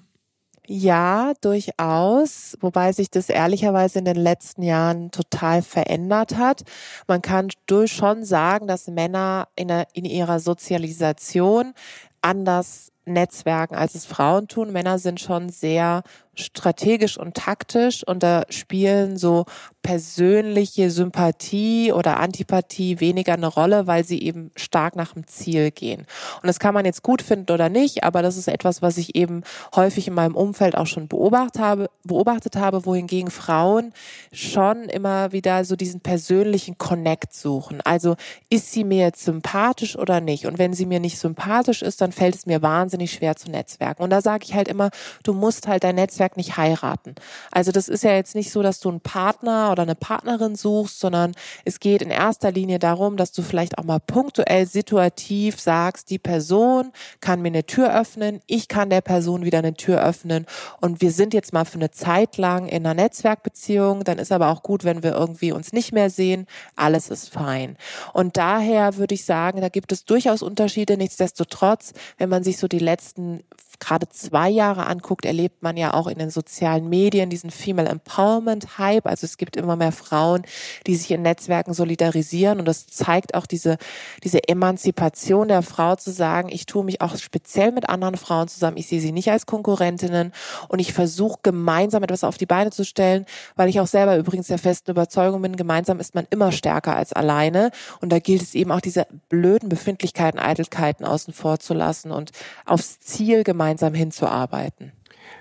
Ja, 0.70 1.32
durchaus, 1.40 2.58
wobei 2.60 2.92
sich 2.92 3.10
das 3.10 3.30
ehrlicherweise 3.30 4.00
in 4.00 4.06
den 4.06 4.18
letzten 4.18 4.64
Jahren 4.64 5.12
total 5.12 5.62
verändert 5.62 6.36
hat. 6.36 6.64
Man 7.08 7.22
kann 7.22 7.48
durch 7.68 7.94
schon 7.94 8.26
sagen, 8.26 8.68
dass 8.68 8.88
Männer 8.88 9.48
in, 9.56 9.70
in 9.94 10.04
ihrer 10.04 10.42
Sozialisation 10.42 11.74
anders 12.22 12.92
netzwerken, 13.06 13.76
als 13.76 13.96
es 13.96 14.06
Frauen 14.06 14.50
tun. 14.50 14.74
Männer 14.74 15.00
sind 15.00 15.22
schon 15.22 15.48
sehr 15.48 16.04
strategisch 16.38 17.18
und 17.18 17.36
taktisch 17.36 18.06
und 18.06 18.24
da 18.24 18.44
spielen 18.50 19.18
so 19.18 19.46
persönliche 19.82 20.92
Sympathie 20.92 21.94
oder 21.94 22.20
Antipathie 22.20 23.00
weniger 23.00 23.34
eine 23.34 23.48
Rolle, 23.48 23.88
weil 23.88 24.04
sie 24.04 24.22
eben 24.22 24.52
stark 24.58 24.98
nach 24.98 25.14
dem 25.14 25.28
Ziel 25.28 25.72
gehen. 25.72 26.02
Und 26.42 26.48
das 26.48 26.60
kann 26.60 26.74
man 26.74 26.84
jetzt 26.84 27.04
gut 27.04 27.22
finden 27.22 27.54
oder 27.54 27.70
nicht, 27.70 28.04
aber 28.04 28.22
das 28.22 28.36
ist 28.36 28.50
etwas, 28.50 28.82
was 28.82 28.98
ich 28.98 29.16
eben 29.16 29.44
häufig 29.76 30.10
in 30.10 30.14
meinem 30.14 30.36
Umfeld 30.36 30.78
auch 30.78 30.88
schon 30.88 31.08
beobachtet 31.08 31.62
habe, 31.62 31.90
beobachtet 32.04 32.58
habe, 32.58 32.86
wohingegen 32.86 33.32
Frauen 33.32 33.94
schon 34.34 34.90
immer 34.90 35.32
wieder 35.32 35.64
so 35.64 35.78
diesen 35.78 36.02
persönlichen 36.02 36.78
Connect 36.78 37.34
suchen. 37.34 37.80
Also 37.82 38.18
ist 38.50 38.74
sie 38.74 38.84
mir 38.84 39.06
jetzt 39.06 39.24
sympathisch 39.24 39.98
oder 39.98 40.20
nicht? 40.20 40.48
Und 40.48 40.60
wenn 40.60 40.74
sie 40.74 40.86
mir 40.86 41.00
nicht 41.00 41.18
sympathisch 41.18 41.82
ist, 41.82 42.02
dann 42.02 42.12
fällt 42.12 42.36
es 42.36 42.46
mir 42.46 42.62
wahnsinnig 42.62 43.14
schwer 43.14 43.38
zu 43.38 43.50
netzwerken. 43.50 44.04
Und 44.04 44.10
da 44.10 44.22
sage 44.22 44.44
ich 44.44 44.54
halt 44.54 44.68
immer, 44.68 44.90
du 45.24 45.32
musst 45.32 45.68
halt 45.68 45.86
dein 45.86 45.96
Netzwerk 45.96 46.27
nicht 46.36 46.58
heiraten. 46.58 47.16
Also 47.52 47.72
das 47.72 47.88
ist 47.88 48.04
ja 48.04 48.12
jetzt 48.12 48.36
nicht 48.36 48.52
so, 48.52 48.62
dass 48.62 48.80
du 48.80 48.90
einen 48.90 49.00
Partner 49.00 49.72
oder 49.72 49.84
eine 49.84 49.96
Partnerin 49.96 50.56
suchst, 50.56 51.00
sondern 51.00 51.34
es 51.64 51.80
geht 51.80 52.02
in 52.02 52.10
erster 52.10 52.52
Linie 52.52 52.80
darum, 52.80 53.16
dass 53.16 53.32
du 53.32 53.42
vielleicht 53.42 53.78
auch 53.78 53.84
mal 53.84 54.00
punktuell 54.00 54.68
situativ 54.68 55.60
sagst, 55.60 56.10
die 56.10 56.20
Person 56.20 56.92
kann 57.22 57.42
mir 57.42 57.50
eine 57.50 57.66
Tür 57.66 57.98
öffnen, 57.98 58.42
ich 58.48 58.68
kann 58.68 58.90
der 58.90 59.02
Person 59.02 59.46
wieder 59.46 59.60
eine 59.60 59.76
Tür 59.76 60.04
öffnen 60.04 60.46
und 60.82 61.02
wir 61.02 61.12
sind 61.12 61.34
jetzt 61.34 61.54
mal 61.54 61.66
für 61.66 61.76
eine 61.76 61.92
Zeit 61.92 62.38
lang 62.38 62.68
in 62.68 62.86
einer 62.86 62.96
Netzwerkbeziehung, 62.96 64.04
dann 64.04 64.18
ist 64.18 64.32
aber 64.32 64.50
auch 64.50 64.64
gut, 64.64 64.84
wenn 64.84 65.04
wir 65.04 65.14
irgendwie 65.14 65.52
uns 65.52 65.72
nicht 65.72 65.94
mehr 65.94 66.10
sehen, 66.10 66.48
alles 66.76 67.10
ist 67.10 67.30
fein. 67.30 67.78
Und 68.14 68.38
daher 68.38 68.98
würde 68.98 69.16
ich 69.16 69.24
sagen, 69.24 69.62
da 69.62 69.70
gibt 69.70 69.92
es 69.92 70.06
durchaus 70.06 70.42
Unterschiede, 70.42 70.98
nichtsdestotrotz, 70.98 71.94
wenn 72.18 72.30
man 72.30 72.44
sich 72.44 72.58
so 72.58 72.68
die 72.68 72.80
letzten 72.80 73.44
gerade 73.80 74.10
zwei 74.10 74.50
Jahre 74.50 74.88
anguckt, 74.88 75.26
erlebt 75.26 75.62
man 75.62 75.78
ja 75.78 75.94
auch 75.94 76.08
in 76.08 76.17
den 76.20 76.30
sozialen 76.30 76.90
Medien 76.90 77.30
diesen 77.30 77.52
Female 77.52 77.90
Empowerment 77.90 78.78
Hype. 78.78 79.06
Also 79.06 79.26
es 79.26 79.38
gibt 79.38 79.56
immer 79.56 79.76
mehr 79.76 79.92
Frauen, 79.92 80.44
die 80.86 80.96
sich 80.96 81.12
in 81.12 81.22
Netzwerken 81.22 81.74
solidarisieren 81.74 82.60
und 82.60 82.66
das 82.66 82.88
zeigt 82.88 83.36
auch 83.36 83.46
diese, 83.46 83.78
diese 84.24 84.48
Emanzipation 84.48 85.48
der 85.48 85.62
Frau 85.62 85.96
zu 85.96 86.12
sagen, 86.12 86.50
ich 86.52 86.66
tue 86.66 86.84
mich 86.84 87.02
auch 87.02 87.18
speziell 87.18 87.72
mit 87.72 87.90
anderen 87.90 88.18
Frauen 88.18 88.48
zusammen. 88.48 88.78
Ich 88.78 88.88
sehe 88.88 89.02
sie 89.02 89.12
nicht 89.12 89.32
als 89.32 89.46
Konkurrentinnen 89.46 90.32
und 90.68 90.80
ich 90.80 90.94
versuche 90.94 91.40
gemeinsam 91.44 92.04
etwas 92.04 92.24
auf 92.24 92.38
die 92.38 92.46
Beine 92.46 92.72
zu 92.72 92.86
stellen, 92.86 93.26
weil 93.56 93.70
ich 93.70 93.80
auch 93.80 93.88
selber 93.88 94.18
übrigens 94.18 94.48
der 94.48 94.58
festen 94.58 94.92
Überzeugung 94.92 95.42
bin, 95.42 95.56
gemeinsam 95.56 96.00
ist 96.00 96.16
man 96.16 96.28
immer 96.30 96.52
stärker 96.52 96.96
als 96.96 97.14
alleine 97.14 97.72
und 98.02 98.12
da 98.12 98.20
gilt 98.20 98.42
es 98.42 98.56
eben 98.56 98.72
auch 98.72 98.82
diese 98.82 99.08
blöden 99.30 99.70
Befindlichkeiten, 99.70 100.40
Eitelkeiten 100.40 101.06
außen 101.06 101.34
vor 101.34 101.60
zu 101.60 101.74
lassen 101.74 102.12
und 102.12 102.32
aufs 102.66 103.00
Ziel 103.00 103.44
gemeinsam 103.44 103.94
hinzuarbeiten. 103.94 104.92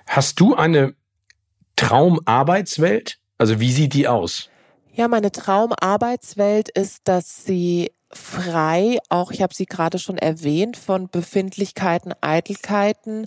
Hast 0.06 0.40
du 0.40 0.54
eine 0.54 0.94
Traumarbeitswelt? 1.76 3.18
Also 3.38 3.60
wie 3.60 3.72
sieht 3.72 3.94
die 3.94 4.08
aus? 4.08 4.48
Ja, 4.92 5.08
meine 5.08 5.30
Traumarbeitswelt 5.30 6.70
ist, 6.70 7.02
dass 7.04 7.44
sie 7.44 7.92
frei, 8.10 8.98
auch 9.08 9.30
ich 9.30 9.42
habe 9.42 9.54
sie 9.54 9.66
gerade 9.66 9.98
schon 9.98 10.16
erwähnt, 10.16 10.76
von 10.76 11.08
Befindlichkeiten, 11.10 12.14
Eitelkeiten 12.20 13.26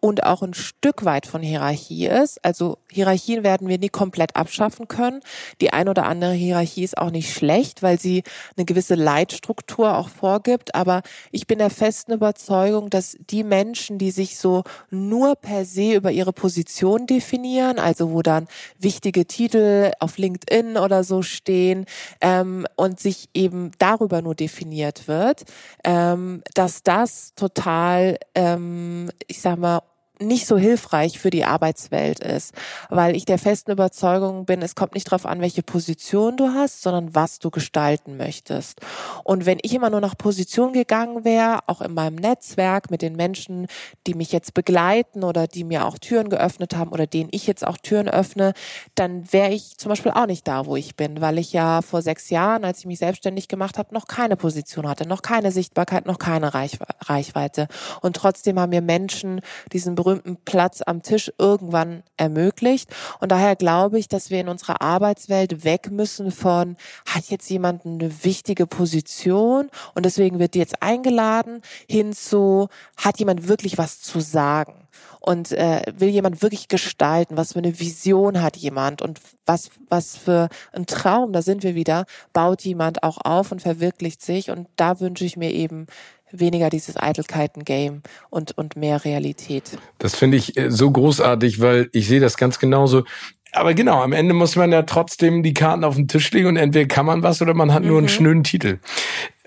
und 0.00 0.24
auch 0.24 0.42
ein 0.42 0.54
Stück 0.54 1.04
weit 1.04 1.26
von 1.26 1.42
Hierarchie 1.42 2.06
ist. 2.06 2.44
Also 2.44 2.78
Hierarchien 2.90 3.42
werden 3.42 3.68
wir 3.68 3.78
nie 3.78 3.88
komplett 3.88 4.36
abschaffen 4.36 4.88
können. 4.88 5.20
Die 5.60 5.72
ein 5.72 5.88
oder 5.88 6.06
andere 6.06 6.32
Hierarchie 6.32 6.84
ist 6.84 6.96
auch 6.96 7.10
nicht 7.10 7.32
schlecht, 7.32 7.82
weil 7.82 7.98
sie 7.98 8.22
eine 8.56 8.64
gewisse 8.64 8.94
Leitstruktur 8.94 9.96
auch 9.96 10.08
vorgibt. 10.08 10.74
Aber 10.74 11.02
ich 11.32 11.46
bin 11.46 11.58
der 11.58 11.70
festen 11.70 12.12
Überzeugung, 12.12 12.90
dass 12.90 13.16
die 13.30 13.42
Menschen, 13.42 13.98
die 13.98 14.10
sich 14.10 14.38
so 14.38 14.62
nur 14.90 15.34
per 15.36 15.64
se 15.64 15.94
über 15.94 16.12
ihre 16.12 16.32
Position 16.32 17.06
definieren, 17.06 17.78
also 17.78 18.12
wo 18.12 18.22
dann 18.22 18.46
wichtige 18.78 19.26
Titel 19.26 19.90
auf 19.98 20.18
LinkedIn 20.18 20.76
oder 20.76 21.02
so 21.02 21.22
stehen 21.22 21.86
ähm, 22.20 22.66
und 22.76 23.00
sich 23.00 23.28
eben 23.34 23.72
darüber 23.78 24.22
nur 24.22 24.34
definiert 24.34 25.08
wird, 25.08 25.44
ähm, 25.84 26.42
dass 26.54 26.82
das 26.82 27.34
total, 27.34 28.18
ähm, 28.34 29.10
ich 29.26 29.40
sag 29.40 29.58
mal, 29.58 29.82
nicht 30.20 30.46
so 30.46 30.56
hilfreich 30.56 31.18
für 31.18 31.30
die 31.30 31.44
Arbeitswelt 31.44 32.20
ist, 32.20 32.52
weil 32.90 33.16
ich 33.16 33.24
der 33.24 33.38
festen 33.38 33.70
Überzeugung 33.70 34.44
bin, 34.44 34.62
es 34.62 34.74
kommt 34.74 34.94
nicht 34.94 35.06
darauf 35.08 35.26
an, 35.26 35.40
welche 35.40 35.62
Position 35.62 36.36
du 36.36 36.48
hast, 36.48 36.82
sondern 36.82 37.14
was 37.14 37.38
du 37.38 37.50
gestalten 37.50 38.16
möchtest. 38.16 38.80
Und 39.24 39.46
wenn 39.46 39.58
ich 39.62 39.74
immer 39.74 39.90
nur 39.90 40.00
nach 40.00 40.16
Position 40.16 40.72
gegangen 40.72 41.24
wäre, 41.24 41.60
auch 41.66 41.80
in 41.80 41.94
meinem 41.94 42.16
Netzwerk 42.16 42.90
mit 42.90 43.02
den 43.02 43.16
Menschen, 43.16 43.66
die 44.06 44.14
mich 44.14 44.32
jetzt 44.32 44.54
begleiten 44.54 45.24
oder 45.24 45.46
die 45.46 45.64
mir 45.64 45.86
auch 45.86 45.98
Türen 45.98 46.30
geöffnet 46.30 46.76
haben 46.76 46.90
oder 46.90 47.06
denen 47.06 47.28
ich 47.32 47.46
jetzt 47.46 47.66
auch 47.66 47.76
Türen 47.76 48.08
öffne, 48.08 48.52
dann 48.94 49.32
wäre 49.32 49.52
ich 49.52 49.78
zum 49.78 49.90
Beispiel 49.90 50.12
auch 50.12 50.26
nicht 50.26 50.46
da, 50.48 50.66
wo 50.66 50.76
ich 50.76 50.96
bin, 50.96 51.20
weil 51.20 51.38
ich 51.38 51.52
ja 51.52 51.82
vor 51.82 52.02
sechs 52.02 52.30
Jahren, 52.30 52.64
als 52.64 52.80
ich 52.80 52.86
mich 52.86 52.98
selbstständig 52.98 53.48
gemacht 53.48 53.78
habe, 53.78 53.94
noch 53.94 54.06
keine 54.06 54.36
Position 54.36 54.88
hatte, 54.88 55.06
noch 55.06 55.22
keine 55.22 55.52
Sichtbarkeit, 55.52 56.06
noch 56.06 56.18
keine 56.18 56.52
Reichweite. 56.54 57.68
Und 58.00 58.16
trotzdem 58.16 58.58
haben 58.58 58.70
mir 58.70 58.82
Menschen 58.82 59.40
diesen 59.72 59.94
berühmten 60.08 60.36
Platz 60.44 60.80
am 60.84 61.02
Tisch 61.02 61.30
irgendwann 61.38 62.02
ermöglicht. 62.16 62.88
Und 63.20 63.30
daher 63.30 63.56
glaube 63.56 63.98
ich, 63.98 64.08
dass 64.08 64.30
wir 64.30 64.40
in 64.40 64.48
unserer 64.48 64.80
Arbeitswelt 64.80 65.64
weg 65.64 65.90
müssen 65.90 66.30
von, 66.30 66.76
hat 67.06 67.26
jetzt 67.26 67.50
jemand 67.50 67.84
eine 67.84 68.24
wichtige 68.24 68.66
Position 68.66 69.68
und 69.94 70.06
deswegen 70.06 70.38
wird 70.38 70.54
die 70.54 70.60
jetzt 70.60 70.82
eingeladen, 70.82 71.60
hin 71.86 72.14
zu, 72.14 72.68
hat 72.96 73.18
jemand 73.18 73.48
wirklich 73.48 73.76
was 73.76 74.00
zu 74.00 74.20
sagen? 74.20 74.88
und 75.20 75.52
äh, 75.52 75.82
will 75.96 76.08
jemand 76.08 76.42
wirklich 76.42 76.68
gestalten, 76.68 77.36
was 77.36 77.52
für 77.52 77.58
eine 77.58 77.78
Vision 77.78 78.40
hat 78.40 78.56
jemand? 78.56 79.02
Und 79.02 79.20
was 79.46 79.70
was 79.88 80.16
für 80.16 80.48
ein 80.72 80.86
Traum, 80.86 81.32
da 81.32 81.42
sind 81.42 81.62
wir 81.62 81.74
wieder, 81.74 82.06
baut 82.32 82.62
jemand 82.62 83.02
auch 83.02 83.18
auf 83.24 83.52
und 83.52 83.60
verwirklicht 83.60 84.22
sich. 84.22 84.50
Und 84.50 84.68
da 84.76 85.00
wünsche 85.00 85.24
ich 85.24 85.36
mir 85.36 85.52
eben 85.52 85.86
weniger 86.32 86.70
dieses 86.70 86.96
Eitelkeiten-Game 86.96 88.02
und, 88.30 88.56
und 88.56 88.76
mehr 88.76 89.04
Realität. 89.04 89.78
Das 89.98 90.14
finde 90.14 90.36
ich 90.36 90.56
äh, 90.56 90.70
so 90.70 90.90
großartig, 90.90 91.60
weil 91.60 91.88
ich 91.92 92.08
sehe 92.08 92.20
das 92.20 92.36
ganz 92.36 92.58
genauso. 92.58 93.04
Aber 93.52 93.74
genau, 93.74 94.02
am 94.02 94.12
Ende 94.12 94.34
muss 94.34 94.56
man 94.56 94.72
ja 94.72 94.82
trotzdem 94.82 95.42
die 95.42 95.54
Karten 95.54 95.84
auf 95.84 95.96
den 95.96 96.08
Tisch 96.08 96.30
legen 96.32 96.48
und 96.48 96.56
entweder 96.56 96.86
kann 96.86 97.06
man 97.06 97.22
was 97.22 97.40
oder 97.40 97.54
man 97.54 97.72
hat 97.72 97.82
mhm. 97.82 97.88
nur 97.88 97.98
einen 97.98 98.06
mhm. 98.06 98.10
schönen 98.10 98.44
Titel. 98.44 98.78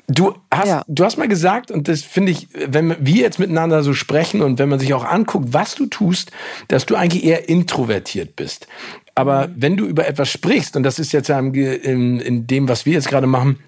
Du 0.07 0.33
hast, 0.51 0.67
ja. 0.67 0.83
du 0.87 1.05
hast 1.05 1.17
mal 1.17 1.27
gesagt, 1.27 1.71
und 1.71 1.87
das 1.87 2.01
finde 2.01 2.33
ich, 2.33 2.49
wenn 2.53 2.95
wir 2.99 3.21
jetzt 3.21 3.39
miteinander 3.39 3.81
so 3.81 3.93
sprechen 3.93 4.41
und 4.41 4.59
wenn 4.59 4.67
man 4.67 4.79
sich 4.79 4.93
auch 4.93 5.05
anguckt, 5.05 5.53
was 5.53 5.75
du 5.75 5.85
tust, 5.85 6.31
dass 6.67 6.85
du 6.85 6.95
eigentlich 6.95 7.23
eher 7.23 7.47
introvertiert 7.47 8.35
bist. 8.35 8.67
Aber 9.15 9.47
mhm. 9.47 9.53
wenn 9.57 9.77
du 9.77 9.85
über 9.85 10.07
etwas 10.07 10.29
sprichst, 10.29 10.75
und 10.75 10.83
das 10.83 10.99
ist 10.99 11.13
jetzt 11.13 11.29
in, 11.29 12.19
in 12.19 12.47
dem, 12.47 12.67
was 12.67 12.85
wir 12.85 12.93
jetzt 12.93 13.07
gerade 13.07 13.27
machen, 13.27 13.59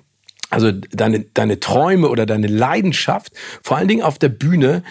also 0.49 0.71
deine, 0.71 1.21
deine 1.21 1.59
Träume 1.59 2.09
oder 2.09 2.25
deine 2.25 2.47
Leidenschaft, 2.47 3.33
vor 3.61 3.77
allen 3.77 3.87
Dingen 3.87 4.03
auf 4.03 4.19
der 4.19 4.29
Bühne, 4.29 4.83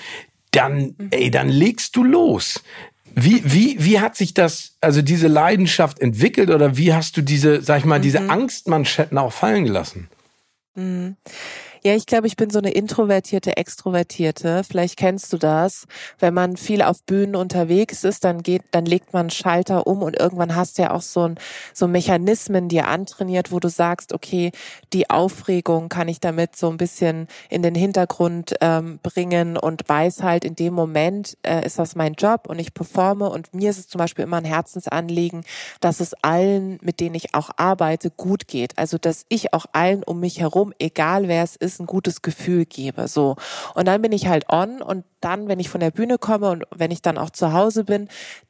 dann, 0.51 0.95
ey, 1.11 1.31
dann 1.31 1.49
legst 1.49 1.97
du 1.97 2.05
los. 2.05 2.63
Wie, 3.15 3.43
wie, 3.45 3.77
wie 3.79 4.01
hat 4.01 4.17
sich 4.17 4.35
das, 4.35 4.77
also 4.81 5.03
diese 5.03 5.29
Leidenschaft 5.29 6.01
entwickelt 6.01 6.51
oder 6.51 6.77
wie 6.77 6.95
hast 6.95 7.17
du 7.17 7.23
diese, 7.23 7.61
sag 7.61 7.81
ich 7.81 7.85
mal, 7.85 8.01
diese 8.01 8.21
mhm. 8.21 8.31
Angstmanschetten 8.31 9.19
auch 9.19 9.33
fallen 9.33 9.65
gelassen? 9.65 10.09
Mhm. 10.75 11.17
Ja, 11.85 11.97
ich 11.97 12.07
glaube, 12.07 12.29
ich 12.29 12.37
bin 12.37 12.49
so 12.49 12.61
eine 12.61 12.71
introvertierte, 12.71 13.57
extrovertierte. 13.57 14.63
Vielleicht 14.63 14.97
kennst 14.97 15.33
du 15.33 15.37
das. 15.37 15.89
Wenn 16.21 16.33
man 16.33 16.57
viel 16.57 16.81
auf 16.81 17.03
Bühnen 17.03 17.35
unterwegs 17.35 18.05
ist, 18.05 18.23
dann 18.23 18.45
geht, 18.45 18.63
dann 18.71 18.87
legt 18.87 19.13
man 19.13 19.31
Schalter 19.31 19.85
um 19.89 20.01
und 20.03 20.17
irgendwann 20.17 20.55
hast 20.55 20.79
du 20.79 20.83
ja 20.83 20.93
auch 20.93 21.03
so 21.03 21.27
ein, 21.27 21.39
so 21.75 21.89
Mechanismen 21.89 22.69
dir 22.69 22.87
antrainiert, 22.87 23.51
wo 23.51 23.59
du 23.59 23.69
sagst, 23.69 24.13
okay, 24.13 24.53
die 24.93 25.11
Aufregung 25.11 25.89
kann 25.89 26.07
ich 26.07 26.21
damit 26.21 26.55
so 26.55 26.71
ein 26.71 26.77
bisschen 26.77 27.27
in 27.51 27.63
den 27.63 27.75
Hintergrund 27.75 28.55
ähm, 28.61 29.01
bringen 29.03 29.57
und 29.57 29.89
weiß 29.89 30.23
halt, 30.23 30.45
in 30.45 30.55
dem 30.55 30.75
Moment 30.75 31.37
äh, 31.43 31.67
ist 31.67 31.81
das 31.81 31.97
mein 31.97 32.13
Job 32.15 32.43
und 32.47 32.61
ich 32.61 32.75
performe 32.75 33.29
und 33.29 33.55
mir 33.55 33.71
ist 33.71 33.79
es 33.81 33.89
zum 33.89 33.99
Beispiel 33.99 34.23
immer 34.23 34.37
ein 34.37 34.45
Herzensanliegen, 34.45 35.43
dass 35.81 35.99
es 35.99 36.15
allen, 36.23 36.79
mit 36.81 37.01
denen 37.01 37.17
ich 37.17 37.35
auch 37.35 37.51
arbeite, 37.57 38.11
gut 38.11 38.47
geht. 38.47 38.79
Also, 38.79 38.99
dass 38.99 39.27
ich 39.29 39.53
auch 39.53 39.67
allen 39.73 40.05
um 40.05 40.21
mich 40.21 40.39
herum, 40.39 40.73
egal 40.79 41.27
wer 41.27 41.43
es 41.43 41.57
ist, 41.57 41.72
ist, 41.73 41.81
ein 41.81 41.87
gutes 41.87 42.23
Gefühl 42.23 42.67
gebe. 42.67 43.09
So. 43.09 43.37
Und 43.75 43.87
dann 43.87 44.03
bin 44.03 44.13
ich 44.13 44.27
halt 44.27 44.49
on 44.49 44.83
und 44.83 45.05
dann, 45.21 45.49
wenn 45.49 45.61
ich 45.61 45.69
von 45.69 45.81
der 45.81 45.91
Bühne 45.91 46.19
komme 46.19 46.51
und 46.51 46.65
wenn 46.75 46.91
ich 46.91 47.03
dann 47.03 47.19
auch 47.19 47.31
zu 47.31 47.53
Hause 47.53 47.85
bin, 47.85 48.09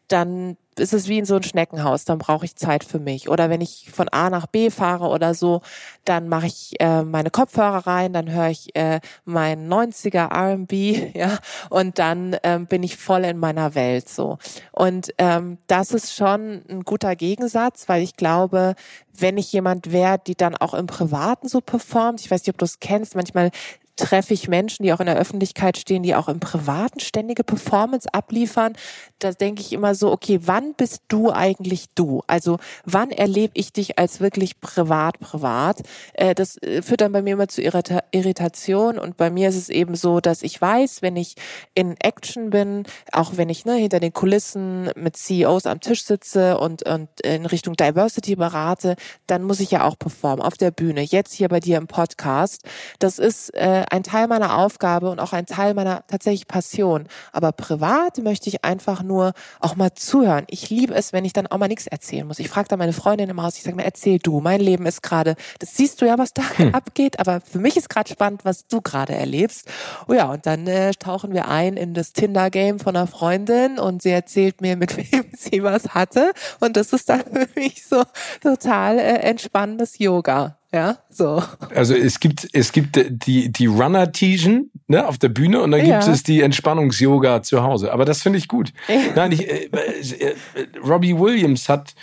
dann 0.09 0.57
ist 0.77 0.93
es 0.95 1.09
wie 1.09 1.19
in 1.19 1.25
so 1.25 1.37
ein 1.37 1.43
Schneckenhaus, 1.43 2.05
dann 2.05 2.19
brauche 2.19 2.45
ich 2.45 2.57
Zeit 2.57 2.85
für 2.85 2.99
mich. 2.99 3.29
Oder 3.29 3.51
wenn 3.51 3.61
ich 3.61 3.91
von 3.93 4.09
A 4.09 4.31
nach 4.31 4.47
B 4.47 4.71
fahre 4.71 5.09
oder 5.09 5.35
so, 5.35 5.61
dann 6.05 6.29
mache 6.29 6.47
ich 6.47 6.81
äh, 6.81 7.03
meine 7.03 7.31
Kopfhörer 7.31 7.87
rein, 7.87 8.13
dann 8.13 8.31
höre 8.31 8.49
ich 8.49 8.75
äh, 8.75 9.01
mein 9.25 9.69
90er 9.69 10.31
R&B, 10.33 11.13
ja, 11.15 11.39
und 11.71 11.99
dann 11.99 12.37
ähm, 12.43 12.67
bin 12.67 12.83
ich 12.83 12.97
voll 12.97 13.25
in 13.25 13.39
meiner 13.39 13.75
Welt 13.75 14.09
so. 14.09 14.39
Und 14.73 15.13
ähm, 15.19 15.59
das 15.67 15.93
ist 15.93 16.15
schon 16.15 16.63
ein 16.69 16.83
guter 16.85 17.17
Gegensatz, 17.17 17.89
weil 17.89 18.03
ich 18.03 18.17
glaube, 18.17 18.75
wenn 19.13 19.37
ich 19.37 19.53
jemand 19.53 19.93
wäre, 19.93 20.19
die 20.19 20.35
dann 20.35 20.57
auch 20.57 20.75
im 20.75 20.87
Privaten 20.87 21.49
so 21.49 21.61
performt, 21.61 22.21
ich 22.21 22.31
weiß 22.31 22.43
nicht, 22.43 22.51
ob 22.51 22.59
du 22.59 22.65
es 22.65 22.81
kennst, 22.81 23.15
manchmal 23.15 23.51
treffe 23.97 24.33
ich 24.33 24.49
Menschen, 24.49 24.85
die 24.85 24.93
auch 24.93 25.01
in 25.01 25.07
der 25.07 25.19
Öffentlichkeit 25.19 25.77
stehen, 25.77 26.03
die 26.03 26.15
auch 26.15 26.29
im 26.29 26.41
Privaten 26.41 27.01
ständige 27.01 27.45
Performance 27.45 28.09
abliefern. 28.13 28.73
Da 29.19 29.33
denke 29.33 29.61
ich 29.61 29.73
immer 29.73 29.95
so, 29.95 30.11
okay, 30.11 30.41
wann 30.45 30.75
bist 30.75 31.03
du 31.09 31.31
eigentlich 31.31 31.87
du? 31.95 32.23
Also 32.27 32.59
wann 32.85 33.11
erlebe 33.11 33.53
ich 33.55 33.73
dich 33.73 33.99
als 33.99 34.21
wirklich 34.21 34.61
privat, 34.61 35.19
privat? 35.21 35.83
Äh, 36.15 36.35
das 36.35 36.57
äh, 36.63 36.81
führt 36.83 37.03
dann 37.03 37.13
bei 37.13 37.23
mir 37.23 37.35
immer 37.35 37.49
zu 37.49 37.63
Irritation 37.63 38.99
und 38.99 39.17
bei 39.17 39.31
mir 39.31 39.51
ist 39.51 39.57
es 39.57 39.69
eben 39.69 39.95
so, 39.95 40.21
dass 40.21 40.43
ich 40.43 40.61
weiß, 40.61 41.03
wenn 41.03 41.17
ich 41.17 41.37
in 41.75 41.95
Action 42.01 42.51
bin, 42.51 42.85
auch 43.13 43.37
wenn 43.37 43.51
ich 43.51 43.67
ne, 43.67 43.75
hinter 43.75 44.01
den 44.01 44.13
Kulissen 44.13 44.91
mit 44.97 45.17
CEOs 45.17 45.67
am 45.67 45.81
Tisch 45.81 46.05
sitze 46.05 46.59
und, 46.59 46.83
und 46.85 47.09
in 47.23 47.45
Richtung 47.45 47.75
Diversity 47.75 48.37
berate, 48.37 48.97
dann 49.27 49.43
muss 49.43 49.61
ich 49.61 49.71
ja 49.71 49.85
auch 49.85 49.99
performen 49.99 50.45
auf 50.45 50.57
der 50.57 50.71
Bühne. 50.71 51.03
Jetzt 51.03 51.35
hier 51.35 51.49
bei 51.49 51.61
dir 51.61 51.77
im 51.77 51.87
Podcast. 51.87 52.63
Das 52.99 53.19
ist 53.19 53.55
äh, 53.55 53.82
ein 53.91 54.03
Teil 54.03 54.29
meiner 54.29 54.59
Aufgabe 54.59 55.11
und 55.11 55.21
auch 55.21 55.33
ein 55.33 55.47
Teil 55.47 55.75
meiner 55.75 56.05
tatsächlich 56.07 56.47
Passion. 56.47 57.07
Aber 57.33 57.53
privat 57.53 58.19
möchte 58.19 58.49
ich 58.49 58.65
einfach 58.65 59.03
nur 59.03 59.33
auch 59.61 59.77
mal 59.77 59.93
zuhören. 59.95 60.45
Ich 60.49 60.71
liebe 60.71 60.95
es, 60.95 61.13
wenn 61.13 61.25
ich 61.25 61.33
dann 61.33 61.47
auch 61.47 61.59
mal 61.59 61.69
nichts 61.69 61.87
erzählen 61.87 62.27
muss. 62.27 62.39
Ich 62.39 62.49
frage 62.49 62.69
dann 62.69 62.79
meine 62.79 62.93
Freundin 62.93 63.31
im 63.31 63.43
Haus, 63.43 63.57
ich 63.57 63.63
sage 63.63 63.77
mir, 63.77 63.85
erzähl 63.85 64.19
du, 64.19 64.41
mein 64.41 64.61
Leben 64.61 64.87
ist 64.87 65.03
gerade, 65.03 65.37
das 65.59 65.77
siehst 65.77 66.01
du 66.01 66.07
ja, 66.07 66.19
was 66.19 66.33
da 66.35 66.43
hm. 66.57 66.75
abgeht, 66.75 67.19
aber 67.19 67.41
für 67.41 67.59
mich 67.59 67.77
ist 67.77 67.89
gerade 67.89 68.11
spannend, 68.11 68.45
was 68.45 68.67
du 68.67 68.81
gerade 68.81 69.15
erlebst. 69.15 69.69
Oh 70.09 70.13
ja, 70.13 70.31
und 70.31 70.47
dann 70.47 70.67
äh, 70.67 70.93
tauchen 70.93 71.33
wir 71.33 71.49
ein 71.49 71.77
in 71.77 71.95
das 71.95 72.13
Tinder-Game 72.13 72.79
von 72.79 72.97
einer 72.97 73.07
Freundin 73.07 73.79
und 73.79 74.03
sie 74.03 74.11
erzählt 74.11 74.61
mir, 74.61 74.77
mit 74.77 74.97
wem 75.13 75.25
sie 75.37 75.63
was 75.63 75.95
hatte. 75.95 76.33
Und 76.61 76.77
das 76.77 76.93
ist 76.93 77.09
dann 77.09 77.25
für 77.25 77.49
mich 77.55 77.85
so 77.85 78.03
total 78.43 78.99
äh, 78.99 79.19
entspannendes 79.19 79.99
Yoga. 79.99 80.59
Ja, 80.75 80.99
so. 81.11 81.43
Also 81.75 81.95
es 81.95 82.19
gibt, 82.19 82.49
es 82.53 82.73
gibt 82.73 82.99
die, 83.27 83.53
die 83.53 83.67
Runner-Tigen 83.67 84.71
ne, 84.87 85.07
auf 85.07 85.19
der 85.19 85.29
Bühne 85.29 85.61
und 85.61 85.71
dann 85.71 85.85
ja. 85.85 85.99
gibt 86.01 86.11
es 86.11 86.23
die 86.23 86.41
Entspannungs-Yoga 86.41 87.43
zu 87.43 87.63
Hause. 87.63 87.93
Aber 87.93 88.07
das 88.07 88.23
finde 88.23 88.39
ich 88.39 88.49
gut. 88.49 88.73
Nein, 89.15 89.33
ich, 89.33 89.49
äh, 89.51 89.67
äh, 89.67 90.35
Robbie 90.83 91.19
Williams 91.19 91.69
hat 91.69 91.95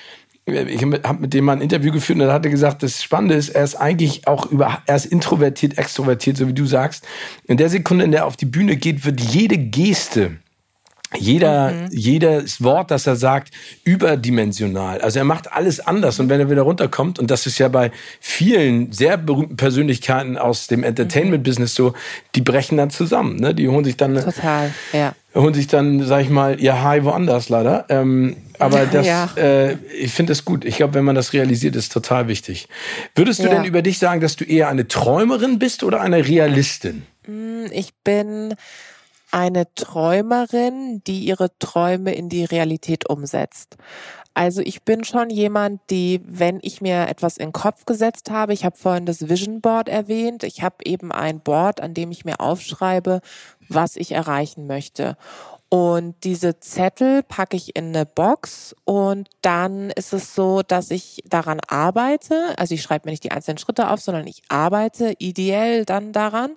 ich 0.45 0.83
habe 0.83 1.21
mit 1.21 1.33
dem 1.33 1.45
mal 1.45 1.53
ein 1.53 1.61
Interview 1.61 1.91
geführt 1.91 2.19
und 2.19 2.25
da 2.25 2.33
hat 2.33 2.45
er 2.45 2.51
gesagt, 2.51 2.81
das 2.81 3.03
Spannende 3.03 3.35
ist, 3.35 3.49
er 3.49 3.63
ist 3.63 3.75
eigentlich 3.75 4.27
auch 4.27 4.47
über, 4.47 4.81
er 4.87 4.95
ist 4.95 5.05
introvertiert, 5.05 5.77
extrovertiert, 5.77 6.37
so 6.37 6.47
wie 6.47 6.53
du 6.53 6.65
sagst. 6.65 7.05
In 7.45 7.57
der 7.57 7.69
Sekunde, 7.69 8.03
in 8.05 8.11
der 8.11 8.21
er 8.21 8.25
auf 8.25 8.37
die 8.37 8.45
Bühne 8.45 8.75
geht, 8.75 9.05
wird 9.05 9.21
jede 9.21 9.57
Geste, 9.57 10.37
jeder, 11.17 11.71
mhm. 11.71 11.87
jedes 11.91 12.63
Wort, 12.63 12.91
das 12.91 13.07
er 13.07 13.15
sagt, 13.15 13.51
überdimensional. 13.83 15.01
Also 15.01 15.17
er 15.19 15.25
macht 15.25 15.51
alles 15.51 15.79
anders. 15.79 16.19
Und 16.19 16.29
wenn 16.29 16.39
er 16.39 16.49
wieder 16.49 16.61
runterkommt, 16.61 17.17
und 17.17 17.31
das 17.31 17.47
ist 17.47 17.57
ja 17.57 17.67
bei 17.67 17.91
vielen 18.19 18.91
sehr 18.91 19.17
berühmten 19.17 19.57
Persönlichkeiten 19.57 20.37
aus 20.37 20.67
dem 20.67 20.83
Entertainment-Business 20.83 21.73
so, 21.73 21.93
die 22.35 22.41
brechen 22.41 22.77
dann 22.77 22.91
zusammen. 22.91 23.37
Ne? 23.37 23.55
Die 23.55 23.67
holen 23.67 23.83
sich 23.83 23.97
dann, 23.97 24.15
Total, 24.23 24.71
ja. 24.93 25.13
holen 25.33 25.55
sich 25.55 25.65
dann, 25.65 26.05
sag 26.05 26.21
ich 26.21 26.29
mal, 26.29 26.59
ihr 26.59 26.83
High 26.83 27.03
woanders 27.03 27.49
leider. 27.49 27.85
Ähm, 27.89 28.37
aber 28.59 28.85
das, 28.91 29.07
ja. 29.07 29.29
äh, 29.35 29.77
ich 29.97 30.11
finde 30.11 30.31
das 30.31 30.45
gut. 30.45 30.63
Ich 30.63 30.77
glaube, 30.77 30.93
wenn 30.93 31.05
man 31.05 31.15
das 31.15 31.33
realisiert, 31.33 31.75
ist 31.75 31.91
total 31.91 32.27
wichtig. 32.27 32.67
Würdest 33.15 33.39
du 33.39 33.45
ja. 33.45 33.55
denn 33.55 33.63
über 33.63 33.81
dich 33.81 33.97
sagen, 33.97 34.21
dass 34.21 34.35
du 34.35 34.43
eher 34.43 34.69
eine 34.69 34.87
Träumerin 34.87 35.57
bist 35.57 35.81
oder 35.83 36.01
eine 36.01 36.27
Realistin? 36.27 37.03
Ich 37.71 37.93
bin 38.03 38.53
eine 39.31 39.73
Träumerin, 39.75 41.01
die 41.05 41.19
ihre 41.25 41.57
Träume 41.59 42.13
in 42.13 42.29
die 42.29 42.45
Realität 42.45 43.09
umsetzt. 43.09 43.77
Also 44.33 44.61
ich 44.61 44.83
bin 44.83 45.03
schon 45.03 45.29
jemand, 45.29 45.81
die, 45.89 46.21
wenn 46.25 46.59
ich 46.61 46.81
mir 46.81 47.07
etwas 47.07 47.37
in 47.37 47.47
den 47.47 47.53
Kopf 47.53 47.85
gesetzt 47.85 48.29
habe, 48.31 48.53
ich 48.53 48.63
habe 48.63 48.77
vorhin 48.77 49.05
das 49.05 49.27
Vision 49.27 49.59
Board 49.59 49.89
erwähnt, 49.89 50.43
ich 50.43 50.61
habe 50.61 50.77
eben 50.85 51.11
ein 51.11 51.41
Board, 51.41 51.81
an 51.81 51.93
dem 51.93 52.11
ich 52.11 52.25
mir 52.25 52.39
aufschreibe, 52.39 53.21
was 53.67 53.95
ich 53.95 54.11
erreichen 54.13 54.65
möchte. 54.65 55.17
Und 55.71 56.15
diese 56.23 56.59
Zettel 56.59 57.21
packe 57.21 57.55
ich 57.55 57.75
in 57.75 57.95
eine 57.95 58.07
Box 58.07 58.75
und 58.85 59.29
dann 59.43 59.91
ist 59.91 60.13
es 60.13 60.33
so, 60.33 60.63
dass 60.63 60.89
ich 60.89 61.21
daran 61.29 61.59
arbeite. 61.67 62.55
Also 62.57 62.73
ich 62.73 62.81
schreibe 62.81 63.07
mir 63.07 63.11
nicht 63.11 63.23
die 63.23 63.31
einzelnen 63.31 63.59
Schritte 63.59 63.91
auf, 63.91 64.01
sondern 64.01 64.25
ich 64.25 64.41
arbeite 64.47 65.13
ideell 65.19 65.85
dann 65.85 66.11
daran. 66.11 66.55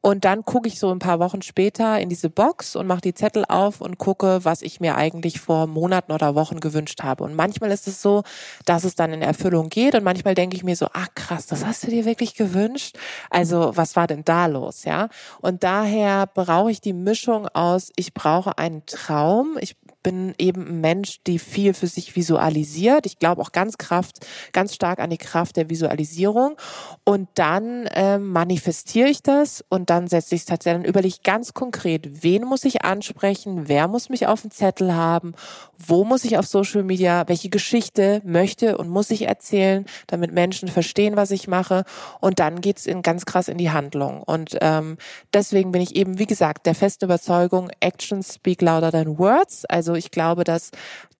Und 0.00 0.24
dann 0.24 0.46
gucke 0.46 0.68
ich 0.68 0.78
so 0.78 0.90
ein 0.90 0.98
paar 0.98 1.18
Wochen 1.18 1.42
später 1.42 2.00
in 2.00 2.08
diese 2.08 2.30
Box 2.30 2.74
und 2.74 2.86
mache 2.86 3.02
die 3.02 3.12
Zettel 3.12 3.44
auf 3.46 3.82
und 3.82 3.98
gucke, 3.98 4.46
was 4.46 4.62
ich 4.62 4.80
mir 4.80 4.94
eigentlich 4.96 5.40
vor 5.40 5.66
Monaten 5.66 6.12
oder 6.12 6.34
Wochen 6.34 6.58
gewünscht 6.58 7.02
habe. 7.02 7.24
Und 7.24 7.34
manchmal 7.34 7.70
ist 7.70 7.86
es 7.86 8.00
so, 8.00 8.22
dass 8.64 8.84
es 8.84 8.94
dann 8.94 9.12
in 9.12 9.20
Erfüllung 9.20 9.68
geht 9.68 9.94
und 9.94 10.04
manchmal 10.04 10.34
denke 10.34 10.56
ich 10.56 10.64
mir 10.64 10.76
so, 10.76 10.86
ah 10.86 11.06
krass, 11.14 11.46
das 11.46 11.66
hast 11.66 11.82
du 11.84 11.88
dir 11.88 12.06
wirklich 12.06 12.34
gewünscht? 12.34 12.96
Also 13.28 13.72
was 13.74 13.94
war 13.94 14.06
denn 14.06 14.24
da 14.24 14.46
los, 14.46 14.84
ja? 14.84 15.10
Und 15.42 15.64
daher 15.64 16.26
brauche 16.26 16.70
ich 16.70 16.80
die 16.80 16.94
Mischung 16.94 17.46
aus, 17.48 17.92
ich 17.96 18.14
brauche 18.14 18.53
einen 18.56 18.84
Traum, 18.86 19.56
ich 19.60 19.76
bin 20.04 20.34
eben 20.38 20.68
ein 20.68 20.80
Mensch, 20.80 21.20
die 21.26 21.40
viel 21.40 21.74
für 21.74 21.88
sich 21.88 22.14
visualisiert. 22.14 23.06
Ich 23.06 23.18
glaube 23.18 23.42
auch 23.42 23.50
ganz 23.50 23.78
Kraft, 23.78 24.24
ganz 24.52 24.74
stark 24.74 25.00
an 25.00 25.10
die 25.10 25.18
Kraft 25.18 25.56
der 25.56 25.68
Visualisierung. 25.68 26.56
Und 27.02 27.28
dann 27.34 27.86
äh, 27.86 28.18
manifestiere 28.18 29.08
ich 29.08 29.22
das 29.22 29.64
und 29.68 29.90
dann 29.90 30.06
setze 30.06 30.36
ich 30.36 30.42
es 30.42 30.46
tatsächlich, 30.46 30.82
dann 30.82 30.88
überlege 30.88 31.14
ich 31.16 31.22
ganz 31.22 31.54
konkret, 31.54 32.22
wen 32.22 32.44
muss 32.44 32.64
ich 32.64 32.84
ansprechen, 32.84 33.66
wer 33.66 33.88
muss 33.88 34.10
mich 34.10 34.26
auf 34.26 34.42
dem 34.42 34.50
Zettel 34.50 34.94
haben, 34.94 35.34
wo 35.78 36.04
muss 36.04 36.24
ich 36.24 36.38
auf 36.38 36.46
Social 36.46 36.84
Media, 36.84 37.24
welche 37.26 37.48
Geschichte 37.48 38.20
möchte 38.24 38.76
und 38.76 38.88
muss 38.88 39.10
ich 39.10 39.22
erzählen, 39.22 39.86
damit 40.06 40.32
Menschen 40.32 40.68
verstehen, 40.68 41.16
was 41.16 41.30
ich 41.30 41.48
mache. 41.48 41.84
Und 42.20 42.38
dann 42.38 42.60
geht's 42.60 42.86
in 42.86 43.02
ganz 43.02 43.24
krass 43.24 43.48
in 43.48 43.58
die 43.58 43.70
Handlung. 43.70 44.22
Und 44.22 44.58
ähm, 44.60 44.98
deswegen 45.32 45.72
bin 45.72 45.80
ich 45.80 45.96
eben, 45.96 46.18
wie 46.18 46.26
gesagt, 46.26 46.66
der 46.66 46.74
festen 46.74 47.06
Überzeugung, 47.06 47.70
Actions 47.80 48.34
speak 48.34 48.60
louder 48.60 48.92
than 48.92 49.18
words. 49.18 49.64
Also 49.66 49.93
ich 49.96 50.10
glaube, 50.10 50.44
dass 50.44 50.70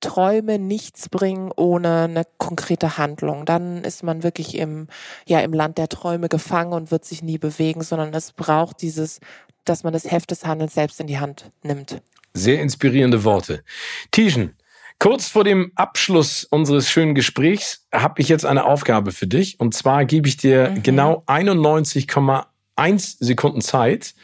Träume 0.01 0.59
nichts 0.59 1.09
bringen 1.09 1.51
ohne 1.57 2.03
eine 2.05 2.25
konkrete 2.39 2.99
Handlung. 2.99 3.47
Dann 3.47 3.85
ist 3.85 4.03
man 4.03 4.23
wirklich 4.23 4.57
im, 4.57 4.89
ja, 5.27 5.41
im 5.41 5.53
Land 5.53 5.79
der 5.79 5.89
Träume 5.89 6.29
gefangen 6.29 6.73
und 6.73 6.91
wird 6.91 7.05
sich 7.05 7.23
nie 7.23 7.39
bewegen, 7.39 7.83
sondern 7.83 8.13
es 8.15 8.33
braucht 8.33 8.83
dieses, 8.83 9.21
dass 9.65 9.85
man 9.85 9.93
das 9.93 10.11
Heft 10.11 10.31
des 10.31 10.45
Handelns 10.45 10.75
selbst 10.75 11.01
in 11.01 11.07
die 11.07 11.19
Hand 11.19 11.51
nimmt. 11.63 12.03
Sehr 12.35 12.61
inspirierende 12.61 13.25
Worte. 13.25 13.63
Tischen, 14.11 14.57
Kurz 15.01 15.29
vor 15.29 15.45
dem 15.45 15.73
Abschluss 15.75 16.45
unseres 16.45 16.89
schönen 16.89 17.15
Gesprächs 17.15 17.87
habe 17.93 18.23
ich 18.23 18.29
jetzt 18.29 18.47
eine 18.47 18.65
Aufgabe 18.65 19.13
für 19.13 19.27
dich. 19.27 19.61
Und 19.61 19.75
zwar 19.75 20.05
gebe 20.05 20.29
ich 20.29 20.37
dir 20.37 20.71
mhm. 20.71 20.83
genau 20.83 21.25
91,1 21.27 23.17
Sekunden 23.19 23.61
Zeit, 23.61 24.15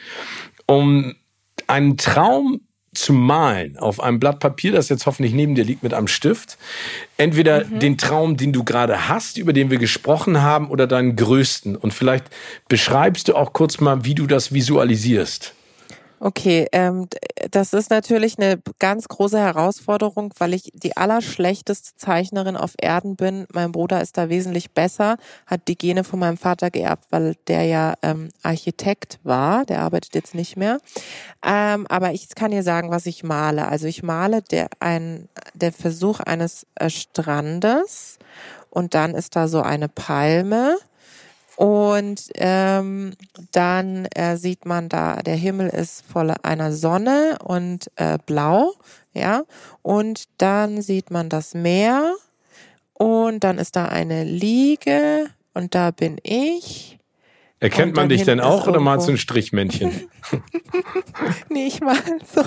um 0.66 1.16
einen 1.66 1.96
Traum 1.96 2.62
zu 2.92 3.12
malen 3.12 3.78
auf 3.78 4.00
einem 4.00 4.18
Blatt 4.18 4.40
Papier, 4.40 4.72
das 4.72 4.88
jetzt 4.88 5.06
hoffentlich 5.06 5.32
neben 5.32 5.54
dir 5.54 5.64
liegt 5.64 5.82
mit 5.82 5.94
einem 5.94 6.08
Stift. 6.08 6.58
Entweder 7.16 7.64
mhm. 7.64 7.78
den 7.78 7.98
Traum, 7.98 8.36
den 8.36 8.52
du 8.52 8.64
gerade 8.64 9.08
hast, 9.08 9.38
über 9.38 9.52
den 9.52 9.70
wir 9.70 9.78
gesprochen 9.78 10.42
haben, 10.42 10.68
oder 10.70 10.86
deinen 10.86 11.14
größten. 11.14 11.76
Und 11.76 11.94
vielleicht 11.94 12.24
beschreibst 12.68 13.28
du 13.28 13.36
auch 13.36 13.52
kurz 13.52 13.80
mal, 13.80 14.04
wie 14.04 14.14
du 14.14 14.26
das 14.26 14.52
visualisierst. 14.52 15.54
Okay, 16.22 16.66
ähm, 16.72 17.08
das 17.50 17.72
ist 17.72 17.88
natürlich 17.88 18.38
eine 18.38 18.60
ganz 18.78 19.08
große 19.08 19.38
Herausforderung, 19.38 20.34
weil 20.36 20.52
ich 20.52 20.70
die 20.74 20.94
allerschlechteste 20.94 21.96
Zeichnerin 21.96 22.58
auf 22.58 22.74
Erden 22.78 23.16
bin. 23.16 23.46
Mein 23.54 23.72
Bruder 23.72 24.02
ist 24.02 24.18
da 24.18 24.28
wesentlich 24.28 24.72
besser, 24.72 25.16
hat 25.46 25.66
die 25.66 25.78
Gene 25.78 26.04
von 26.04 26.18
meinem 26.18 26.36
Vater 26.36 26.70
geerbt, 26.70 27.06
weil 27.08 27.36
der 27.48 27.64
ja 27.64 27.94
ähm, 28.02 28.28
Architekt 28.42 29.18
war. 29.22 29.64
Der 29.64 29.80
arbeitet 29.80 30.14
jetzt 30.14 30.34
nicht 30.34 30.58
mehr. 30.58 30.76
Ähm, 31.42 31.86
aber 31.88 32.12
ich 32.12 32.28
kann 32.34 32.50
dir 32.50 32.62
sagen, 32.62 32.90
was 32.90 33.06
ich 33.06 33.24
male. 33.24 33.66
Also 33.68 33.86
ich 33.86 34.02
male 34.02 34.42
der, 34.42 34.68
ein, 34.78 35.30
der 35.54 35.72
Versuch 35.72 36.20
eines 36.20 36.66
äh, 36.74 36.90
Strandes 36.90 38.18
und 38.68 38.92
dann 38.94 39.14
ist 39.14 39.36
da 39.36 39.48
so 39.48 39.62
eine 39.62 39.88
Palme 39.88 40.76
und 41.60 42.30
ähm, 42.36 43.12
dann 43.52 44.06
äh, 44.14 44.38
sieht 44.38 44.64
man 44.64 44.88
da, 44.88 45.16
der 45.16 45.36
Himmel 45.36 45.68
ist 45.68 46.02
voll 46.10 46.32
einer 46.42 46.72
Sonne 46.72 47.36
und 47.44 47.90
äh, 47.96 48.16
blau, 48.24 48.72
ja. 49.12 49.42
Und 49.82 50.24
dann 50.38 50.80
sieht 50.80 51.10
man 51.10 51.28
das 51.28 51.52
Meer. 51.52 52.14
Und 52.94 53.44
dann 53.44 53.58
ist 53.58 53.76
da 53.76 53.84
eine 53.84 54.24
Liege. 54.24 55.26
Und 55.52 55.74
da 55.74 55.90
bin 55.90 56.16
ich 56.22 56.98
Erkennt 57.62 57.94
man 57.94 58.08
dich 58.08 58.24
denn 58.24 58.40
auch 58.40 58.66
oder 58.66 58.80
malst 58.80 59.06
du 59.06 59.12
ein 59.12 59.18
Strichmännchen? 59.18 60.08
nee, 61.50 61.66
ich 61.66 61.82
mal 61.82 61.98
so, 62.34 62.42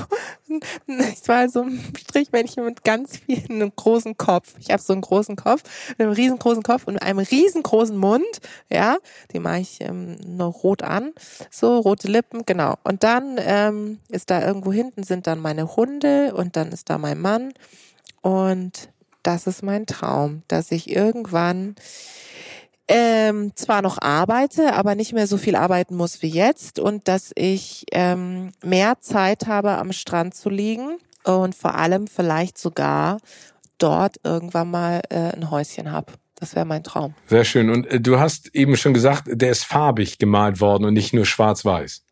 ich 0.88 1.28
mal 1.28 1.49
so 1.49 1.61
ein 1.61 1.80
Strichmännchen 1.95 2.66
mit 2.66 2.84
ganz 2.84 3.18
viel, 3.18 3.43
einem 3.47 3.72
großen 3.76 4.18
Kopf. 4.18 4.55
Ich 4.59 4.72
habe 4.72 4.82
so 4.82 4.91
einen 4.91 5.03
großen 5.03 5.36
Kopf, 5.36 5.61
mit 5.89 6.01
einem 6.01 6.14
riesengroßen 6.14 6.64
Kopf 6.64 6.88
und 6.88 6.97
einem 6.97 7.20
riesengroßen 7.20 7.95
Mund, 7.95 8.26
ja, 8.72 8.97
den 9.32 9.43
mache 9.43 9.59
ich 9.59 9.82
ähm, 9.82 10.16
noch 10.26 10.64
rot 10.64 10.82
an, 10.82 11.11
so 11.51 11.78
rote 11.78 12.07
Lippen, 12.07 12.43
genau. 12.47 12.78
Und 12.84 13.03
dann 13.03 13.36
ähm, 13.38 13.99
ist 14.09 14.32
da 14.32 14.43
irgendwo 14.43 14.74
hinten 14.74 15.03
sind 15.03 15.28
dann 15.28 15.39
meine 15.39 15.76
Hunde 15.76 16.34
und 16.34 16.55
dann 16.55 16.72
ist 16.72 16.89
da 16.89 16.97
mein 16.97 17.22
Mann 17.22 17.53
und 18.22 18.89
das 19.22 19.45
ist 19.45 19.61
mein 19.61 19.86
Traum, 19.86 20.41
dass 20.47 20.72
ich 20.72 20.89
irgendwann 20.89 21.76
ähm, 22.88 23.51
zwar 23.55 23.81
noch 23.81 24.01
arbeite, 24.01 24.73
aber 24.73 24.95
nicht 24.95 25.13
mehr 25.13 25.27
so 25.27 25.38
viel 25.38 25.55
arbeiten 25.55 25.95
muss 25.95 26.21
wie 26.21 26.27
jetzt 26.29 26.79
und 26.79 27.07
dass 27.07 27.31
ich 27.36 27.86
ähm, 27.91 28.51
mehr 28.63 28.99
Zeit 28.99 29.47
habe, 29.47 29.77
am 29.77 29.93
Strand 29.93 30.36
zu 30.36 30.49
liegen 30.49 30.97
und 31.23 31.55
vor 31.55 31.75
allem 31.75 32.07
vielleicht 32.07 32.57
sogar 32.57 33.19
dort 33.77 34.17
irgendwann 34.23 34.69
mal 34.69 35.01
äh, 35.09 35.34
ein 35.34 35.49
Häuschen 35.49 35.91
habe. 35.91 36.13
Das 36.36 36.55
wäre 36.55 36.65
mein 36.65 36.84
Traum. 36.84 37.13
Sehr 37.27 37.45
schön. 37.45 37.69
Und 37.69 37.88
äh, 37.88 38.01
du 38.01 38.19
hast 38.19 38.53
eben 38.53 38.75
schon 38.75 38.93
gesagt, 38.93 39.27
der 39.27 39.51
ist 39.51 39.63
farbig 39.63 40.17
gemalt 40.17 40.59
worden 40.59 40.86
und 40.86 40.93
nicht 40.93 41.13
nur 41.13 41.25
schwarz-weiß. 41.25 42.03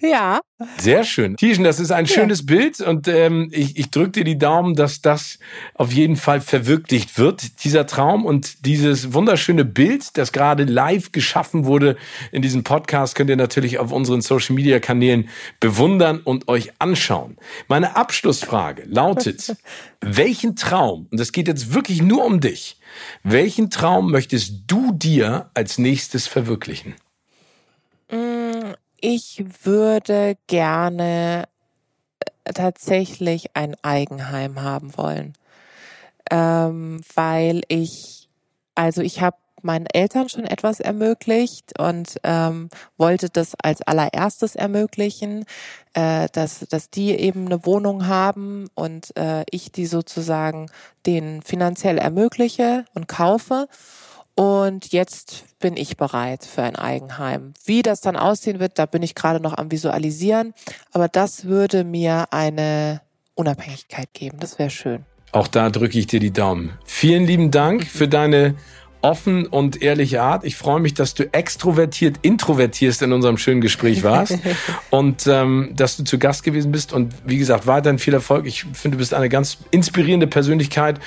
Ja. 0.00 0.40
Sehr 0.78 1.04
schön. 1.04 1.36
Tischen, 1.36 1.64
das 1.64 1.80
ist 1.80 1.90
ein 1.90 2.06
ja. 2.06 2.14
schönes 2.14 2.44
Bild 2.44 2.80
und 2.80 3.08
ähm, 3.08 3.48
ich, 3.52 3.76
ich 3.76 3.90
drücke 3.90 4.10
dir 4.10 4.24
die 4.24 4.38
Daumen, 4.38 4.74
dass 4.74 5.00
das 5.00 5.38
auf 5.74 5.92
jeden 5.92 6.16
Fall 6.16 6.40
verwirklicht 6.40 7.18
wird, 7.18 7.64
dieser 7.64 7.86
Traum 7.86 8.24
und 8.24 8.64
dieses 8.66 9.12
wunderschöne 9.12 9.64
Bild, 9.64 10.16
das 10.16 10.32
gerade 10.32 10.64
live 10.64 11.12
geschaffen 11.12 11.64
wurde 11.64 11.96
in 12.32 12.42
diesem 12.42 12.64
Podcast, 12.64 13.14
könnt 13.14 13.30
ihr 13.30 13.36
natürlich 13.36 13.78
auf 13.78 13.92
unseren 13.92 14.20
Social-Media-Kanälen 14.20 15.28
bewundern 15.60 16.20
und 16.22 16.48
euch 16.48 16.72
anschauen. 16.78 17.36
Meine 17.68 17.96
Abschlussfrage 17.96 18.84
lautet, 18.86 19.56
welchen 20.00 20.56
Traum, 20.56 21.06
und 21.10 21.18
das 21.18 21.32
geht 21.32 21.48
jetzt 21.48 21.72
wirklich 21.74 22.02
nur 22.02 22.24
um 22.24 22.40
dich, 22.40 22.80
welchen 23.22 23.70
Traum 23.70 24.10
möchtest 24.10 24.62
du 24.66 24.92
dir 24.92 25.50
als 25.54 25.78
nächstes 25.78 26.26
verwirklichen? 26.26 26.94
Ich 29.00 29.44
würde 29.62 30.36
gerne 30.48 31.44
äh, 32.44 32.52
tatsächlich 32.52 33.54
ein 33.54 33.76
Eigenheim 33.82 34.62
haben 34.62 34.96
wollen, 34.96 35.34
ähm, 36.30 37.00
weil 37.14 37.62
ich, 37.68 38.28
also 38.74 39.00
ich 39.00 39.20
habe 39.20 39.36
meinen 39.62 39.86
Eltern 39.86 40.28
schon 40.28 40.44
etwas 40.44 40.80
ermöglicht 40.80 41.78
und 41.78 42.18
ähm, 42.24 42.68
wollte 42.96 43.28
das 43.30 43.54
als 43.62 43.82
allererstes 43.82 44.56
ermöglichen, 44.56 45.44
äh, 45.94 46.28
dass, 46.32 46.60
dass 46.68 46.90
die 46.90 47.10
eben 47.10 47.46
eine 47.46 47.64
Wohnung 47.64 48.06
haben 48.06 48.68
und 48.74 49.16
äh, 49.16 49.44
ich 49.50 49.70
die 49.72 49.86
sozusagen 49.86 50.70
denen 51.06 51.42
finanziell 51.42 51.98
ermögliche 51.98 52.84
und 52.94 53.08
kaufe. 53.08 53.68
Und 54.38 54.92
jetzt 54.92 55.46
bin 55.58 55.76
ich 55.76 55.96
bereit 55.96 56.44
für 56.44 56.62
ein 56.62 56.76
Eigenheim. 56.76 57.54
Wie 57.64 57.82
das 57.82 58.00
dann 58.00 58.14
aussehen 58.14 58.60
wird, 58.60 58.78
da 58.78 58.86
bin 58.86 59.02
ich 59.02 59.16
gerade 59.16 59.40
noch 59.40 59.58
am 59.58 59.72
Visualisieren. 59.72 60.54
Aber 60.92 61.08
das 61.08 61.46
würde 61.46 61.82
mir 61.82 62.26
eine 62.30 63.00
Unabhängigkeit 63.34 64.12
geben. 64.12 64.38
Das 64.38 64.60
wäre 64.60 64.70
schön. 64.70 65.04
Auch 65.32 65.48
da 65.48 65.70
drücke 65.70 65.98
ich 65.98 66.06
dir 66.06 66.20
die 66.20 66.30
Daumen. 66.30 66.78
Vielen 66.84 67.26
lieben 67.26 67.50
Dank 67.50 67.84
für 67.84 68.06
deine 68.06 68.54
offen 69.00 69.44
und 69.44 69.82
ehrliche 69.82 70.22
Art. 70.22 70.44
Ich 70.44 70.54
freue 70.54 70.78
mich, 70.78 70.94
dass 70.94 71.14
du 71.14 71.32
extrovertiert 71.32 72.18
introvertierst 72.22 73.02
in 73.02 73.12
unserem 73.12 73.38
schönen 73.38 73.60
Gespräch 73.60 74.04
warst 74.04 74.38
und 74.90 75.26
ähm, 75.26 75.72
dass 75.74 75.96
du 75.96 76.04
zu 76.04 76.16
Gast 76.16 76.44
gewesen 76.44 76.70
bist. 76.70 76.92
Und 76.92 77.12
wie 77.24 77.38
gesagt, 77.38 77.66
weiterhin 77.66 77.98
viel 77.98 78.14
Erfolg. 78.14 78.46
Ich 78.46 78.66
finde, 78.72 78.96
du 78.96 78.98
bist 78.98 79.14
eine 79.14 79.28
ganz 79.28 79.58
inspirierende 79.72 80.28
Persönlichkeit 80.28 81.00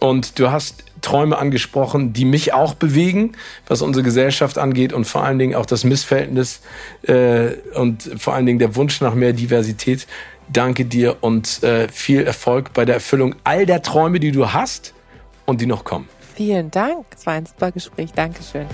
und 0.00 0.38
du 0.38 0.50
hast 0.50 0.84
Träume 1.04 1.36
angesprochen, 1.36 2.14
die 2.14 2.24
mich 2.24 2.54
auch 2.54 2.74
bewegen, 2.74 3.32
was 3.66 3.82
unsere 3.82 4.02
Gesellschaft 4.02 4.56
angeht 4.56 4.94
und 4.94 5.04
vor 5.04 5.22
allen 5.22 5.38
Dingen 5.38 5.54
auch 5.54 5.66
das 5.66 5.84
Missverhältnis 5.84 6.60
äh, 7.02 7.52
und 7.74 8.10
vor 8.16 8.32
allen 8.34 8.46
Dingen 8.46 8.58
der 8.58 8.74
Wunsch 8.74 9.02
nach 9.02 9.14
mehr 9.14 9.34
Diversität. 9.34 10.06
Danke 10.48 10.86
dir 10.86 11.18
und 11.20 11.62
äh, 11.62 11.88
viel 11.88 12.22
Erfolg 12.22 12.72
bei 12.72 12.86
der 12.86 12.96
Erfüllung 12.96 13.34
all 13.44 13.66
der 13.66 13.82
Träume, 13.82 14.18
die 14.18 14.32
du 14.32 14.52
hast 14.52 14.94
und 15.44 15.60
die 15.60 15.66
noch 15.66 15.84
kommen. 15.84 16.08
Vielen 16.34 16.70
Dank. 16.70 17.04
Es 17.14 17.26
war 17.26 17.34
ein 17.34 17.46
super 17.46 17.70
Gespräch. 17.70 18.12
Dankeschön. 18.12 18.66